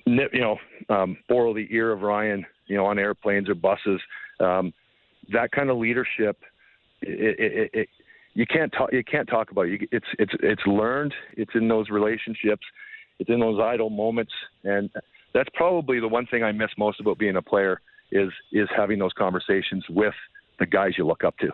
you 0.06 0.40
know, 0.40 0.58
um, 0.90 1.16
borrow 1.28 1.54
the 1.54 1.66
ear 1.70 1.92
of 1.92 2.02
Ryan, 2.02 2.44
you 2.66 2.76
know, 2.76 2.84
on 2.84 2.98
airplanes 2.98 3.48
or 3.48 3.54
buses. 3.54 4.00
Um, 4.38 4.72
that 5.32 5.50
kind 5.50 5.70
of 5.70 5.78
leadership, 5.78 6.36
it, 7.00 7.36
it, 7.38 7.70
it, 7.72 7.88
you 8.34 8.46
can't 8.46 8.70
talk. 8.72 8.92
You 8.92 9.02
can't 9.02 9.28
talk 9.28 9.50
about 9.50 9.66
it. 9.66 9.88
It's 9.90 10.06
it's 10.18 10.32
it's 10.42 10.66
learned. 10.66 11.14
It's 11.36 11.52
in 11.54 11.68
those 11.68 11.88
relationships. 11.88 12.64
It's 13.18 13.30
in 13.30 13.40
those 13.40 13.58
idle 13.60 13.90
moments, 13.90 14.32
and 14.62 14.90
that's 15.34 15.48
probably 15.54 16.00
the 16.00 16.08
one 16.08 16.26
thing 16.26 16.44
I 16.44 16.52
miss 16.52 16.70
most 16.76 17.00
about 17.00 17.18
being 17.18 17.36
a 17.36 17.42
player 17.42 17.80
is 18.12 18.30
is 18.52 18.68
having 18.76 18.98
those 18.98 19.12
conversations 19.16 19.84
with 19.88 20.14
the 20.58 20.66
guys 20.66 20.92
you 20.98 21.06
look 21.06 21.24
up 21.24 21.36
to. 21.38 21.48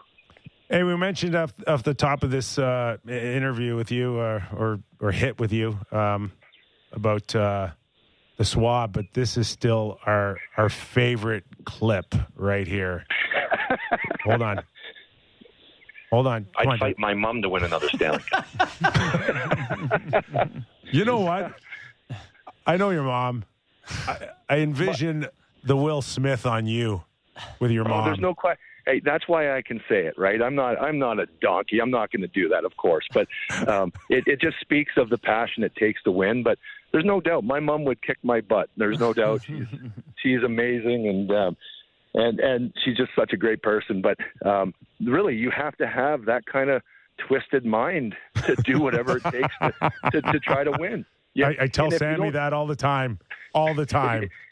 Hey, 0.71 0.83
we 0.83 0.97
mentioned 0.97 1.35
off, 1.35 1.53
off 1.67 1.83
the 1.83 1.93
top 1.93 2.23
of 2.23 2.31
this 2.31 2.59
uh, 2.59 2.97
interview 3.07 3.77
with 3.77 3.91
you, 3.91 4.19
uh, 4.19 4.41
or 4.57 4.81
or 4.99 5.13
hit 5.13 5.39
with 5.39 5.53
you, 5.53 5.79
um, 5.93 6.33
about 6.93 7.35
uh, 7.37 7.69
the 8.39 8.45
swab, 8.47 8.95
but 8.95 9.05
this 9.13 9.37
is 9.37 9.47
still 9.47 9.99
our 10.07 10.39
our 10.57 10.71
favorite 10.71 11.45
clip 11.65 12.15
right 12.35 12.67
here. 12.67 13.05
Hold 14.25 14.41
on. 14.41 14.63
Hold 16.11 16.27
on. 16.29 16.47
I'd 16.57 16.67
on, 16.67 16.79
fight 16.79 16.97
dude. 16.97 17.01
my 17.01 17.13
mom 17.13 17.43
to 17.43 17.49
win 17.49 17.65
another 17.65 17.89
Stanley 17.89 18.23
Cup. 18.31 18.47
you 20.93 21.05
know 21.05 21.21
what? 21.21 21.55
I 22.67 22.77
know 22.79 22.91
your 22.91 23.03
mom. 23.03 23.45
I, 24.07 24.29
I 24.49 24.59
envision 24.59 25.21
but, 25.21 25.35
the 25.65 25.77
Will 25.77 26.01
Smith 26.01 26.47
on 26.47 26.67
you 26.67 27.03
with 27.59 27.71
your 27.71 27.85
mom. 27.85 28.03
Oh, 28.03 28.05
there's 28.07 28.19
no 28.19 28.35
question. 28.35 28.61
Hey, 28.87 29.01
that's 29.05 29.27
why 29.27 29.57
I 29.57 29.63
can 29.63 29.79
say 29.89 30.07
it, 30.07 30.15
right? 30.19 30.41
I'm 30.43 30.55
not. 30.55 30.81
I'm 30.81 30.99
not 30.99 31.19
a 31.19 31.27
donkey. 31.41 31.81
I'm 31.81 31.91
not 31.91 32.11
going 32.13 32.23
to 32.23 32.29
do 32.29 32.49
that, 32.49 32.65
of 32.65 32.77
course. 32.77 33.07
But 33.13 33.29
um, 33.69 33.93
it, 34.11 34.25
it 34.27 34.41
just 34.41 34.61
speaks 34.61 34.93
of 34.97 35.09
the 35.11 35.19
passion 35.19 35.63
it 35.63 35.75
takes 35.77 36.03
to 36.05 36.11
win. 36.11 36.43
But 36.43 36.59
there's 36.93 37.05
no 37.05 37.21
doubt 37.21 37.45
my 37.45 37.61
mom 37.61 37.85
would 37.85 38.03
kick 38.03 38.19
my 38.23 38.41
butt. 38.41 38.71
There's 38.77 39.01
no 39.01 39.13
doubt 39.13 39.43
she's 39.45 39.67
she's 40.23 40.43
amazing 40.43 41.09
and 41.09 41.31
um, 41.31 41.57
and 42.15 42.41
and 42.41 42.73
she's 42.85 42.97
just 42.97 43.11
such 43.17 43.33
a 43.33 43.37
great 43.37 43.63
person. 43.63 44.03
But 44.03 44.19
um, 44.47 44.75
really, 45.05 45.35
you 45.35 45.51
have 45.51 45.77
to 45.79 45.87
have 45.87 46.27
that 46.27 46.47
kind 46.47 46.71
of 46.71 46.83
twisted 47.27 47.65
mind 47.65 48.15
to 48.47 48.55
do 48.65 48.81
whatever 48.81 49.17
it 49.17 49.25
takes 49.25 49.55
to, 49.61 49.73
to, 50.13 50.21
to 50.21 50.41
try 50.41 50.65
to 50.65 50.73
win. 50.79 51.05
Yeah, 51.37 51.49
I, 51.49 51.65
I 51.65 51.67
tell 51.67 51.91
Sammy 51.91 52.31
that 52.31 52.53
all 52.53 52.69
the 52.69 52.77
time, 52.77 53.19
all 53.57 53.75
the 53.75 53.85
time. 53.85 54.31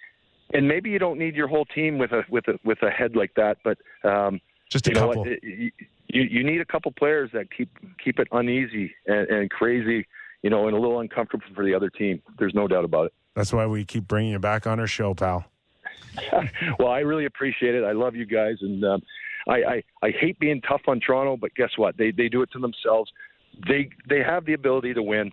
and 0.53 0.69
maybe 0.69 0.91
you 0.91 0.99
don't 0.99 1.19
need 1.19 1.35
your 1.35 1.49
whole 1.49 1.65
team 1.65 1.99
with 1.99 2.13
a 2.13 2.25
with 2.29 2.49
a 2.49 2.59
with 2.65 2.83
a 2.83 2.91
head 2.91 3.17
like 3.17 3.35
that, 3.35 3.59
but 3.65 3.79
um, 4.05 4.41
just 4.69 4.87
a 4.87 4.91
you 4.91 4.97
couple. 4.97 5.25
Know, 5.25 5.37
you, 5.43 5.71
you 6.09 6.23
you 6.23 6.45
need 6.45 6.61
a 6.61 6.65
couple 6.65 6.93
players 6.93 7.31
that 7.33 7.51
keep 7.51 7.71
keep 8.03 8.19
it 8.19 8.29
uneasy 8.33 8.95
and, 9.07 9.29
and 9.29 9.51
crazy 9.51 10.07
you 10.43 10.51
know, 10.51 10.67
and 10.67 10.77
a 10.77 10.81
little 10.81 11.01
uncomfortable 11.01 11.45
for 11.55 11.65
the 11.65 11.75
other 11.75 11.89
team. 11.89 12.21
There's 12.39 12.55
no 12.55 12.69
doubt 12.69 12.85
about 12.85 13.07
it. 13.07 13.15
That's 13.35 13.53
why 13.53 13.67
we 13.67 13.85
keep 13.85 14.07
bringing 14.07 14.33
you 14.33 14.39
back 14.39 14.67
on 14.67 14.79
our 14.79 14.87
show, 14.87 15.15
pal. 15.15 15.47
well, 16.79 16.89
I 16.89 17.01
really 17.01 17.25
appreciate 17.25 17.75
it. 17.75 17.85
I 17.85 17.93
love 17.93 18.15
you 18.15 18.27
guys, 18.27 18.57
and 18.61 18.85
um, 18.85 19.03
I, 19.49 19.55
I 19.55 19.83
I 20.03 20.11
hate 20.11 20.39
being 20.39 20.61
tough 20.61 20.83
on 20.87 21.01
Toronto, 21.01 21.39
but 21.39 21.55
guess 21.55 21.71
what? 21.77 21.97
They 21.97 22.11
they 22.11 22.29
do 22.29 22.43
it 22.43 22.51
to 22.53 22.59
themselves. 22.59 23.11
They 23.67 23.89
they 24.09 24.19
have 24.19 24.45
the 24.45 24.53
ability 24.53 24.93
to 24.95 25.03
win. 25.03 25.33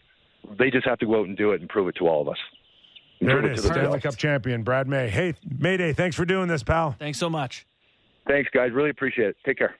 They 0.58 0.71
just 0.71 0.88
have 0.88 0.99
to 0.99 1.05
go 1.05 1.19
out 1.19 1.27
and 1.27 1.36
do 1.36 1.51
it 1.51 1.60
and 1.60 1.69
prove 1.69 1.89
it 1.89 1.95
to 1.97 2.08
all 2.08 2.21
of 2.21 2.29
us. 2.29 2.38
And 3.19 3.29
There 3.29 3.39
it 3.39 3.51
is, 3.51 3.63
the 3.63 3.73
Stanley 3.73 3.99
Cup 3.99 4.15
champion 4.15 4.63
Brad 4.63 4.88
May. 4.88 5.10
Hey, 5.10 5.34
Mayday, 5.45 5.93
thanks 5.93 6.15
for 6.15 6.25
doing 6.25 6.47
this, 6.47 6.63
pal. 6.63 6.95
Thanks 6.97 7.19
so 7.19 7.29
much. 7.29 7.65
Thanks, 8.27 8.49
guys. 8.53 8.71
Really 8.71 8.89
appreciate 8.89 9.29
it. 9.29 9.38
Take 9.45 9.58
care. 9.58 9.75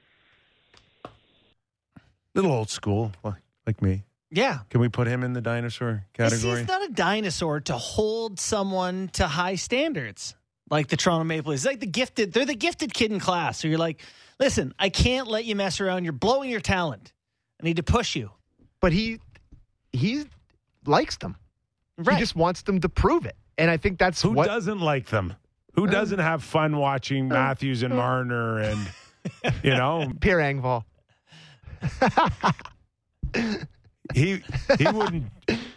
Little 2.36 2.52
old 2.52 2.70
school, 2.70 3.12
like 3.66 3.82
me. 3.82 4.04
Yeah. 4.32 4.60
Can 4.70 4.82
we 4.82 4.90
put 4.90 5.08
him 5.08 5.24
in 5.24 5.34
the 5.34 5.42
dinosaur 5.42 6.06
See, 6.06 6.18
category? 6.18 6.60
He's 6.60 6.68
not 6.68 6.88
a 6.88 6.92
dinosaur 6.92 7.62
to 7.62 7.74
hold 7.74 8.40
someone 8.40 9.10
to 9.14 9.28
high 9.28 9.56
standards 9.56 10.36
like 10.70 10.88
the 10.88 10.98
Toronto 10.98 11.24
Maple 11.24 11.52
Leafs. 11.52 11.64
It's 11.64 11.72
like 11.72 11.80
the 11.80 11.88
gifted, 11.88 12.34
they're 12.34 12.46
the 12.46 12.56
gifted 12.56 12.94
kid 12.94 13.12
in 13.12 13.20
class. 13.20 13.60
So 13.60 13.68
you're 13.68 13.80
like, 13.80 14.02
listen, 14.40 14.74
I 14.78 14.90
can't 14.90 15.28
let 15.28 15.46
you 15.46 15.56
mess 15.56 15.82
around. 15.82 16.04
You're 16.04 16.14
blowing 16.14 16.50
your 16.50 16.60
talent. 16.60 17.14
I 17.62 17.66
need 17.66 17.78
to 17.78 17.84
push 17.84 18.16
you. 18.16 18.32
But 18.80 18.94
he 18.94 19.20
he 19.92 20.26
likes 20.86 21.18
them. 21.18 21.36
Right. 22.00 22.16
He 22.16 22.20
just 22.20 22.36
wants 22.36 22.62
them 22.62 22.80
to 22.82 22.90
prove 22.90 23.26
it. 23.26 23.36
And 23.58 23.70
I 23.70 23.78
think 23.78 24.00
that's 24.00 24.22
Who 24.22 24.32
what 24.32 24.48
doesn't 24.48 24.80
like 24.80 25.08
them? 25.08 25.36
Who 25.74 25.86
mm. 25.86 25.92
doesn't 25.92 26.20
have 26.20 26.44
fun 26.44 26.78
watching 26.78 27.26
mm. 27.26 27.34
Matthews 27.34 27.84
and 27.84 27.94
mm. 27.94 27.98
Marner 27.98 28.60
and 28.60 28.80
you 29.64 29.72
know 29.72 30.12
Pierre 30.22 30.38
Engvall. 30.40 30.86
he 34.14 34.42
he 34.78 34.88
wouldn't 34.92 35.26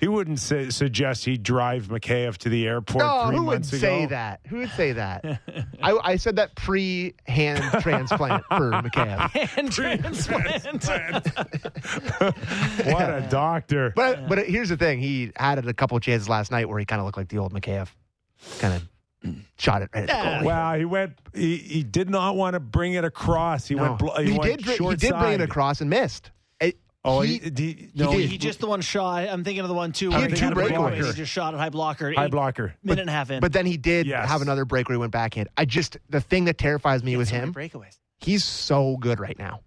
he 0.00 0.08
wouldn't 0.08 0.38
say, 0.40 0.70
suggest 0.70 1.24
he 1.24 1.36
drive 1.36 1.88
Mikheyev 1.88 2.36
to 2.38 2.48
the 2.48 2.66
airport 2.66 3.04
No, 3.04 3.26
three 3.28 3.36
who 3.36 3.42
would 3.44 3.52
months 3.52 3.68
say 3.78 4.04
ago. 4.04 4.10
that? 4.10 4.40
Who 4.48 4.58
would 4.58 4.70
say 4.70 4.92
that? 4.92 5.40
I, 5.82 5.98
I 6.02 6.16
said 6.16 6.36
that 6.36 6.54
pre 6.56 7.14
hand 7.26 7.62
transplant 7.82 8.44
for 8.48 8.70
McCann. 8.70 9.30
Hand 9.30 9.72
transplant. 9.72 11.26
What 12.86 13.10
a 13.10 13.26
doctor! 13.30 13.92
But 13.94 14.28
but 14.28 14.46
here's 14.46 14.68
the 14.68 14.76
thing: 14.76 14.98
he 15.00 15.32
had 15.36 15.58
it 15.58 15.66
a 15.68 15.74
couple 15.74 15.96
of 15.96 16.02
chances 16.02 16.28
last 16.28 16.50
night 16.50 16.68
where 16.68 16.78
he 16.78 16.84
kind 16.84 17.00
of 17.00 17.06
looked 17.06 17.18
like 17.18 17.28
the 17.28 17.38
old 17.38 17.52
Mikheyev, 17.52 17.88
kind 18.58 18.74
of 18.74 19.34
shot 19.58 19.82
it 19.82 19.90
right 19.94 20.02
at 20.02 20.06
the 20.08 20.12
Yeah. 20.14 20.40
goalie. 20.40 20.44
Wow, 20.44 20.74
he 20.78 20.84
went. 20.84 21.12
He, 21.34 21.56
he 21.56 21.82
did 21.82 22.10
not 22.10 22.36
want 22.36 22.54
to 22.54 22.60
bring 22.60 22.94
it 22.94 23.04
across. 23.04 23.68
He 23.68 23.74
No. 23.74 23.82
went. 23.82 23.98
Bl- 23.98 24.10
he, 24.18 24.24
he, 24.32 24.38
went 24.38 24.42
did. 24.56 24.64
br- 24.64 24.70
He 24.70 24.76
short 24.76 24.98
did 24.98 25.12
bring 25.18 25.32
it 25.34 25.40
across 25.40 25.80
and 25.80 25.88
missed. 25.90 26.30
Oh, 27.04 27.20
he- 27.20 27.38
he, 27.38 27.50
he, 27.50 27.90
no, 27.94 28.12
did. 28.12 28.28
He 28.30 28.38
just 28.38 28.60
the 28.60 28.68
one 28.68 28.80
shot. 28.80 29.28
I'm 29.28 29.42
thinking 29.42 29.62
of 29.62 29.68
the 29.68 29.74
one 29.74 29.90
too. 29.92 30.10
He 30.10 30.20
had 30.20 30.36
two 30.36 30.50
breakaway. 30.52 30.98
breakaways. 31.00 31.06
He 31.08 31.12
just 31.14 31.32
shot 31.32 31.52
a 31.52 31.58
high 31.58 31.70
blocker. 31.70 32.12
high 32.12 32.28
blocker. 32.28 32.74
Minute 32.84 33.00
and 33.00 33.10
a 33.10 33.12
half 33.12 33.30
in. 33.30 33.40
but 33.40 33.52
then 33.52 33.66
he 33.66 33.76
did 33.76 34.06
Yes. 34.06 34.28
have 34.28 34.40
another 34.40 34.64
break 34.64 34.88
where 34.88 34.94
he 34.94 35.00
went 35.00 35.12
backhand. 35.12 35.48
I 35.56 35.64
just 35.64 35.96
the 36.10 36.20
thing 36.20 36.44
that 36.44 36.58
terrifies 36.58 37.02
me 37.02 37.16
with 37.16 37.28
So 37.28 37.34
him, 37.36 37.52
breakaways. 37.54 37.98
he's 38.20 38.44
so 38.44 38.96
good 38.98 39.18
right 39.18 39.36
now, 39.38 39.62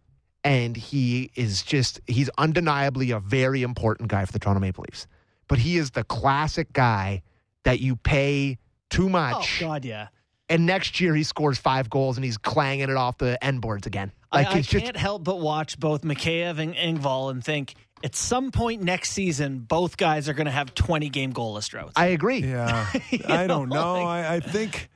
and 0.46 0.78
he 0.78 1.32
is 1.36 1.62
just 1.62 2.00
he's 2.08 2.30
undeniably 2.38 3.12
a 3.12 3.20
very 3.20 3.64
important 3.64 4.08
guy 4.10 4.24
for 4.24 4.32
the 4.32 4.40
Toronto 4.40 4.62
Maple 4.62 4.86
Leafs. 4.90 5.06
But 5.50 5.60
he 5.60 5.78
is 5.78 5.92
the 5.92 6.06
classic 6.06 6.72
guy 6.72 7.22
that 7.64 7.82
you 7.82 7.98
pay 7.98 8.60
too 8.90 9.08
oh, 9.08 9.10
much. 9.10 9.62
Oh 9.62 9.66
God, 9.68 9.84
yeah. 9.84 10.08
And 10.48 10.66
next 10.66 11.00
year 11.02 11.16
he 11.16 11.24
scores 11.24 11.58
five 11.58 11.90
goals 11.90 12.18
and 12.18 12.24
he's 12.24 12.38
clanging 12.38 12.90
it 12.90 12.96
off 12.96 13.18
the 13.18 13.44
end 13.44 13.62
boards 13.62 13.88
again. 13.88 14.12
Like 14.32 14.48
I, 14.48 14.52
I 14.52 14.58
it's 14.60 14.68
just 14.68 14.86
can't 14.86 14.98
help 14.98 15.24
but 15.24 15.40
watch 15.40 15.80
both 15.80 16.04
Mikheyev 16.04 16.60
and 16.60 16.76
Engvall 16.76 17.32
and 17.32 17.44
think 17.44 17.74
at 18.04 18.16
some 18.16 18.52
point 18.52 18.84
next 18.84 19.12
season, 19.12 19.60
both 19.60 19.98
guys 19.98 20.30
are 20.30 20.34
going 20.34 20.46
to 20.46 20.52
have 20.52 20.76
20 20.76 21.10
game 21.10 21.34
goalless 21.34 21.68
droughts. 21.70 21.94
I 21.96 22.08
agree. 22.08 22.40
Yeah, 22.40 22.86
I 23.28 23.48
don't 23.48 23.70
know, 23.70 23.76
know. 23.76 23.94
like- 23.94 24.06
I, 24.06 24.36
I 24.36 24.40
think, 24.40 24.90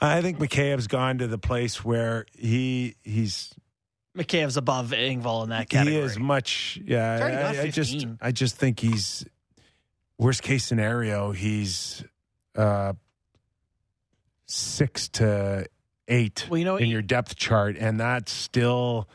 I 0.00 0.20
think 0.20 0.38
Mikheyev's 0.38 0.88
gone 0.88 1.18
to 1.18 1.28
the 1.28 1.38
place 1.38 1.84
where 1.84 2.26
he 2.36 2.96
he's 3.04 3.54
Mikheyev's 4.16 4.56
above 4.56 4.90
Engvall 4.90 5.44
in 5.44 5.50
that 5.50 5.68
category. 5.70 5.96
he 6.00 6.02
is 6.02 6.18
much. 6.18 6.80
Yeah, 6.84 7.12
He's 7.14 7.22
already 7.22 7.36
got 7.36 7.56
I, 7.56 7.62
I 7.62 7.70
just 7.70 8.06
I 8.20 8.32
just 8.32 8.56
think 8.56 8.80
he's 8.80 9.24
worst 10.18 10.42
case 10.42 10.64
scenario. 10.64 11.30
He's 11.30 12.02
uh, 12.56 12.94
six 14.52 15.08
to 15.10 15.66
eight 16.08 16.46
Well, 16.50 16.58
you 16.58 16.64
know, 16.64 16.76
in 16.76 16.88
your 16.88 17.02
depth 17.02 17.36
chart, 17.36 17.76
and 17.78 17.98
that's 18.00 18.32
still 18.32 19.08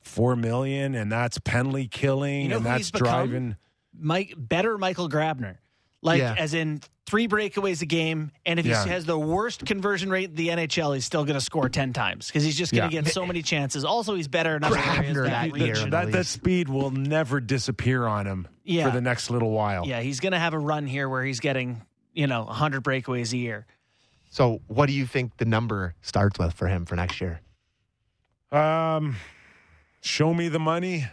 four 0.00 0.36
million, 0.36 0.94
and 0.94 1.10
that's 1.12 1.38
penalty 1.38 1.88
killing, 1.88 2.42
You 2.42 2.48
know 2.48 2.56
and 2.58 2.66
that's 2.66 2.78
he's 2.88 2.90
driving. 2.92 3.56
Mike 3.98 4.34
better 4.36 4.78
Michael 4.78 5.08
Grabner. 5.08 5.56
Like 6.00 6.20
Yeah. 6.20 6.34
as 6.38 6.54
in 6.54 6.80
three 7.06 7.26
breakaways 7.26 7.82
a 7.82 7.86
game, 7.86 8.30
and 8.46 8.58
if 8.60 8.66
Yeah. 8.66 8.84
he 8.84 8.90
has 8.90 9.04
the 9.04 9.18
worst 9.18 9.66
conversion 9.66 10.10
rate 10.10 10.30
in 10.30 10.36
the 10.36 10.48
NHL, 10.50 10.92
he's 10.94 11.04
still 11.04 11.24
going 11.24 11.34
to 11.34 11.40
score 11.44 11.68
ten 11.68 11.92
times 11.92 12.28
because 12.28 12.44
he's 12.44 12.56
just 12.56 12.72
going 12.72 12.88
to 12.88 12.94
Yeah. 12.94 13.02
get 13.02 13.12
so 13.12 13.26
many 13.26 13.42
chances. 13.42 13.84
Also, 13.84 14.14
he's 14.14 14.28
better 14.28 14.54
in 14.56 14.62
other 14.64 14.76
areas. 14.78 15.16
Grabner 15.16 15.26
that 15.26 15.52
reach. 15.52 15.62
year. 15.64 15.74
the 15.74 15.86
That, 15.90 16.12
that 16.12 16.26
speed 16.26 16.68
will 16.68 16.90
never 16.92 17.40
disappear 17.40 18.06
on 18.06 18.26
him 18.26 18.46
Yeah. 18.64 18.84
for 18.86 18.92
the 18.92 19.00
next 19.00 19.28
little 19.30 19.50
while. 19.50 19.86
Yeah, 19.86 20.00
he's 20.00 20.20
going 20.20 20.32
to 20.32 20.38
have 20.38 20.54
a 20.54 20.58
run 20.58 20.86
here 20.86 21.08
where 21.08 21.24
he's 21.24 21.40
getting 21.40 21.82
you 22.14 22.26
know 22.28 22.44
hundred 22.44 22.84
breakaways 22.84 23.32
a 23.32 23.36
year. 23.38 23.66
So, 24.30 24.60
what 24.66 24.86
do 24.86 24.92
you 24.92 25.06
think 25.06 25.36
the 25.38 25.44
number 25.44 25.94
starts 26.02 26.38
with 26.38 26.52
for 26.52 26.68
him 26.68 26.84
for 26.84 26.96
next 26.96 27.20
year? 27.20 27.40
Um, 28.52 29.16
show 30.00 30.32
me 30.34 30.48
the 30.48 30.58
money. 30.58 31.06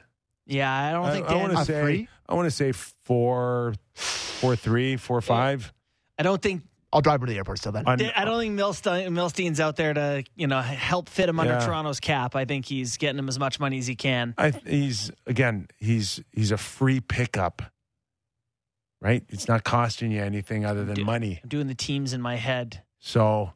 Yeah, 0.45 0.71
I 0.71 0.91
don't 0.91 1.11
think 1.11 1.25
I, 1.27 1.33
Dan, 1.33 1.41
want 1.41 1.57
to 1.57 1.65
say 1.65 1.81
three? 1.81 2.07
I 2.29 2.33
want 2.35 2.45
to 2.47 2.51
say 2.51 2.71
four, 2.71 3.73
four 3.93 4.55
three, 4.55 4.97
four 4.97 5.21
five. 5.21 5.73
I 6.19 6.23
don't 6.23 6.41
think 6.41 6.63
I'll 6.93 7.01
drive 7.01 7.19
him 7.21 7.27
to 7.27 7.33
the 7.33 7.37
airport 7.37 7.59
still 7.59 7.71
then. 7.71 7.85
On- 7.87 8.01
I 8.01 8.25
don't 8.25 8.39
think 8.39 8.57
Milstein, 8.59 9.07
Milstein's 9.11 9.59
out 9.59 9.75
there 9.75 9.93
to 9.93 10.23
you 10.35 10.47
know 10.47 10.61
help 10.61 11.09
fit 11.09 11.27
him 11.27 11.39
under 11.39 11.53
Yeah. 11.53 11.65
Toronto's 11.65 11.99
cap. 11.99 12.35
I 12.35 12.45
think 12.45 12.65
he's 12.65 12.97
getting 12.97 13.17
him 13.19 13.27
as 13.27 13.39
much 13.39 13.59
money 13.59 13.79
as 13.79 13.87
he 13.87 13.95
can. 13.95 14.33
I 14.37 14.51
he's 14.65 15.11
again 15.25 15.67
he's 15.77 16.21
he's 16.31 16.51
a 16.51 16.57
free 16.57 16.99
pickup. 16.99 17.61
Right, 19.01 19.23
it's 19.29 19.47
not 19.47 19.63
costing 19.63 20.09
you 20.11 20.21
anything 20.23 20.65
other 20.65 20.83
than 20.83 20.95
Dude. 20.95 21.05
money. 21.05 21.39
I'm 21.43 21.49
doing 21.49 21.67
the 21.67 21.75
teams 21.75 22.13
in 22.13 22.21
my 22.21 22.37
head. 22.37 22.81
So, 23.09 23.53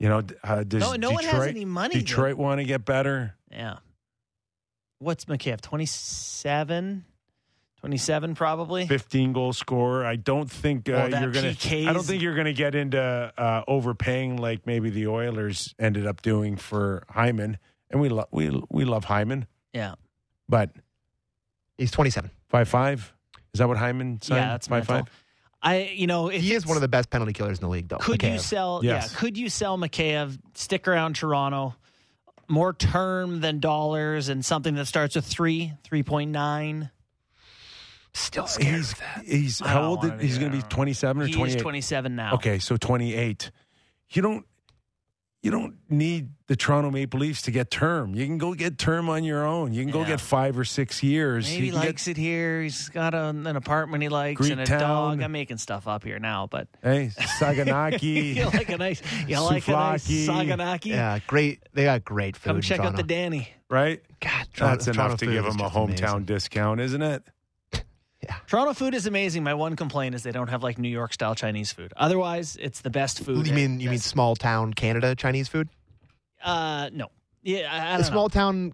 you 0.00 0.08
know, 0.08 0.22
uh, 0.42 0.64
does 0.64 0.80
No, 0.80 0.90
no 0.94 1.10
Detroit, 1.10 1.14
one 1.14 1.24
has 1.24 1.46
any 1.46 1.64
money. 1.64 1.94
though. 1.94 2.00
Detroit 2.00 2.36
want 2.36 2.58
to 2.60 2.64
get 2.64 2.84
better? 2.84 3.36
Yeah. 3.48 3.76
What's 4.98 5.26
Mikheyev? 5.26 5.60
27? 5.60 7.04
27 7.78 8.34
probably? 8.34 8.88
Fifteen 8.88 9.32
goal 9.32 9.52
scorer. 9.52 10.04
I 10.04 10.16
don't 10.16 10.50
think 10.50 10.88
uh, 10.88 11.06
Well, 11.12 11.22
you're 11.22 11.30
gonna. 11.30 11.50
PKs 11.50 11.86
I 11.86 11.92
don't 11.92 12.02
think 12.04 12.22
you're 12.22 12.34
gonna 12.34 12.52
get 12.52 12.74
into 12.74 13.00
uh, 13.00 13.62
overpaying 13.68 14.38
like 14.38 14.66
maybe 14.66 14.90
the 14.90 15.06
Oilers 15.06 15.76
ended 15.78 16.04
up 16.04 16.20
doing 16.20 16.56
for 16.56 17.04
Hyman. 17.08 17.56
And 17.88 18.00
we 18.00 18.08
love 18.08 18.26
we 18.32 18.50
we 18.68 18.84
love 18.84 19.04
Hyman, 19.04 19.46
Yeah. 19.72 19.94
but 20.48 20.70
He's 21.76 21.92
27. 21.92 22.32
five 22.48 22.68
five. 22.68 23.14
Is 23.54 23.58
that 23.60 23.68
what 23.68 23.76
Hyman 23.76 24.20
signed? 24.22 24.40
Yeah, 24.40 24.48
that's 24.48 24.66
five 24.66 24.88
mental. 24.88 25.06
five. 25.06 25.24
I 25.62 25.90
you 25.94 26.06
know, 26.06 26.28
if 26.28 26.40
He 26.42 26.54
is 26.54 26.66
one 26.66 26.76
of 26.76 26.80
the 26.82 26.88
best 26.88 27.10
penalty 27.10 27.32
killers 27.32 27.58
in 27.58 27.62
the 27.62 27.68
league, 27.70 27.88
though. 27.88 27.98
Could 27.98 28.22
you 28.22 28.38
sell 28.38 28.80
Yes. 28.82 29.12
yeah, 29.12 29.18
could 29.18 29.36
you 29.36 29.48
sell 29.48 29.76
Mikheyev, 29.78 30.38
stick 30.54 30.86
around 30.86 31.16
Toronto, 31.16 31.74
more 32.48 32.72
term 32.72 33.40
than 33.40 33.58
dollars 33.60 34.28
and 34.28 34.44
something 34.44 34.74
that 34.76 34.86
starts 34.86 35.16
with 35.16 35.24
3, 35.24 35.72
3.9? 35.90 36.90
Still 38.14 38.46
scared 38.46 38.74
He's 38.74 38.92
of 38.92 38.98
that. 38.98 39.24
he's 39.26 39.58
how 39.60 39.82
old? 39.82 39.98
wanna 39.98 40.14
Is, 40.14 40.20
be 40.20 40.26
he's 40.26 40.38
going 40.38 40.50
to 40.50 40.56
be 40.56 40.62
twenty 40.62 40.92
seven 40.92 41.22
or 41.22 41.26
He 41.26 41.32
twenty 41.34 41.50
is 41.50 41.56
eight. 41.56 41.60
27 41.62 42.16
now. 42.16 42.34
Okay, 42.34 42.58
so 42.58 42.76
28. 42.76 43.50
You 44.10 44.22
don't 44.22 44.46
you 45.42 45.50
don't 45.52 45.76
need 45.88 46.30
the 46.48 46.56
Toronto 46.56 46.90
Maple 46.90 47.20
Leafs 47.20 47.42
to 47.42 47.50
get 47.52 47.70
term. 47.70 48.14
You 48.14 48.26
can 48.26 48.38
go 48.38 48.54
get 48.54 48.76
term 48.78 49.08
on 49.08 49.22
your 49.22 49.46
own. 49.46 49.72
You 49.72 49.82
can 49.84 49.92
go 49.92 50.04
get 50.04 50.20
5 50.20 50.58
or 50.58 50.64
6 50.64 51.02
years. 51.02 51.46
Maybe 51.48 51.60
he 51.60 51.66
You 51.66 51.72
can 51.72 51.80
likes 51.80 52.08
it 52.08 52.16
here. 52.16 52.62
He's 52.62 52.88
got 52.88 53.14
a, 53.14 53.26
an 53.28 53.46
apartment 53.46 54.02
he 54.02 54.08
likes 54.08 54.48
and 54.48 54.60
a 54.60 54.64
Greektown. 54.64 54.78
dog. 54.80 55.22
I'm 55.22 55.30
making 55.32 55.58
stuff 55.58 55.86
up 55.86 56.02
here 56.04 56.18
now, 56.18 56.48
but 56.50 56.66
hey, 56.82 57.10
Saganaki. 57.18 58.34
you 58.36 58.44
like 58.46 58.68
a 58.68 58.78
nice, 58.78 59.02
you 59.26 59.38
like 59.40 59.68
a 59.68 59.70
nice 59.72 60.08
Souvlaki. 60.08 60.26
Saganaki. 60.26 60.86
Yeah, 60.86 61.18
great. 61.26 61.60
They 61.72 61.84
got 61.84 62.04
great 62.04 62.36
food. 62.36 62.48
Come 62.48 62.56
in 62.56 62.62
check 62.62 62.80
out 62.80 62.96
the 62.96 63.02
Danny. 63.02 63.48
right? 63.70 64.00
God, 64.20 64.46
Toronto- 64.54 64.76
That's 64.76 64.86
enough 64.88 64.96
Toronto 65.20 65.26
to 65.26 65.32
give 65.32 65.44
him 65.44 65.60
a 65.60 65.70
hometown 65.70 66.08
amazing. 66.14 66.24
discount, 66.24 66.80
isn't 66.80 67.02
it? 67.02 67.22
Toronto 68.46 68.72
food 68.74 68.94
is 68.94 69.06
amazing. 69.06 69.42
My 69.42 69.54
one 69.54 69.76
complaint 69.76 70.14
is 70.14 70.22
they 70.22 70.32
don't 70.32 70.48
have 70.48 70.62
like 70.62 70.78
New 70.78 70.88
York 70.88 71.12
style 71.12 71.34
Chinese 71.34 71.72
food. 71.72 71.92
Otherwise, 71.96 72.56
it's 72.60 72.80
the 72.80 72.90
best 72.90 73.20
food. 73.20 73.46
You 73.46 73.52
mean 73.54 73.80
you 73.80 73.90
mean 73.90 73.98
small 73.98 74.36
town 74.36 74.74
Canada 74.74 75.14
Chinese 75.14 75.48
food? 75.48 75.68
Uh, 76.42 76.90
no. 76.92 77.08
Yeah, 77.42 77.68
I, 77.72 77.94
I 77.94 77.96
The 77.96 78.02
don't 78.02 78.12
small 78.12 78.28
town 78.28 78.72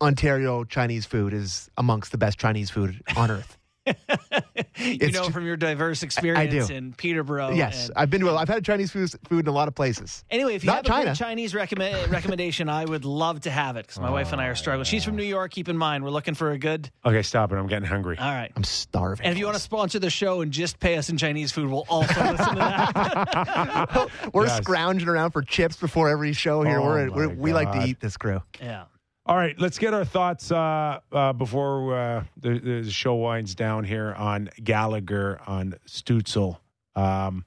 Ontario 0.00 0.64
Chinese 0.64 1.06
food 1.06 1.32
is 1.32 1.70
amongst 1.76 2.12
the 2.12 2.18
best 2.18 2.38
Chinese 2.38 2.70
food 2.70 3.00
on 3.16 3.30
earth. 3.30 3.56
know. 4.80 4.86
you 4.86 5.12
know 5.12 5.24
ju- 5.26 5.30
from 5.32 5.46
your 5.46 5.56
diverse 5.56 6.02
experience 6.02 6.54
I, 6.54 6.66
do. 6.66 6.74
in 6.74 6.92
Peterborough. 6.92 7.50
yes, 7.50 7.86
and- 7.88 7.96
I've 7.96 8.10
been 8.10 8.20
to. 8.22 8.30
a- 8.30 8.36
I've 8.36 8.48
had 8.48 8.64
Chinese 8.64 8.90
food, 8.90 9.10
food 9.28 9.40
in 9.44 9.48
a 9.48 9.52
lot 9.52 9.68
of 9.68 9.74
places. 9.74 10.24
Anyway, 10.30 10.54
if 10.54 10.64
you 10.64 10.68
Not 10.70 10.86
have 10.86 11.06
a. 11.08 11.14
Chinese 11.14 11.54
recommend, 11.54 12.10
recommendation, 12.10 12.68
I 12.68 12.84
would 12.84 13.04
love 13.04 13.40
to 13.42 13.50
have 13.50 13.76
it 13.76 13.86
because 13.86 14.00
my 14.00 14.10
wife 14.10 14.32
and 14.32 14.40
I 14.40 14.46
are 14.46 14.54
struggling. 14.54 14.84
She's 14.84 15.04
from 15.04 15.16
New 15.16 15.22
York. 15.24 15.52
Keep 15.52 15.68
in 15.68 15.76
mind, 15.76 16.04
we're 16.04 16.10
looking 16.10 16.34
for 16.34 16.50
a 16.52 16.58
good. 16.58 16.90
Okay, 17.04 17.22
stop 17.22 17.52
it. 17.52 17.56
I'm 17.56 17.66
getting 17.66 17.88
hungry. 17.88 18.18
All 18.18 18.30
right. 18.32 18.52
I'm 18.56 18.64
starving. 18.64 19.24
And 19.26 19.32
if 19.32 19.38
you 19.38 19.44
want 19.46 19.56
to 19.56 19.62
sponsor 19.62 19.98
the 19.98 20.10
show 20.10 20.40
and 20.42 20.52
just 20.52 20.78
pay 20.80 20.96
us 20.96 21.08
in 21.08 21.16
Chinese 21.18 21.52
food, 21.52 21.70
we'll 21.70 21.86
also 21.88 22.20
listen 22.22 22.48
to 22.50 22.54
that. 22.56 24.08
we're 24.32 24.46
Yes. 24.46 24.58
scrounging 24.58 25.08
around 25.08 25.30
for 25.32 25.42
chips 25.42 25.76
before 25.76 26.08
every 26.08 26.32
show 26.32 26.62
here. 26.62 26.80
Oh, 26.80 26.84
we're, 26.84 27.10
we're 27.10 27.28
we 27.28 27.52
like 27.52 27.72
to 27.72 27.84
eat 27.86 28.00
this 28.00 28.16
crew. 28.16 28.40
Yeah. 28.60 28.84
All 29.26 29.36
right, 29.36 29.58
let's 29.58 29.78
get 29.78 29.92
our 29.92 30.04
thoughts 30.04 30.52
uh, 30.52 31.00
uh, 31.10 31.32
before 31.32 31.96
uh, 31.98 32.24
the, 32.36 32.58
the 32.60 32.90
show 32.90 33.16
winds 33.16 33.56
down 33.56 33.82
here 33.82 34.14
on 34.16 34.50
Gallagher 34.62 35.40
on 35.46 35.74
Stutzle. 35.88 36.58
Um, 36.94 37.44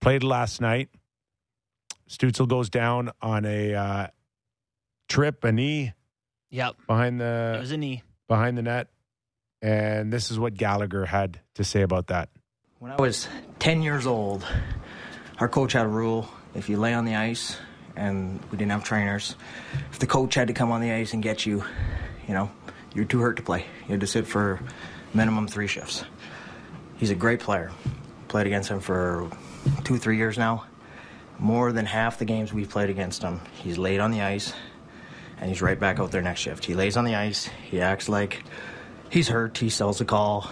played 0.00 0.24
last 0.24 0.60
night. 0.60 0.88
Stutzle 2.10 2.48
goes 2.48 2.70
down 2.70 3.10
on 3.22 3.44
a 3.44 3.74
uh, 3.74 4.06
trip, 5.08 5.44
a 5.44 5.52
knee 5.52 5.92
Yep. 6.50 6.74
behind 6.88 7.20
It 7.20 7.24
the 7.24 7.58
was 7.60 7.70
a 7.72 7.76
knee. 7.76 8.02
behind 8.28 8.58
the 8.58 8.62
net, 8.62 8.88
and 9.62 10.12
this 10.12 10.30
is 10.32 10.38
what 10.40 10.54
Gallagher 10.54 11.06
had 11.06 11.38
to 11.54 11.62
say 11.64 11.82
about 11.82 12.08
that. 12.08 12.30
When 12.80 12.90
I 12.90 12.96
was 13.00 13.28
10 13.60 13.80
years 13.82 14.06
old, 14.08 14.44
our 15.38 15.48
coach 15.48 15.72
had 15.72 15.86
a 15.86 15.88
rule 15.88 16.28
if 16.54 16.68
you 16.68 16.76
lay 16.78 16.92
on 16.94 17.04
the 17.04 17.14
ice 17.14 17.56
and 17.96 18.40
we 18.50 18.58
didn't 18.58 18.72
have 18.72 18.84
trainers, 18.84 19.36
if 19.92 19.98
the 19.98 20.06
coach 20.06 20.34
had 20.34 20.48
to 20.48 20.54
come 20.54 20.72
on 20.72 20.80
the 20.80 20.92
ice 20.92 21.12
and 21.12 21.22
get 21.22 21.46
you, 21.46 21.64
you 22.26 22.34
know, 22.34 22.50
you're 22.94 23.04
too 23.04 23.20
hurt 23.20 23.36
to 23.36 23.42
play. 23.42 23.66
You 23.86 23.92
had 23.92 24.00
to 24.00 24.06
sit 24.06 24.26
for 24.26 24.60
minimum 25.14 25.48
three 25.48 25.66
shifts. 25.66 26.04
He's 26.96 27.10
a 27.10 27.14
great 27.14 27.40
player. 27.40 27.72
Played 28.28 28.46
against 28.46 28.70
him 28.70 28.80
for 28.80 29.30
two, 29.84 29.98
three 29.98 30.16
years 30.16 30.38
now. 30.38 30.64
More 31.38 31.72
than 31.72 31.86
half 31.86 32.18
the 32.18 32.24
games 32.24 32.52
we've 32.52 32.68
played 32.68 32.90
against 32.90 33.22
him, 33.22 33.40
he's 33.54 33.78
laid 33.78 34.00
on 34.00 34.10
the 34.10 34.22
ice 34.22 34.52
and 35.38 35.48
he's 35.48 35.60
right 35.60 35.78
back 35.78 35.98
out 35.98 36.12
there 36.12 36.22
next 36.22 36.40
shift. 36.40 36.64
He 36.64 36.74
lays 36.74 36.96
on 36.96 37.04
the 37.04 37.16
ice, 37.16 37.50
he 37.68 37.80
acts 37.80 38.08
like 38.08 38.44
he's 39.10 39.28
hurt, 39.28 39.58
he 39.58 39.70
sells 39.70 40.00
a 40.00 40.04
call, 40.04 40.48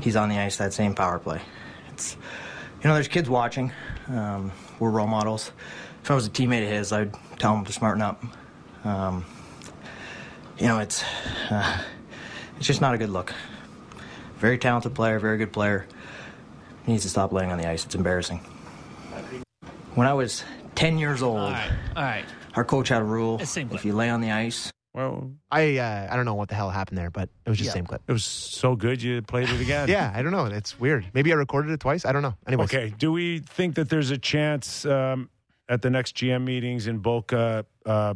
he's 0.00 0.14
on 0.14 0.28
the 0.28 0.38
ice 0.38 0.58
that 0.58 0.72
same 0.72 0.94
power 0.94 1.18
play. 1.18 1.40
It's 1.92 2.16
you 2.82 2.88
know, 2.88 2.94
there's 2.94 3.08
kids 3.08 3.28
watching. 3.28 3.72
Um, 4.08 4.52
we're 4.82 4.90
role 4.90 5.06
models. 5.06 5.52
If 6.02 6.10
I 6.10 6.14
was 6.14 6.26
a 6.26 6.30
teammate 6.30 6.64
of 6.64 6.68
his, 6.68 6.92
I'd 6.92 7.14
tell 7.38 7.56
him 7.56 7.64
to 7.64 7.72
smarten 7.72 8.02
up. 8.02 8.20
Um, 8.84 9.24
you 10.58 10.66
know, 10.66 10.80
it's 10.80 11.04
uh, 11.50 11.78
it's 12.56 12.66
just 12.66 12.80
not 12.80 12.92
a 12.92 12.98
good 12.98 13.10
look. 13.10 13.32
Very 14.38 14.58
talented 14.58 14.92
player, 14.92 15.20
very 15.20 15.38
good 15.38 15.52
player. 15.52 15.86
He 16.84 16.90
needs 16.92 17.04
to 17.04 17.08
stop 17.08 17.32
laying 17.32 17.52
on 17.52 17.58
the 17.58 17.68
ice. 17.68 17.84
It's 17.84 17.94
embarrassing. 17.94 18.38
When 19.94 20.08
I 20.08 20.14
was 20.14 20.42
10 20.74 20.98
years 20.98 21.22
old, 21.22 21.38
All 21.38 21.50
right. 21.52 21.70
All 21.94 22.02
right. 22.02 22.24
our 22.56 22.64
coach 22.64 22.88
had 22.88 23.02
a 23.02 23.04
rule: 23.04 23.40
if 23.40 23.84
you 23.84 23.92
lay 23.92 24.10
on 24.10 24.20
the 24.20 24.32
ice, 24.32 24.72
Well, 24.94 25.32
I 25.50 25.78
uh, 25.78 26.08
I 26.10 26.16
don't 26.16 26.26
know 26.26 26.34
what 26.34 26.48
the 26.50 26.54
hell 26.54 26.68
happened 26.70 26.98
there, 26.98 27.10
but 27.10 27.30
it 27.46 27.48
was 27.48 27.56
just 27.58 27.68
Yeah. 27.68 27.72
the 27.72 27.78
same 27.78 27.86
clip. 27.86 28.02
it 28.06 28.12
was 28.12 28.24
so 28.24 28.76
good 28.76 29.02
you 29.02 29.22
played 29.22 29.48
it 29.48 29.60
again. 29.60 29.88
Yeah, 29.88 30.12
I 30.14 30.20
don't 30.22 30.32
know. 30.32 30.44
It's 30.46 30.78
weird. 30.78 31.06
Maybe 31.14 31.32
I 31.32 31.36
recorded 31.36 31.72
it 31.72 31.80
twice. 31.80 32.04
I 32.04 32.12
don't 32.12 32.20
know. 32.22 32.34
Anyways, 32.46 32.68
Okay. 32.68 32.94
Do 32.98 33.10
we 33.10 33.38
think 33.38 33.76
that 33.76 33.88
there's 33.88 34.10
a 34.10 34.18
chance 34.18 34.84
um, 34.84 35.30
at 35.68 35.80
the 35.80 35.88
next 35.88 36.14
GM 36.16 36.44
meetings 36.44 36.86
in 36.86 36.98
Boca 36.98 37.64
uh, 37.86 38.12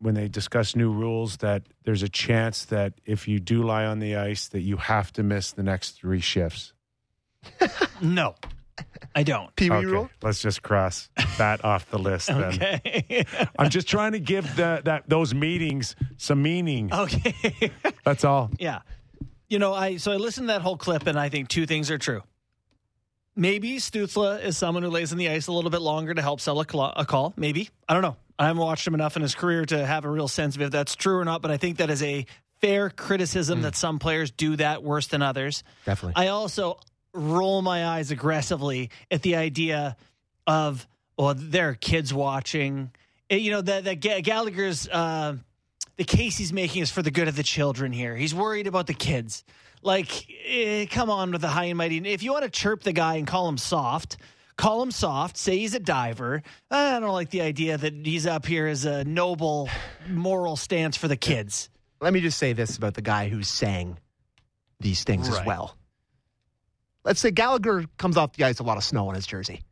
when 0.00 0.14
they 0.14 0.28
discuss 0.28 0.76
new 0.76 0.92
rules 0.92 1.38
that 1.38 1.62
there's 1.84 2.02
a 2.02 2.08
chance 2.08 2.66
that 2.66 2.92
if 3.06 3.26
you 3.26 3.40
do 3.40 3.62
lie 3.62 3.86
on 3.86 3.98
the 3.98 4.16
ice 4.16 4.48
that 4.48 4.60
you 4.60 4.76
have 4.76 5.12
to 5.14 5.22
miss 5.22 5.52
the 5.52 5.62
next 5.62 5.92
three 5.92 6.20
shifts? 6.20 6.72
No, 8.02 8.34
I 9.14 9.22
don't. 9.22 9.54
Pee 9.56 9.70
Wee 9.70 9.76
Okay, 9.76 9.86
rule. 9.86 10.10
let's 10.22 10.40
just 10.40 10.62
cross 10.62 11.08
that 11.38 11.64
off 11.64 11.90
the 11.90 11.98
list. 11.98 12.28
Then 12.28 12.42
Okay. 12.44 13.26
I'm 13.58 13.70
just 13.70 13.88
trying 13.88 14.12
to 14.12 14.20
give 14.20 14.44
the, 14.56 14.82
that 14.84 15.08
those 15.08 15.34
meetings 15.34 15.96
some 16.16 16.42
meaning. 16.42 16.92
okay. 16.92 17.72
That's 18.04 18.24
all. 18.24 18.50
Yeah. 18.58 18.80
You 19.48 19.58
know, 19.58 19.74
I 19.74 19.96
so 19.96 20.12
I 20.12 20.16
listened 20.16 20.48
to 20.48 20.52
that 20.54 20.62
whole 20.62 20.76
clip 20.76 21.06
and 21.06 21.18
I 21.18 21.28
think 21.28 21.48
two 21.48 21.66
things 21.66 21.90
are 21.90 21.98
true. 21.98 22.22
Maybe 23.36 23.76
Stutzle 23.78 24.42
is 24.42 24.56
someone 24.58 24.82
who 24.82 24.90
lays 24.90 25.12
in 25.12 25.18
the 25.18 25.28
ice 25.28 25.46
a 25.46 25.52
little 25.52 25.70
bit 25.70 25.80
longer 25.80 26.12
to 26.12 26.20
help 26.22 26.40
sell 26.40 26.60
a, 26.60 26.66
cl- 26.70 26.92
a 26.96 27.06
call. 27.06 27.32
Maybe. 27.36 27.70
I 27.88 27.94
don't 27.94 28.02
know. 28.02 28.16
I 28.38 28.46
haven't 28.46 28.62
watched 28.62 28.86
him 28.86 28.94
enough 28.94 29.16
in 29.16 29.22
his 29.22 29.34
career 29.34 29.64
to 29.66 29.86
have 29.86 30.04
a 30.04 30.10
real 30.10 30.28
sense 30.28 30.56
of 30.56 30.62
if 30.62 30.70
that's 30.70 30.94
true 30.96 31.18
or 31.18 31.24
not, 31.24 31.42
but 31.42 31.50
I 31.50 31.56
think 31.56 31.78
that 31.78 31.90
is 31.90 32.02
a 32.02 32.26
fair 32.60 32.90
criticism 32.90 33.60
mm. 33.60 33.62
that 33.62 33.76
some 33.76 33.98
players 33.98 34.30
do 34.30 34.56
that 34.56 34.82
worse 34.82 35.06
than 35.06 35.22
others. 35.22 35.62
Definitely. 35.86 36.22
I 36.22 36.28
also 36.28 36.78
roll 37.12 37.62
my 37.62 37.86
eyes 37.86 38.10
aggressively 38.10 38.90
at 39.10 39.22
the 39.22 39.36
idea 39.36 39.96
of, 40.46 40.86
well, 41.16 41.34
there 41.36 41.70
are 41.70 41.74
kids 41.74 42.12
watching. 42.14 42.90
Eh, 43.28 43.36
You 43.36 43.52
know, 43.52 43.60
that, 43.60 43.84
that 43.84 43.94
Gallagher's, 44.22 44.88
uh, 44.88 45.36
the 45.96 46.04
case 46.04 46.36
he's 46.36 46.52
making 46.52 46.82
is 46.82 46.90
for 46.90 47.02
the 47.02 47.10
good 47.10 47.28
of 47.28 47.36
the 47.36 47.42
children 47.42 47.92
here. 47.92 48.16
He's 48.16 48.34
worried 48.34 48.66
about 48.66 48.86
the 48.86 48.94
kids. 48.94 49.44
Like, 49.82 50.26
eh, 50.46 50.86
come 50.86 51.10
on 51.10 51.30
with 51.32 51.40
the 51.40 51.48
high 51.48 51.64
and 51.64 51.78
mighty. 51.78 51.98
If 51.98 52.22
you 52.22 52.32
want 52.32 52.44
to 52.44 52.50
chirp 52.50 52.82
the 52.82 52.92
guy 52.92 53.16
and 53.16 53.26
call 53.26 53.48
him 53.48 53.58
soft, 53.58 54.16
call 54.56 54.82
him 54.82 54.90
soft. 54.90 55.36
Say 55.36 55.58
he's 55.58 55.74
a 55.74 55.80
diver. 55.80 56.42
I 56.70 57.00
don't 57.00 57.12
like 57.12 57.30
the 57.30 57.40
idea 57.42 57.78
that 57.78 57.94
he's 57.94 58.26
up 58.26 58.46
here 58.46 58.66
as 58.66 58.84
a 58.84 59.04
noble 59.04 59.68
moral 60.08 60.56
stance 60.56 60.96
for 60.96 61.08
the 61.08 61.16
kids. 61.16 61.70
Let 62.00 62.12
me 62.12 62.20
just 62.20 62.38
say 62.38 62.52
this 62.52 62.76
about 62.76 62.94
the 62.94 63.02
guy 63.02 63.28
who's 63.28 63.48
saying 63.48 63.98
these 64.80 65.04
things 65.04 65.28
as 65.28 65.44
well. 65.44 65.76
Let's 67.04 67.20
say 67.20 67.30
Gallagher 67.30 67.84
comes 67.98 68.16
off 68.16 68.34
the 68.34 68.44
ice 68.44 68.58
a 68.58 68.62
lot 68.62 68.76
of 68.76 68.84
snow 68.84 69.08
on 69.08 69.14
his 69.14 69.26
jersey. 69.26 69.62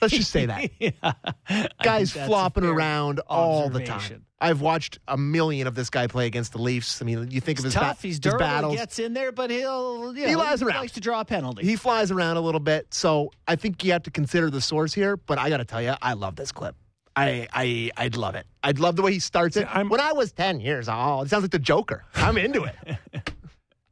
Let's 0.00 0.14
just 0.14 0.30
say 0.30 0.46
that. 0.46 0.70
yeah. 0.78 1.70
Guy's 1.82 2.12
flopping 2.12 2.64
around 2.64 3.20
all 3.28 3.70
the 3.70 3.82
time. 3.84 4.24
I've 4.38 4.60
watched 4.60 4.98
a 5.08 5.16
million 5.16 5.66
of 5.66 5.74
this 5.74 5.88
guy 5.88 6.06
play 6.06 6.26
against 6.26 6.52
the 6.52 6.58
Leafs. 6.60 7.00
I 7.00 7.06
mean, 7.06 7.30
you 7.30 7.40
think 7.40 7.58
of 7.58 7.64
his, 7.64 7.72
He's 7.72 7.80
ba- 7.80 7.86
tough. 7.86 8.02
He's 8.02 8.20
his 8.22 8.34
battles. 8.34 8.74
He 8.74 8.78
gets 8.78 8.98
in 8.98 9.14
there, 9.14 9.32
but 9.32 9.48
he'll 9.50 10.14
you 10.14 10.22
know, 10.24 10.28
He 10.28 10.36
lies 10.36 10.60
around. 10.62 10.80
likes 10.80 10.92
to 10.92 11.00
draw 11.00 11.20
a 11.20 11.24
penalty. 11.24 11.64
he 11.64 11.76
flies 11.76 12.10
around 12.10 12.36
a 12.36 12.42
little 12.42 12.60
bit. 12.60 12.92
So 12.92 13.30
I 13.48 13.56
think 13.56 13.82
you 13.84 13.92
have 13.92 14.02
to 14.02 14.10
consider 14.10 14.50
the 14.50 14.60
source 14.60 14.92
here. 14.92 15.16
But 15.16 15.38
I 15.38 15.48
got 15.48 15.58
to 15.58 15.64
tell 15.64 15.80
you, 15.80 15.94
I 16.02 16.12
love 16.12 16.36
this 16.36 16.52
clip. 16.52 16.76
I, 17.16 17.48
I 17.54 17.90
I'd 17.96 18.16
love 18.16 18.34
it. 18.34 18.46
I'd 18.62 18.78
love 18.78 18.96
the 18.96 19.02
way 19.02 19.12
he 19.14 19.20
starts 19.20 19.56
it. 19.56 19.66
I'm- 19.74 19.88
when 19.88 20.00
I 20.02 20.12
was 20.12 20.32
ten 20.32 20.60
years 20.60 20.86
old, 20.90 21.26
it 21.26 21.30
sounds 21.30 21.42
like 21.44 21.50
the 21.52 21.58
Joker. 21.58 22.04
I'm 22.16 22.36
into 22.36 22.64
it. 22.64 22.74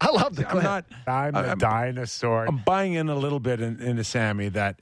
I 0.00 0.10
love 0.10 0.36
the 0.36 0.44
I'm 0.46 0.50
clip. 0.50 0.64
not. 0.64 0.84
I'm 1.06 1.34
a 1.34 1.38
I'm- 1.48 1.58
dinosaur. 1.58 2.46
I'm 2.46 2.58
buying 2.58 2.94
in 2.94 3.08
a 3.08 3.14
little 3.16 3.40
bit 3.40 3.60
in, 3.60 3.80
into 3.80 4.04
Sammy 4.04 4.48
that 4.50 4.80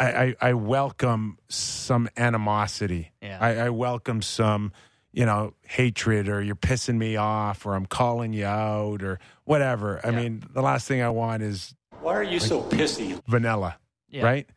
I, 0.00 0.06
I, 0.06 0.34
I 0.40 0.52
welcome 0.54 1.38
some 1.48 2.08
animosity. 2.16 3.12
Yeah. 3.22 3.38
I, 3.40 3.54
I 3.66 3.70
welcome 3.70 4.22
some, 4.22 4.72
you 5.12 5.24
know, 5.26 5.54
hatred 5.62 6.28
or 6.28 6.42
you're 6.42 6.56
pissing 6.56 6.96
me 6.96 7.16
off 7.16 7.64
or 7.66 7.74
I'm 7.74 7.86
calling 7.86 8.32
you 8.32 8.46
out 8.46 9.02
or 9.02 9.18
whatever. 9.44 10.00
I 10.04 10.10
Yeah. 10.10 10.16
mean, 10.16 10.44
the 10.52 10.62
last 10.62 10.88
thing 10.88 11.02
I 11.02 11.10
want 11.10 11.42
is 11.42 11.74
Why 12.00 12.14
are 12.14 12.22
you 12.22 12.40
so 12.40 12.62
pissy? 12.62 13.20
vanilla, 13.26 13.76
Yeah. 14.08 14.24
right? 14.24 14.48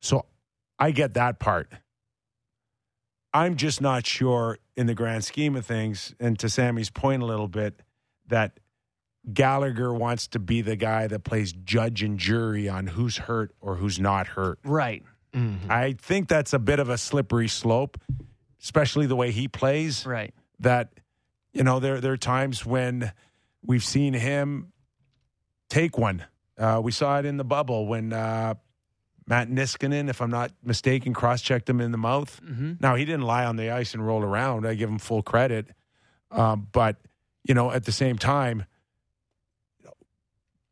So 0.00 0.26
I 0.78 0.90
get 0.90 1.14
that 1.14 1.38
part. 1.38 1.72
I'm 3.32 3.56
just 3.56 3.80
not 3.80 4.06
sure 4.06 4.58
in 4.76 4.86
the 4.86 4.94
grand 4.94 5.24
scheme 5.24 5.56
of 5.56 5.66
things, 5.66 6.14
and 6.20 6.38
to 6.38 6.48
Sammy's 6.48 6.90
point 6.90 7.22
a 7.22 7.26
little 7.26 7.48
bit, 7.48 7.82
that 8.28 8.58
Gallagher 9.32 9.92
wants 9.92 10.28
to 10.28 10.38
be 10.38 10.60
the 10.62 10.76
guy 10.76 11.06
that 11.08 11.24
plays 11.24 11.52
judge 11.52 12.02
and 12.02 12.18
jury 12.18 12.68
on 12.68 12.86
who's 12.86 13.16
hurt 13.16 13.54
or 13.60 13.76
who's 13.76 13.98
not 13.98 14.26
hurt. 14.28 14.58
right. 14.64 15.02
Mhm. 15.34 15.68
I 15.68 15.92
think 15.94 16.28
that's 16.28 16.52
a 16.54 16.58
bit 16.58 16.78
of 16.78 16.88
a 16.88 16.96
slippery 16.96 17.48
slope, 17.48 17.98
especially 18.62 19.04
the 19.06 19.16
way 19.16 19.32
he 19.32 19.48
plays. 19.48 20.06
Right. 20.06 20.32
That, 20.60 20.88
you 21.52 21.62
know, 21.62 21.78
there, 21.78 22.00
there 22.00 22.12
are 22.12 22.16
times 22.16 22.64
when 22.64 23.12
we've 23.62 23.84
seen 23.84 24.14
him 24.14 24.72
take 25.68 25.98
one. 25.98 26.24
Uh, 26.56 26.80
we 26.82 26.90
saw 26.90 27.18
it 27.18 27.26
in 27.26 27.36
the 27.36 27.44
bubble 27.44 27.86
when 27.86 28.14
uh, 28.14 28.54
Matt 29.26 29.50
Niskanen, 29.50 30.08
if 30.08 30.22
I'm 30.22 30.30
not 30.30 30.52
mistaken, 30.64 31.12
cross 31.12 31.42
checked 31.42 31.68
him 31.68 31.82
in 31.82 31.90
the 31.92 31.98
mouth. 31.98 32.40
Mm-hmm. 32.42 32.74
Now, 32.80 32.94
he 32.94 33.04
didn't 33.04 33.24
lie 33.26 33.44
on 33.44 33.56
the 33.56 33.70
ice 33.70 33.92
and 33.92 34.06
roll 34.06 34.22
around. 34.22 34.66
I 34.66 34.72
give 34.74 34.88
him 34.88 34.98
full 34.98 35.22
credit. 35.22 35.66
Um, 36.30 36.68
but, 36.72 36.96
you 37.44 37.52
know, 37.52 37.70
at 37.70 37.84
the 37.84 37.92
same 37.92 38.16
time, 38.16 38.64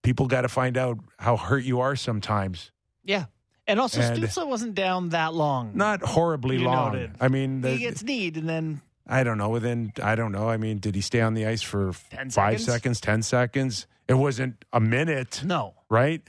people 0.04 0.26
got 0.28 0.42
to 0.42 0.48
find 0.48 0.76
out 0.78 0.98
how 1.18 1.36
hurt 1.36 1.64
you 1.64 1.80
are 1.80 1.96
sometimes. 1.96 2.70
Yeah. 3.02 3.24
And 3.66 3.80
also, 3.80 4.00
And- 4.00 4.22
Stutzle 4.22 4.46
wasn't 4.46 4.74
down 4.76 5.08
that 5.08 5.34
long. 5.34 5.72
Not 5.74 6.02
horribly 6.02 6.58
You 6.58 6.66
long. 6.66 6.92
noted. 6.92 7.16
I 7.20 7.26
mean, 7.28 7.62
the, 7.62 7.70
he 7.70 7.78
gets 7.78 8.04
kneed, 8.04 8.36
and 8.36 8.48
then 8.48 8.82
I 9.06 9.24
don't 9.24 9.38
know. 9.38 9.48
Within, 9.48 9.92
I 10.02 10.14
don't 10.14 10.30
know. 10.32 10.48
I 10.48 10.58
mean, 10.58 10.78
did 10.78 10.94
he 10.94 11.00
stay 11.00 11.20
on 11.22 11.34
the 11.34 11.46
ice 11.46 11.62
for 11.62 11.92
10 12.10 12.30
five 12.30 12.60
seconds? 12.60 12.64
seconds, 12.64 13.00
10 13.00 13.22
seconds? 13.22 13.86
It 14.06 14.14
wasn't 14.14 14.64
a 14.72 14.80
minute, 14.80 15.42
no. 15.44 15.74
right? 15.88 16.22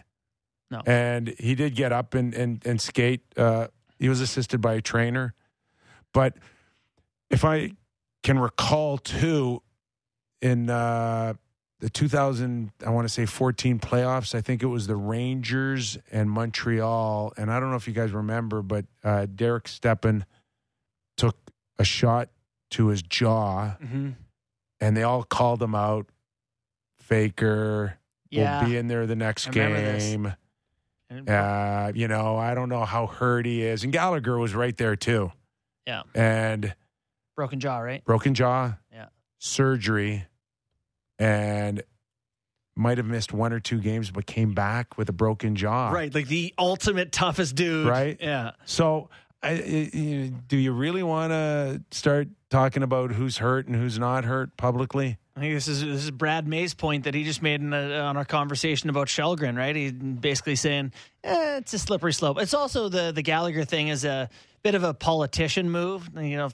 No. 0.71 0.81
And 0.85 1.35
he 1.37 1.55
did 1.55 1.75
get 1.75 1.91
up 1.91 2.13
and, 2.15 2.33
and, 2.33 2.65
and 2.65 2.79
skate. 2.81 3.21
Uh, 3.37 3.67
he 3.99 4.07
was 4.09 4.21
assisted 4.21 4.61
by 4.61 4.73
a 4.75 4.81
trainer. 4.81 5.33
But 6.13 6.37
if 7.29 7.43
I 7.43 7.71
can 8.23 8.39
recall, 8.39 8.97
too, 8.97 9.61
in 10.41 10.69
uh, 10.69 11.33
the 11.79 11.89
2000, 11.89 12.71
I 12.85 12.89
want 12.89 13.07
to 13.07 13.13
say 13.13 13.25
14 13.25 13.79
playoffs. 13.79 14.33
I 14.33 14.41
think 14.41 14.63
it 14.63 14.67
was 14.67 14.87
the 14.87 14.95
Rangers 14.95 15.97
and 16.11 16.31
Montreal. 16.31 17.33
And 17.37 17.51
I 17.51 17.59
don't 17.59 17.69
know 17.69 17.75
if 17.75 17.87
you 17.87 17.93
guys 17.93 18.11
remember, 18.11 18.61
but 18.61 18.85
uh, 19.03 19.25
Derek 19.33 19.67
Stepan 19.67 20.25
took 21.17 21.35
a 21.77 21.83
shot 21.83 22.29
to 22.71 22.87
his 22.87 23.01
jaw, 23.01 23.75
hmm 23.81 24.11
and 24.81 24.95
they 24.97 25.03
all 25.03 25.23
called 25.23 25.61
him 25.63 25.73
out. 25.73 26.07
Faker 26.99 27.97
Yeah. 28.29 28.59
will 28.61 28.67
be 28.69 28.77
in 28.77 28.87
there 28.87 29.05
the 29.05 29.15
next 29.15 29.45
this. 29.45 29.53
game. 29.53 30.33
Uh, 31.27 31.91
you 31.95 32.07
know, 32.07 32.35
I 32.37 32.55
don't 32.55 32.67
know 32.69 32.83
how 32.83 33.05
hurt 33.07 33.45
he 33.45 33.61
is. 33.61 33.83
And 33.83 33.93
Gallagher 33.93 34.37
was 34.37 34.53
right 34.55 34.75
there 34.75 34.95
too. 34.95 35.31
Yeah. 35.85 36.01
And 36.13 36.75
broken 37.35 37.59
jaw, 37.59 37.77
right? 37.79 38.03
broken 38.03 38.33
jaw, 38.33 38.73
Yeah. 38.91 39.07
surgery, 39.37 40.25
and 41.19 41.83
might 42.75 42.97
have 42.97 43.07
missed 43.07 43.33
one 43.33 43.53
or 43.53 43.59
two 43.59 43.79
games, 43.79 44.11
but 44.11 44.25
came 44.25 44.53
back 44.53 44.97
with 44.97 45.09
a 45.09 45.13
broken 45.13 45.55
jaw. 45.55 45.89
Right, 45.89 46.13
like 46.13 46.27
the 46.27 46.53
ultimate 46.57 47.11
toughest 47.11 47.55
dude. 47.55 47.87
Right. 47.87 48.17
Yeah. 48.19 48.51
So, 48.65 49.09
I, 49.41 50.31
do 50.47 50.57
you 50.57 50.71
really 50.71 51.03
want 51.03 51.31
to 51.31 51.81
start 51.91 52.29
talking 52.49 52.83
about 52.83 53.11
who's 53.11 53.37
hurt 53.37 53.67
and 53.67 53.75
who's 53.75 53.99
not 53.99 54.25
hurt 54.25 54.57
publicly? 54.57 55.17
I 55.37 55.41
think 55.41 55.53
this 55.53 55.67
is 55.67 55.81
this 55.81 56.03
is 56.05 56.11
Brad 56.11 56.47
May's 56.47 56.73
point 56.73 57.03
that 57.03 57.13
he 57.13 57.25
just 57.25 57.41
made 57.41 57.59
in 57.59 57.73
a, 57.73 57.99
on 57.99 58.15
our 58.15 58.23
conversation 58.23 58.89
about 58.89 59.07
Källgren, 59.07 59.57
right? 59.57 59.75
He's 59.75 59.91
basically 59.91 60.55
saying 60.55 60.93
eh, 61.25 61.57
it's 61.57 61.73
a 61.73 61.79
slippery 61.79 62.13
slope. 62.13 62.39
It's 62.39 62.53
also 62.53 62.87
the 62.87 63.11
the 63.11 63.21
Gallagher 63.21 63.65
thing 63.65 63.89
is 63.89 64.05
a 64.05 64.29
bit 64.63 64.75
of 64.75 64.83
a 64.83 64.93
politician 64.93 65.69
move. 65.69 66.09
You 66.15 66.37
know, 66.37 66.49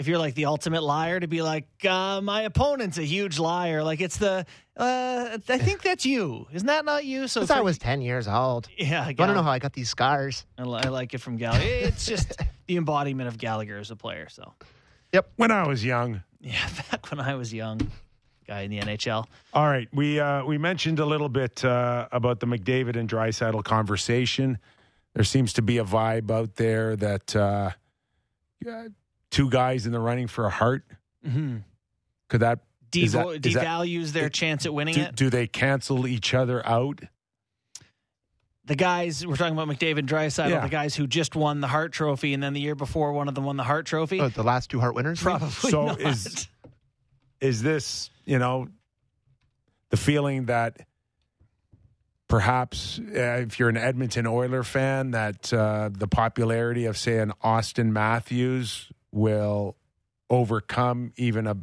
if 0.00 0.08
you're 0.08 0.18
like 0.18 0.34
the 0.34 0.46
ultimate 0.46 0.82
liar, 0.82 1.20
to 1.20 1.28
be 1.28 1.42
like 1.42 1.66
uh, 1.86 2.20
my 2.22 2.42
opponent's 2.42 2.96
a 2.96 3.04
huge 3.04 3.38
liar. 3.38 3.84
Like 3.84 4.00
it's 4.00 4.16
the 4.16 4.46
uh, 4.76 5.38
I 5.48 5.58
think 5.58 5.82
that's 5.88 6.06
you. 6.06 6.46
Isn't 6.52 6.66
that 6.68 6.84
not 6.86 7.04
you? 7.04 7.28
So 7.28 7.40
Since 7.42 7.50
I 7.50 7.58
for- 7.58 7.64
was 7.64 7.76
10 7.78 8.00
years 8.00 8.26
old. 8.26 8.66
yeah, 8.78 9.02
I 9.02 9.04
want 9.04 9.08
to 9.08 9.14
Gall- 9.14 9.34
know 9.34 9.42
how 9.42 9.50
I 9.50 9.58
got 9.58 9.74
these 9.74 9.90
scars. 9.90 10.46
I, 10.58 10.62
li- 10.62 10.80
I 10.82 10.88
like 10.88 11.12
it 11.12 11.18
from 11.18 11.36
Gallagher. 11.36 11.62
It's 11.64 12.06
just 12.06 12.32
the 12.66 12.76
embodiment 12.78 13.28
of 13.28 13.36
Gallagher 13.36 13.76
as 13.76 13.90
a 13.90 13.96
player. 13.96 14.28
So 14.30 14.54
yep 15.12 15.30
When 15.36 15.50
I 15.50 15.66
was 15.68 15.84
young. 15.84 16.22
yeah, 16.40 16.66
back 16.90 17.10
when 17.10 17.20
I 17.20 17.34
was 17.34 17.52
young, 17.52 17.80
guy 18.48 18.62
in 18.62 18.70
the 18.70 18.80
NHL. 18.80 19.26
All 19.52 19.66
right, 19.66 19.86
we 19.92 20.18
uh, 20.18 20.44
we 20.46 20.56
mentioned 20.56 20.98
a 20.98 21.06
little 21.06 21.28
bit 21.28 21.62
uh, 21.64 22.08
about 22.10 22.40
the 22.40 22.46
McDavid 22.46 22.96
and 22.96 23.06
Draisaitl 23.08 23.62
conversation. 23.64 24.56
There 25.14 25.24
seems 25.24 25.52
to 25.54 25.62
be 25.62 25.76
a 25.78 25.84
vibe 25.84 26.30
out 26.30 26.54
there 26.56 26.96
that 26.96 27.36
uh, 27.36 27.70
yeah, 28.64 28.88
two 29.30 29.48
guys 29.50 29.86
in 29.86 29.92
the 29.92 30.00
running 30.00 30.26
for 30.26 30.46
a 30.46 30.50
Hart. 30.50 30.84
Mm-hmm. 31.26 31.58
Could 32.28 32.40
that- 32.40 32.60
Devo- 32.90 33.40
that- 33.40 33.42
devalues 33.42 34.08
their 34.12 34.28
chance 34.28 34.66
at 34.66 34.74
winning 34.74 34.94
do, 34.96 35.00
it. 35.02 35.14
do 35.14 35.30
they 35.30 35.46
cancel 35.46 36.06
each 36.08 36.34
other 36.34 36.66
out? 36.66 37.00
The 38.64 38.74
guys 38.76 39.24
we're 39.26 39.36
talking 39.36 39.56
about 39.56 39.68
McDavid, 39.68 40.06
Draisaitl, 40.06 40.50
Yeah. 40.50 40.60
the 40.60 40.68
guys 40.68 40.94
who 40.96 41.06
just 41.06 41.34
won 41.36 41.60
the 41.60 41.68
Hart 41.68 41.92
Trophy, 41.92 42.34
and 42.34 42.42
then 42.42 42.52
the 42.52 42.60
year 42.60 42.74
before 42.74 43.12
one 43.12 43.28
of 43.28 43.34
them 43.34 43.44
won 43.44 43.56
the 43.56 43.62
Hart 43.64 43.86
Trophy. 43.86 44.20
Oh, 44.20 44.28
the 44.28 44.42
last 44.42 44.70
two 44.70 44.80
Hart 44.80 44.94
winners? 44.94 45.20
Probably 45.22 45.48
So 45.48 45.86
not. 45.86 46.00
is- 46.00 46.48
Is 47.40 47.62
this 47.62 48.10
you 48.26 48.38
know 48.38 48.68
the 49.90 49.96
feeling 49.96 50.46
that 50.46 50.76
perhaps 52.28 52.98
uh, 52.98 53.42
if 53.46 53.58
you're 53.58 53.68
an 53.68 53.76
Edmonton 53.76 54.26
Oiler 54.26 54.62
fan 54.62 55.12
that 55.12 55.52
uh, 55.52 55.90
the 55.92 56.06
popularity 56.06 56.84
of 56.86 56.96
say 56.96 57.18
an 57.18 57.32
Auston 57.42 57.90
Matthews 57.92 58.90
will 59.12 59.76
overcome 60.28 61.12
even 61.16 61.46
a 61.46 61.56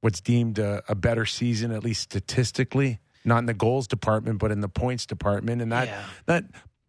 what's 0.00 0.20
deemed 0.20 0.58
a, 0.58 0.82
a 0.88 0.94
better 0.94 1.26
season 1.26 1.72
at 1.72 1.82
least 1.84 2.00
statistically 2.02 3.00
not 3.24 3.38
in 3.38 3.46
the 3.46 3.54
goals 3.54 3.86
department 3.86 4.38
but 4.38 4.50
in 4.50 4.60
the 4.60 4.68
points 4.68 5.04
department 5.06 5.60
and 5.60 5.72
that 5.72 5.88
Yeah. 5.88 6.04
that 6.26 6.44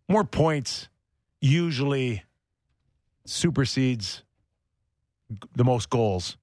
more 0.07 0.23
points 0.23 0.87
usually 1.41 2.23
supersedes 3.25 4.23
the 5.55 5.63
most 5.63 5.89
goals 5.89 6.37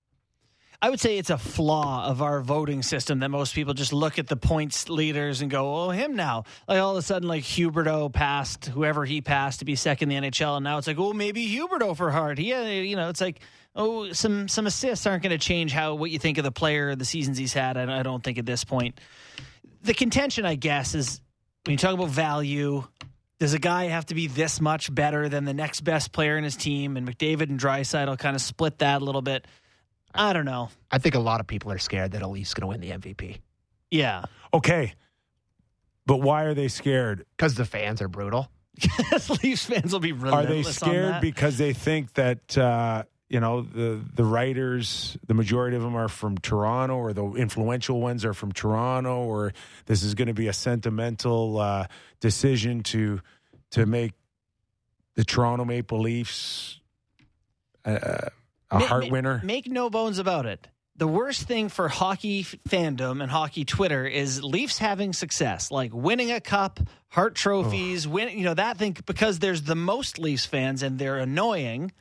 I 0.81 0.91
would 0.91 1.01
say 1.01 1.19
it's 1.19 1.31
a 1.31 1.39
flaw 1.39 2.07
of 2.07 2.23
our 2.23 2.41
voting 2.41 2.85
system 2.85 3.19
that 3.19 3.31
most 3.31 3.53
people 3.53 3.75
just 3.75 3.93
look 3.93 4.19
at 4.19 4.29
the 4.29 4.37
points 4.37 4.89
leaders 4.89 5.43
and 5.43 5.51
go, 5.51 5.75
"Oh, 5.75 5.91
him 5.91 6.15
now." 6.15 6.45
Like 6.69 6.81
all 6.81 6.93
of 6.93 6.99
a 6.99 7.03
sudden, 7.03 7.29
like 7.29 7.43
Huberdeau 7.43 8.13
passed 8.13 8.67
whoever 8.67 9.05
he 9.05 9.21
passed 9.21 9.59
to 9.59 9.65
be 9.65 9.75
second 9.75 10.13
in 10.13 10.23
the 10.23 10.29
NHL, 10.31 10.57
and 10.57 10.63
now 10.63 10.79
it's 10.79 10.87
like, 10.87 10.99
"Oh, 10.99 11.13
maybe 11.13 11.49
Huberdeau 11.49 11.97
for 11.97 12.13
Hart." 12.13 12.39
He, 12.39 12.53
uh, 12.53 12.63
you 12.63 12.95
know, 12.95 13.09
it's 13.09 13.21
like, 13.21 13.41
oh, 13.75 14.13
some 14.13 14.47
some 14.47 14.67
assists 14.67 15.05
aren't 15.05 15.25
going 15.25 15.37
to 15.37 15.45
change 15.45 15.73
how 15.73 15.95
what 15.95 16.11
you 16.11 16.19
think 16.19 16.39
of 16.39 16.45
the 16.45 16.53
player, 16.53 16.95
the 16.95 17.05
seasons 17.05 17.39
he's 17.39 17.53
had. 17.53 17.77
I, 17.77 18.03
don't 18.03 18.23
think 18.23 18.39
at 18.39 18.47
this 18.47 18.65
point. 18.65 19.01
The 19.83 19.95
contention, 19.95 20.45
I 20.45 20.55
guess, 20.55 20.95
is 20.95 21.21
when 21.65 21.73
you 21.73 21.79
talk 21.79 21.95
about 21.95 22.11
value. 22.11 22.85
Does 23.41 23.55
a 23.55 23.61
guy 23.61 23.85
have 23.85 24.07
to 24.07 24.17
be 24.17 24.27
this 24.27 24.61
much 24.61 24.93
better 24.93 25.29
than 25.29 25.45
the 25.45 25.55
next 25.55 25.83
best 25.83 26.11
player 26.11 26.37
in 26.37 26.43
his 26.43 26.57
team? 26.57 26.97
And 26.97 27.09
McDavid 27.09 27.51
and 27.51 27.61
Draisaitl 27.61 28.19
kind 28.19 28.35
of 28.35 28.43
split 28.43 28.79
that 28.79 29.01
a 29.01 29.05
little 29.05 29.23
bit. 29.23 29.47
I 30.19 30.33
don't 30.33 30.45
know. 30.45 30.69
I 30.91 30.99
think 30.99 31.15
a 31.15 31.21
lot 31.21 31.41
of 31.41 31.47
people 31.47 31.71
are 31.73 31.79
scared 31.79 32.13
that 32.13 32.23
Elise 32.23 32.53
going 32.55 32.63
to 32.63 32.67
win 32.67 32.81
the 32.81 32.91
MVP 32.99 33.39
Yeah. 33.91 34.25
okay 34.53 34.95
but 36.07 36.19
why 36.23 36.45
are 36.45 36.55
they 36.55 36.69
scared 36.69 37.25
because 37.37 37.55
the 37.55 37.65
fans 37.67 38.01
are 38.03 38.09
brutal. 38.09 38.51
Leafs 39.43 39.65
fans 39.67 39.93
will 39.93 40.01
be 40.01 40.13
are 40.13 40.17
relentless 40.17 40.79
they 40.81 40.87
on 40.87 40.93
scared 40.93 41.15
that. 41.15 41.21
because 41.23 41.59
they 41.59 41.73
think 41.73 42.15
that 42.15 42.57
uh, 42.57 43.03
you 43.29 43.41
know 43.41 43.61
the 43.61 44.01
the 44.15 44.25
writers 44.25 45.19
the 45.27 45.35
majority 45.35 45.77
of 45.77 45.83
them 45.83 45.95
are 45.97 46.09
from 46.09 46.39
Toronto 46.39 46.97
or 46.97 47.13
the 47.13 47.25
influential 47.35 48.01
ones 48.01 48.25
are 48.25 48.33
from 48.35 48.53
Toronto 48.53 49.19
or 49.25 49.53
this 49.87 50.03
is 50.03 50.15
going 50.15 50.29
to 50.29 50.35
be 50.35 50.49
a 50.49 50.53
sentimental 50.53 51.59
uh, 51.59 51.87
decision 52.21 52.83
to 52.85 53.21
to 53.73 53.85
make 53.85 54.13
the 55.15 55.25
Toronto 55.25 55.65
Maple 55.67 56.01
Leafs 56.01 56.81
uh, 57.85 58.29
a 58.71 58.79
Ma- 58.79 58.87
Hart 58.87 59.11
winner 59.11 59.41
Make 59.45 59.67
no 59.67 59.91
bones 59.91 60.19
about 60.19 60.47
it. 60.47 60.67
The 60.97 61.07
worst 61.07 61.43
thing 61.43 61.69
for 61.69 61.89
hockey 61.89 62.43
fandom 62.43 63.23
and 63.23 63.31
hockey 63.31 63.65
Twitter 63.65 64.05
is 64.05 64.43
Leafs 64.43 64.79
having 64.79 65.13
success, 65.13 65.71
like 65.71 65.95
winning 65.95 66.33
a 66.33 66.41
cup, 66.41 66.81
Hart 67.09 67.37
trophies, 67.37 68.09
win. 68.09 68.37
You 68.37 68.45
know 68.45 68.55
that 68.55 68.79
thing 68.79 68.97
because 69.07 69.39
there's 69.39 69.63
the 69.63 69.77
most 69.77 70.19
Leafs 70.19 70.45
fans 70.45 70.83
and 70.83 70.99
they're 70.99 71.19
annoying. 71.19 71.93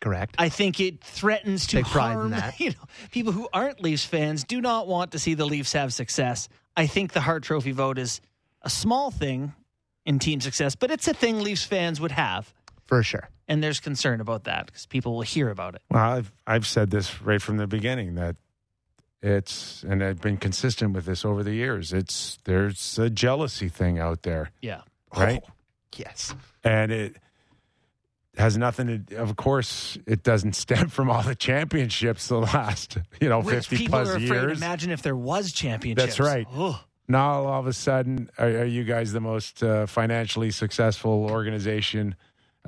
Correct. 0.00 0.34
I 0.38 0.48
think 0.48 0.80
it 0.80 1.02
threatens 1.02 1.66
to 1.68 1.76
Take 1.76 1.86
pride 1.86 2.12
in 2.12 2.16
harm. 2.16 2.30
that. 2.30 2.58
You 2.58 2.70
know, 2.70 2.86
people 3.10 3.32
who 3.32 3.46
aren't 3.52 3.82
Leafs 3.82 4.04
fans 4.04 4.44
do 4.44 4.60
not 4.60 4.86
want 4.86 5.12
to 5.12 5.18
see 5.18 5.34
the 5.34 5.44
Leafs 5.46 5.72
have 5.74 5.92
success. 5.92 6.48
I 6.76 6.86
think 6.86 7.12
the 7.12 7.20
Hart 7.20 7.42
Trophy 7.42 7.72
vote 7.72 7.98
is 7.98 8.20
a 8.62 8.70
small 8.70 9.10
thing 9.10 9.52
in 10.04 10.18
team 10.18 10.40
success, 10.40 10.74
but 10.74 10.90
it's 10.90 11.08
a 11.08 11.14
thing 11.14 11.40
Leafs 11.40 11.64
fans 11.64 12.00
would 12.00 12.12
have, 12.12 12.52
For 12.86 13.02
sure. 13.02 13.28
and 13.48 13.62
there's 13.62 13.80
concern 13.80 14.20
about 14.20 14.44
that 14.44 14.66
because 14.66 14.86
people 14.86 15.14
will 15.14 15.22
hear 15.22 15.50
about 15.50 15.74
it. 15.74 15.82
Well, 15.90 16.02
I've 16.02 16.32
I've 16.46 16.66
said 16.66 16.90
this 16.90 17.20
right 17.22 17.42
from 17.42 17.56
the 17.56 17.66
beginning 17.66 18.14
that 18.16 18.36
it's 19.22 19.82
and 19.82 20.02
I've 20.04 20.20
been 20.20 20.36
consistent 20.36 20.94
with 20.94 21.04
this 21.06 21.24
over 21.24 21.42
the 21.42 21.54
years. 21.54 21.92
It's 21.92 22.38
there's 22.44 22.98
a 22.98 23.10
jealousy 23.10 23.68
thing 23.68 23.98
out 23.98 24.22
there, 24.22 24.50
Yeah. 24.60 24.82
right? 25.16 25.42
Oh, 25.44 25.52
yes. 25.96 26.34
And 26.62 26.92
it 26.92 27.16
has 28.36 28.56
nothing 28.58 29.06
to 29.08 29.16
of 29.16 29.34
course 29.36 29.96
it 30.06 30.22
doesn't 30.22 30.54
stem 30.54 30.88
from 30.96 31.10
all 31.10 31.22
the 31.22 31.34
championships 31.34 32.28
the 32.28 32.38
last, 32.40 32.98
you 33.20 33.28
know, 33.28 33.40
Which 33.40 33.66
50 33.68 33.76
people 33.78 33.90
plus 33.98 34.08
are 34.10 34.16
afraid. 34.16 34.28
years. 34.28 34.58
Imagine 34.58 34.90
if 34.90 35.02
there 35.02 35.16
was 35.16 35.52
championships. 35.52 36.16
That's 36.16 36.20
right. 36.20 36.46
Ugh. 36.54 36.76
now 37.08 37.44
all 37.46 37.60
of 37.60 37.66
a 37.66 37.72
sudden 37.72 38.30
are, 38.38 38.48
are 38.48 38.64
you 38.64 38.84
guys 38.84 39.12
the 39.12 39.20
most 39.20 39.62
uh, 39.62 39.86
financially 39.86 40.50
successful 40.50 41.26
organization 41.30 42.14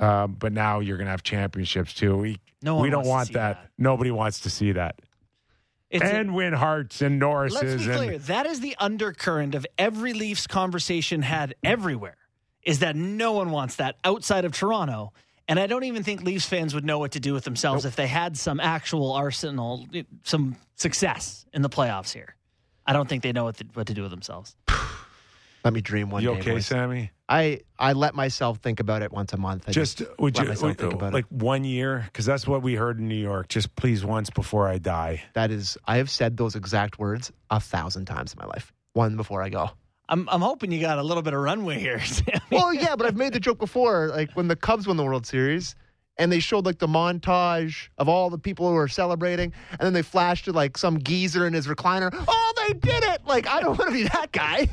uh, 0.00 0.26
but 0.26 0.52
now 0.52 0.80
you're 0.80 0.96
going 0.96 1.06
to 1.06 1.10
have 1.10 1.22
championships 1.22 1.94
too. 1.94 2.16
We 2.16 2.40
No 2.62 2.74
one 2.76 2.82
we 2.84 2.90
don't 2.90 3.06
want 3.06 3.32
that. 3.32 3.62
that. 3.62 3.70
Nobody 3.78 4.10
wants 4.10 4.40
to 4.40 4.50
see 4.50 4.72
that. 4.72 5.00
It's 5.90 6.04
a- 6.04 6.14
and 6.14 6.34
win 6.34 6.52
Harts 6.52 7.00
and 7.00 7.20
let's 7.20 7.54
Norrises 7.54 7.78
be 7.78 7.84
and 7.84 7.94
clear. 7.94 8.18
That 8.18 8.46
is 8.46 8.60
the 8.60 8.76
undercurrent 8.78 9.54
of 9.54 9.66
every 9.78 10.12
Leafs 10.12 10.46
conversation 10.46 11.22
had 11.22 11.54
everywhere. 11.64 12.16
Is 12.62 12.80
that 12.80 12.96
no 12.96 13.32
one 13.32 13.50
wants 13.50 13.76
that 13.76 13.96
outside 14.04 14.44
of 14.44 14.52
Toronto. 14.52 15.12
And 15.50 15.58
I 15.58 15.66
don't 15.66 15.84
even 15.84 16.02
think 16.02 16.22
Leafs 16.22 16.44
fans 16.44 16.74
would 16.74 16.84
know 16.84 16.98
what 16.98 17.12
to 17.12 17.20
do 17.20 17.32
with 17.32 17.44
themselves 17.44 17.86
if 17.86 17.96
they 17.96 18.06
had 18.06 18.36
some 18.36 18.60
actual 18.60 19.12
arsenal, 19.12 19.86
some 20.24 20.56
success 20.74 21.46
in 21.54 21.62
the 21.62 21.70
playoffs 21.70 22.12
here. 22.12 22.34
I 22.84 22.92
don't 22.92 23.08
think 23.08 23.22
they 23.22 23.32
know 23.32 23.44
what 23.44 23.56
to, 23.56 23.64
what 23.72 23.86
to 23.86 23.94
do 23.94 24.02
with 24.02 24.10
themselves. 24.10 24.54
Let 25.64 25.74
me 25.74 25.80
dream 25.80 26.10
one 26.10 26.22
You 26.22 26.34
day. 26.34 26.40
okay, 26.40 26.50
boys. 26.52 26.66
Sammy? 26.66 27.10
I, 27.28 27.60
I 27.78 27.92
let 27.92 28.14
myself 28.14 28.58
think 28.58 28.80
about 28.80 29.02
it 29.02 29.12
once 29.12 29.32
a 29.32 29.36
month. 29.36 29.64
I 29.68 29.72
Just 29.72 30.02
would 30.18 30.36
let 30.36 30.44
you 30.44 30.48
myself 30.48 30.62
would- 30.70 30.78
think 30.78 30.92
about 30.94 31.08
it? 31.08 31.14
like 31.14 31.24
it. 31.26 31.32
one 31.32 31.64
year? 31.64 32.02
Because 32.06 32.24
that's 32.24 32.46
what 32.46 32.62
we 32.62 32.74
heard 32.74 32.98
in 32.98 33.08
New 33.08 33.14
York. 33.16 33.48
Just 33.48 33.74
please 33.76 34.04
once 34.04 34.30
before 34.30 34.66
I 34.68 34.78
die. 34.78 35.22
That 35.34 35.50
is, 35.50 35.76
I 35.86 35.96
have 35.98 36.08
said 36.10 36.36
those 36.36 36.54
exact 36.56 36.98
words 36.98 37.30
a 37.50 37.60
thousand 37.60 38.06
times 38.06 38.32
in 38.32 38.38
my 38.40 38.46
life. 38.46 38.72
One 38.94 39.16
before 39.16 39.42
I 39.42 39.48
go. 39.50 39.70
I'm, 40.08 40.26
I'm 40.30 40.40
hoping 40.40 40.72
you 40.72 40.80
got 40.80 40.98
a 40.98 41.02
little 41.02 41.22
bit 41.22 41.34
of 41.34 41.40
runway 41.40 41.78
here, 41.78 42.00
Sammy. 42.04 42.38
Well, 42.50 42.72
yeah, 42.72 42.96
but 42.96 43.06
I've 43.06 43.16
made 43.16 43.34
the 43.34 43.40
joke 43.40 43.58
before. 43.58 44.08
Like 44.08 44.30
when 44.32 44.48
the 44.48 44.56
Cubs 44.56 44.86
won 44.86 44.96
the 44.96 45.04
World 45.04 45.26
Series, 45.26 45.74
and 46.16 46.32
they 46.32 46.40
showed 46.40 46.64
like 46.64 46.78
the 46.78 46.86
montage 46.88 47.88
of 47.98 48.08
all 48.08 48.30
the 48.30 48.38
people 48.38 48.66
who 48.68 48.74
were 48.74 48.88
celebrating, 48.88 49.52
and 49.72 49.80
then 49.80 49.92
they 49.92 50.02
flashed 50.02 50.46
to 50.46 50.52
like 50.52 50.78
some 50.78 50.98
geezer 51.02 51.46
in 51.46 51.52
his 51.52 51.66
recliner. 51.66 52.08
Oh, 52.26 52.52
they 52.56 52.72
did 52.72 53.04
it! 53.04 53.20
Like 53.26 53.46
I 53.46 53.60
don't 53.60 53.78
want 53.78 53.90
to 53.90 53.94
be 53.94 54.04
that 54.04 54.32
guy. 54.32 54.68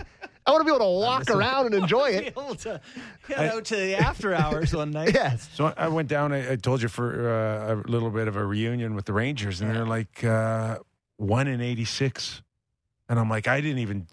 I 0.47 0.51
want 0.51 0.61
to 0.61 0.65
be 0.65 0.75
able 0.75 0.85
to 0.85 0.99
walk 1.05 1.29
around 1.31 1.65
and 1.67 1.75
enjoy 1.83 2.11
Be 2.11 2.17
it. 2.27 2.37
able 2.37 2.53
to 2.55 2.79
head 3.27 3.49
out 3.53 3.65
to 3.65 3.75
the 3.75 3.95
after 3.95 4.33
hours 4.33 4.73
one 4.75 4.91
night. 4.91 5.13
Yes. 5.15 5.49
So 5.55 5.73
I 5.75 5.87
went 5.87 6.07
down. 6.07 6.31
I, 6.33 6.51
I 6.51 6.55
told 6.55 6.81
you 6.83 6.87
for 6.87 7.29
uh, 7.29 7.73
a 7.73 7.75
little 7.89 8.11
bit 8.11 8.27
of 8.27 8.35
a 8.35 8.45
reunion 8.45 8.93
with 8.95 9.05
the 9.05 9.13
Rangers, 9.13 9.61
and 9.61 9.73
they're 9.75 9.85
like 9.87 10.23
uh, 10.23 10.77
one 11.17 11.47
in 11.47 11.61
eighty-six, 11.61 12.43
and 13.09 13.17
I'm 13.19 13.29
like, 13.29 13.47
I 13.47 13.59
didn't 13.61 13.79
even 13.79 14.07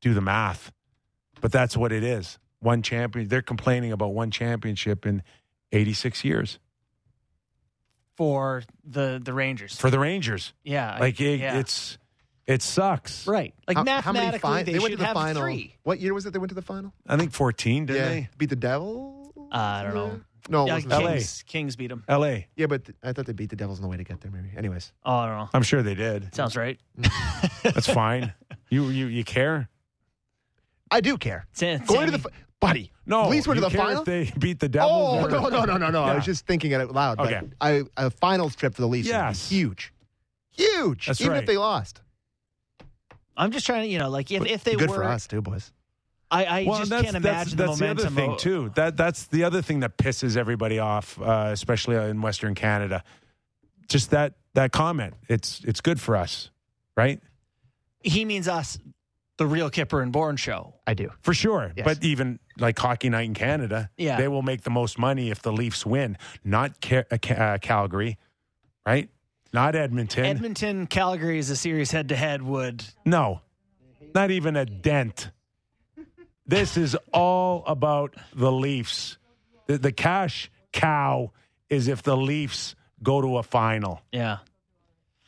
do 0.00 0.14
the 0.14 0.20
math, 0.22 0.72
but 1.40 1.52
that's 1.52 1.76
what 1.76 1.92
it 1.92 2.02
is. 2.02 2.38
One 2.60 2.80
champion. 2.82 3.28
They're 3.28 3.42
complaining 3.42 3.92
about 3.92 4.14
one 4.14 4.30
championship 4.30 5.04
in 5.04 5.22
eighty-six 5.72 6.24
years 6.24 6.58
For 8.16 8.62
the 8.84 9.20
the 9.22 9.32
Rangers. 9.34 9.76
for 9.78 9.90
the 9.90 9.98
Rangers. 9.98 10.52
yeah. 10.62 10.96
Like 10.98 11.20
it, 11.20 11.40
yeah. 11.40 11.58
it's 11.58 11.98
it 12.46 12.62
sucks. 12.62 13.26
right. 13.26 13.54
Like 13.66 13.76
How- 13.76 13.84
how 14.00 14.12
many 14.12 14.26
mathematically, 14.26 14.50
fi- 14.50 14.62
they, 14.64 14.72
went 14.72 14.84
should 14.84 14.90
to 14.92 14.96
the 14.98 15.04
have 15.06 15.14
final. 15.16 15.42
three. 15.42 15.76
What 15.82 16.00
year 16.00 16.12
was 16.14 16.26
it? 16.26 16.32
They 16.32 16.38
went 16.38 16.50
to 16.50 16.54
the 16.54 16.62
final. 16.62 16.92
I 17.06 17.16
think 17.16 17.32
fourteen, 17.32 17.86
didn't 17.86 18.08
they? 18.08 18.28
beat 18.38 18.50
the 18.50 18.56
Devil. 18.56 19.32
Uh, 19.52 19.56
I 19.56 19.82
don't 19.82 19.94
know. 19.94 20.20
No, 20.50 20.64
it 20.64 20.66
Yeah, 20.66 20.74
wasn't 20.74 20.92
LA. 20.92 21.00
Kings, 21.12 21.44
Kings 21.46 21.76
beat 21.76 21.86
them. 21.88 22.04
L.A. 22.06 22.48
Yeah, 22.54 22.66
but 22.66 22.84
th- 22.84 22.96
I 23.02 23.14
thought 23.14 23.24
they 23.24 23.32
beat 23.32 23.48
the 23.48 23.56
Devils 23.56 23.78
on 23.78 23.82
the 23.82 23.88
way 23.88 23.96
to 23.96 24.04
get 24.04 24.20
there. 24.20 24.30
Maybe. 24.30 24.50
Anyways, 24.54 24.92
Oh, 25.06 25.14
I 25.14 25.26
don't 25.26 25.38
know. 25.38 25.48
I'm 25.54 25.62
sure 25.62 25.82
they 25.82 25.94
did. 25.94 26.34
Sounds 26.34 26.54
right. 26.54 26.78
That's 27.62 27.88
fine. 27.88 28.34
You 28.68 28.88
you 28.88 29.06
you 29.06 29.24
care? 29.24 29.70
I 30.90 31.00
do 31.00 31.16
care. 31.16 31.46
Sa- 31.54 31.78
Going 31.78 32.06
to 32.06 32.12
the 32.12 32.18
Sammy- 32.18 32.18
fi- 32.18 32.30
buddy. 32.60 32.92
No. 33.06 33.28
Leafs 33.28 33.46
went 33.46 33.58
you 33.58 33.64
to 33.66 33.70
the 33.70 33.76
final. 33.76 34.04
They 34.04 34.30
beat 34.38 34.60
the 34.60 34.68
Devils. 34.68 34.92
Oh 34.92 35.24
or- 35.24 35.30
no 35.30 35.48
no 35.48 35.64
no 35.64 35.76
no 35.78 35.90
no! 35.90 36.02
I 36.04 36.14
was 36.14 36.24
just 36.26 36.46
thinking 36.46 36.72
it 36.72 36.80
out 36.80 36.92
loud. 36.92 37.16
but 37.18 37.26
Okay. 37.32 37.40
I, 37.60 37.82
a 37.96 38.10
finals 38.10 38.54
trip 38.54 38.74
for 38.74 38.82
the 38.82 38.88
Leafs 38.88 39.08
Yes. 39.08 39.44
would 39.44 39.50
be 39.50 39.56
huge, 39.56 39.94
huge. 40.50 41.06
That's 41.06 41.20
even 41.22 41.32
right. 41.32 41.40
if 41.42 41.46
they 41.46 41.56
lost. 41.56 42.02
I'm 43.36 43.50
just 43.50 43.66
trying 43.66 43.82
to, 43.82 43.88
you 43.88 43.98
know, 43.98 44.08
like 44.10 44.30
if, 44.30 44.44
if 44.46 44.64
they 44.64 44.74
good 44.76 44.90
were, 44.90 44.96
for 44.96 45.04
us 45.04 45.26
too, 45.26 45.42
boys. 45.42 45.72
I, 46.30 46.44
I 46.44 46.64
well, 46.64 46.78
just 46.78 46.90
that's, 46.90 47.10
can't 47.10 47.22
that's, 47.22 47.52
imagine 47.52 47.56
that's 47.58 47.78
the 47.78 47.84
the 47.84 47.90
other 47.90 48.04
momentum. 48.10 48.14
thing 48.14 48.30
of- 48.32 48.38
too. 48.38 48.72
That 48.74 48.96
that's 48.96 49.26
the 49.26 49.44
other 49.44 49.62
thing 49.62 49.80
that 49.80 49.96
pisses 49.98 50.36
everybody 50.36 50.78
off, 50.78 51.20
uh, 51.20 51.48
especially 51.52 51.96
in 51.96 52.22
Western 52.22 52.54
Canada. 52.54 53.04
Just 53.88 54.10
that 54.10 54.34
that 54.54 54.72
comment. 54.72 55.14
It's 55.28 55.62
it's 55.64 55.80
good 55.80 56.00
for 56.00 56.16
us, 56.16 56.50
right? 56.96 57.20
He 58.00 58.24
means 58.24 58.48
us, 58.48 58.78
the 59.38 59.46
real 59.46 59.70
Kipper 59.70 60.00
and 60.00 60.12
Bourne 60.12 60.36
show. 60.36 60.74
I 60.86 60.94
do. 60.94 61.10
For 61.22 61.34
sure. 61.34 61.72
Yes. 61.76 61.84
But 61.84 62.04
even 62.04 62.38
like 62.58 62.78
Hockey 62.78 63.08
Night 63.08 63.24
in 63.26 63.34
Canada, 63.34 63.90
Yeah. 63.96 64.16
they 64.16 64.28
will 64.28 64.42
make 64.42 64.62
the 64.62 64.70
most 64.70 64.98
money 64.98 65.30
if 65.30 65.40
the 65.42 65.52
Leafs 65.52 65.84
win, 65.86 66.16
not 66.44 66.80
Ca- 66.82 67.04
uh, 67.10 67.18
Ca- 67.22 67.34
uh, 67.34 67.58
Calgary, 67.58 68.18
right? 68.86 69.08
Not 69.54 69.76
Edmonton. 69.76 70.24
Edmonton, 70.24 70.86
Calgary 70.88 71.38
is 71.38 71.48
a 71.48 71.54
series 71.54 71.92
head 71.92 72.08
to 72.08 72.16
head. 72.16 72.42
Would 72.42 72.84
No, 73.04 73.40
not 74.12 74.32
even 74.32 74.56
a 74.56 74.66
dent. 74.66 75.30
This 76.44 76.76
is 76.76 76.96
all 77.12 77.62
about 77.64 78.16
the 78.34 78.50
Leafs. 78.50 79.16
The, 79.68 79.78
the 79.78 79.92
cash 79.92 80.50
cow 80.72 81.30
is 81.70 81.86
if 81.86 82.02
the 82.02 82.16
Leafs 82.16 82.74
go 83.02 83.20
to 83.20 83.38
a 83.38 83.44
final. 83.44 84.00
yeah. 84.10 84.38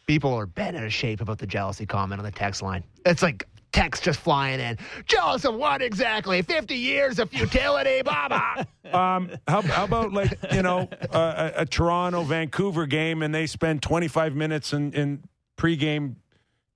People 0.09 0.35
are 0.35 0.47
bent 0.47 0.77
out 0.77 0.85
of 0.85 0.93
shape 0.93 1.21
about 1.21 1.39
the 1.39 1.47
jealousy 1.49 1.85
comment 1.85 2.21
on 2.21 2.25
the 2.25 2.31
text 2.31 2.63
line. 2.63 2.85
It's 3.05 3.23
like 3.23 3.49
text 3.77 4.03
just 4.03 4.19
flying 4.19 4.59
in. 4.59 4.79
Jealous 5.05 5.45
of 5.45 5.55
what 5.55 5.83
exactly? 5.83 6.41
Fifty 6.41 6.77
years 6.77 7.19
of 7.19 7.31
futility, 7.31 8.03
Baba. 8.03 8.67
Um, 8.87 9.33
how, 9.49 9.63
how 9.63 9.85
about 9.85 10.13
like 10.13 10.39
you 10.53 10.63
know 10.63 10.89
a, 11.11 11.19
a, 11.19 11.53
a 11.63 11.67
Toronto 11.67 12.23
Vancouver 12.23 12.87
game 12.87 13.21
and 13.21 13.35
they 13.35 13.49
spend 13.49 13.83
25 13.83 14.37
minutes 14.37 14.73
in, 14.73 14.93
in 14.93 15.25
pregame 15.59 16.15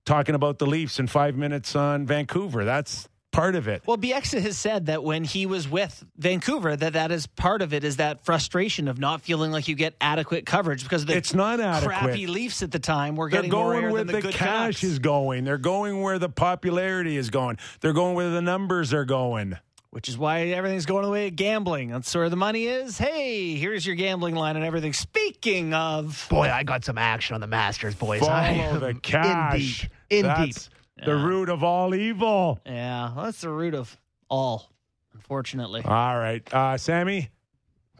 talking 0.05 0.35
about 0.35 0.59
the 0.59 0.65
Leafs 0.65 0.99
and 0.99 1.09
five 1.09 1.37
minutes 1.37 1.73
on 1.73 2.05
Vancouver. 2.05 2.65
That's 2.65 3.07
part 3.31 3.55
of 3.55 3.67
it. 3.67 3.81
Well, 3.85 3.97
Bieksa 3.97 4.41
has 4.41 4.57
said 4.57 4.85
that 4.87 5.03
when 5.03 5.23
he 5.23 5.45
was 5.45 5.67
with 5.69 6.03
Vancouver, 6.17 6.75
that 6.75 6.93
that 6.93 7.11
is 7.11 7.27
part 7.27 7.61
of 7.61 7.73
it 7.73 7.83
is 7.83 7.97
that 7.97 8.23
frustration 8.25 8.87
of 8.87 8.99
not 8.99 9.21
feeling 9.21 9.51
like 9.51 9.67
you 9.67 9.75
get 9.75 9.95
adequate 10.01 10.45
coverage 10.45 10.83
because 10.83 11.01
of 11.03 11.07
the 11.07 11.17
It's 11.17 11.33
not 11.33 11.59
adequate. 11.59 11.87
crappy 11.97 12.27
Leafs 12.27 12.61
at 12.61 12.71
the 12.71 12.79
time 12.79 13.15
were 13.15 13.29
They're 13.29 13.39
getting 13.41 13.51
more 13.51 13.71
going 13.73 13.83
air 13.85 13.91
where 13.91 14.03
than 14.03 14.07
the, 14.07 14.13
the 14.13 14.21
good 14.21 14.33
cash 14.33 14.47
Canucks. 14.81 14.83
is 14.83 14.99
going. 14.99 15.43
They're 15.45 15.57
going 15.57 16.01
where 16.01 16.19
the 16.19 16.29
popularity 16.29 17.17
is 17.17 17.29
going. 17.29 17.57
They're 17.79 17.93
going 17.93 18.15
where 18.15 18.29
the 18.29 18.41
numbers 18.41 18.93
are 18.93 19.05
going. 19.05 19.57
which 19.91 20.07
is 20.07 20.17
why 20.17 20.43
everything's 20.47 20.85
going 20.85 21.03
the 21.03 21.09
way 21.11 21.27
of 21.27 21.35
gambling. 21.35 21.89
That's 21.89 22.13
where 22.15 22.29
the 22.29 22.35
money 22.37 22.65
is. 22.65 22.97
Hey, 22.97 23.55
here's 23.55 23.85
your 23.85 23.95
gambling 23.95 24.35
line 24.35 24.55
and 24.55 24.63
everything. 24.65 24.93
Speaking 24.93 25.73
of, 25.73 26.27
Boy, 26.29 26.49
I 26.49 26.63
got 26.63 26.85
some 26.85 26.97
action 26.97 27.33
on 27.35 27.41
the 27.41 27.47
Masters, 27.47 27.95
boys. 27.95 28.21
I 28.21 28.25
Follow 28.57 28.67
am 28.75 28.79
the 28.79 28.87
in 28.89 28.99
cash. 29.01 29.81
deep. 29.81 29.91
In 30.09 30.25
That's 30.25 30.65
deep. 30.67 30.73
The 31.05 31.15
root 31.15 31.49
of 31.49 31.63
all 31.63 31.93
evil. 31.95 32.59
yeah, 32.65 33.13
well, 33.15 33.25
that's 33.25 33.41
the 33.41 33.49
root 33.49 33.73
of 33.73 33.97
all, 34.29 34.71
unfortunately. 35.13 35.81
All 35.83 36.17
right, 36.17 36.41
uh, 36.53 36.77
Sammy. 36.77 37.29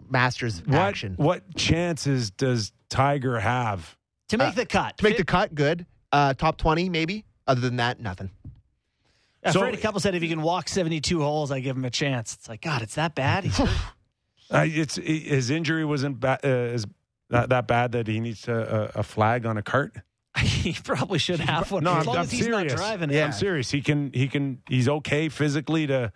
Masters 0.10 0.62
What 0.66 0.76
action. 0.76 1.14
what 1.18 1.56
chances 1.56 2.32
does 2.32 2.74
Tiger 2.90 3.40
have? 3.40 3.98
to 4.30 4.38
make 4.38 4.50
uh, 4.50 4.52
the 4.52 4.66
cut, 4.66 4.98
To 4.98 5.04
make 5.04 5.18
the 5.18 5.24
cut, 5.26 5.54
good. 5.56 5.86
Uh, 6.12 6.34
top 6.34 6.58
20, 6.58 6.90
maybe. 6.90 7.26
Other 7.48 7.62
than 7.62 7.78
that, 7.78 8.00
nothing. 8.00 8.30
Yeah, 9.44 9.52
So- 9.52 9.60
Freddie 9.62 9.78
Couples 9.78 10.04
said 10.04 10.14
if 10.16 10.22
he 10.22 10.28
can 10.30 10.42
walk 10.42 10.68
72 10.70 11.20
holes, 11.22 11.52
I 11.52 11.60
give 11.62 11.76
him 11.78 11.86
a 11.86 11.90
chance. 11.90 12.34
It's 12.36 12.48
like, 12.50 12.62
God, 12.62 12.82
it's 12.82 12.96
that 12.96 13.16
bad? 13.16 13.50
Uh, 14.54 14.66
it's 14.68 14.98
his 14.98 15.50
injury 15.50 15.86
wasn't 15.86 16.20
ba- 16.20 16.38
uh, 16.44 16.74
is 16.74 16.86
that, 17.30 17.48
that 17.48 17.68
bad 17.70 17.94
that 17.94 18.06
he 18.06 18.20
needs 18.20 18.50
a, 18.50 18.92
a, 18.96 19.00
a 19.00 19.04
flag 19.04 19.46
on 19.46 19.56
a 19.56 19.62
cart. 19.62 19.96
he 20.46 20.74
probably 20.84 21.20
should 21.20 21.40
have 21.40 21.72
one. 21.72 21.84
No, 21.84 21.92
as 21.94 22.00
I'm, 22.02 22.06
long 22.08 22.16
I'm 22.18 22.22
as 22.24 22.32
he's 22.32 22.46
serious. 22.46 22.72
not 22.74 22.78
driving 22.78 23.10
it. 23.10 23.16
Yeah. 23.16 23.26
I'm 23.26 23.32
serious. 23.34 23.70
He 23.72 23.82
can 23.82 24.12
he 24.14 24.28
can 24.28 24.62
he's 24.68 24.88
okay 24.90 25.30
physically 25.30 25.88
to 25.88 26.12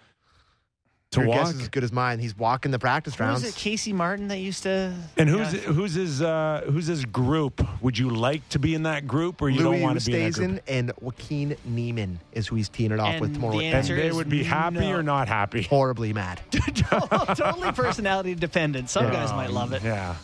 to 1.11 1.19
Your 1.21 1.29
walk. 1.29 1.37
guess 1.45 1.53
is 1.53 1.61
as 1.61 1.69
good 1.69 1.83
as 1.83 1.93
mine. 1.93 2.19
He's 2.19 2.35
walking 2.35 2.71
the 2.71 2.79
practice 2.79 3.17
rounds. 3.19 3.43
was 3.43 3.55
it? 3.55 3.57
Casey 3.57 3.93
Martin 3.93 4.27
that 4.29 4.39
used 4.39 4.63
to. 4.63 4.93
And 5.17 5.29
who's 5.29 5.53
Yeah. 5.53 5.59
who's 5.61 5.93
his 5.93 6.21
uh, 6.21 6.63
who's 6.69 6.87
his 6.87 7.05
group? 7.05 7.65
Would 7.81 7.97
you 7.97 8.09
like 8.09 8.47
to 8.49 8.59
be 8.59 8.73
in 8.73 8.83
that 8.83 9.07
group, 9.07 9.41
or 9.41 9.49
you 9.49 9.61
Louis 9.61 9.75
don't 9.77 9.81
want 9.81 9.99
to 10.01 10.05
be 10.05 10.17
in 10.19 10.23
that 10.31 10.33
group? 10.33 10.51
Oosthuizen 10.51 10.59
and 10.67 10.91
Joaquin 10.99 11.55
Niemann 11.63 12.19
is 12.33 12.47
who 12.47 12.55
he's 12.57 12.67
teeing 12.69 12.91
it 12.91 12.99
off 12.99 13.13
And 13.13 13.21
with 13.21 13.33
tomorrow. 13.35 13.57
the 13.57 13.59
at 13.59 13.61
10. 13.61 13.67
And 13.69 13.77
answer 13.77 13.95
they 13.95 14.11
would 14.11 14.29
be 14.29 14.43
happy 14.43 14.79
no. 14.79 14.91
or 14.97 15.03
not 15.03 15.27
happy. 15.29 15.61
Horribly 15.69 16.11
mad. 16.11 16.41
totally 16.51 17.71
personality 17.71 18.35
dependent. 18.35 18.89
Some 18.89 19.05
guys 19.11 19.31
might 19.31 19.51
love 19.51 19.71
it. 19.73 19.83
Yeah. 19.83 20.15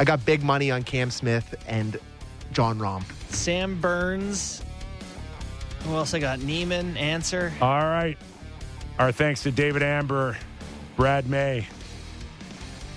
I 0.00 0.04
got 0.04 0.24
big 0.24 0.42
money 0.42 0.70
on 0.70 0.82
Cam 0.84 1.10
Smith 1.10 1.54
and 1.68 1.96
Jon 2.52 2.78
Rahm. 2.78 3.04
Sam 3.30 3.80
Burns. 3.80 4.62
Who 5.84 5.94
else 5.94 6.14
I 6.14 6.18
got? 6.18 6.40
Niemann, 6.40 6.96
answer. 6.96 7.52
All 7.60 7.78
right. 7.78 8.18
Our 8.98 9.12
thanks 9.12 9.44
to 9.44 9.52
David 9.52 9.82
Amber, 9.82 10.36
Brad 10.96 11.28
May, 11.28 11.66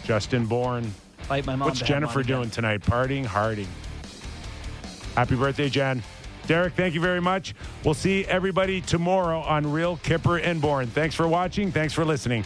Justin 0.03 0.47
Bourne. 0.47 0.91
Fight 1.19 1.45
my 1.45 1.55
mom. 1.55 1.67
What's 1.67 1.79
Jennifer 1.79 2.23
doing 2.23 2.49
tonight? 2.49 2.82
Partying, 2.82 3.25
harding. 3.25 3.67
Happy 5.15 5.36
birthday, 5.36 5.69
Jen. 5.69 6.01
Derek, 6.47 6.73
thank 6.73 6.95
you 6.95 7.01
very 7.01 7.21
much. 7.21 7.53
We'll 7.86 7.93
see 7.93 8.25
everybody 8.25 8.82
tomorrow 8.82 9.41
on 9.41 9.71
Real 9.71 9.97
Kipper 9.97 10.38
and 10.38 10.59
Bourne. 10.59 10.88
Thanks 10.88 11.13
for 11.13 11.27
watching. 11.27 11.71
Thanks 11.71 11.93
for 11.93 12.03
listening. 12.03 12.45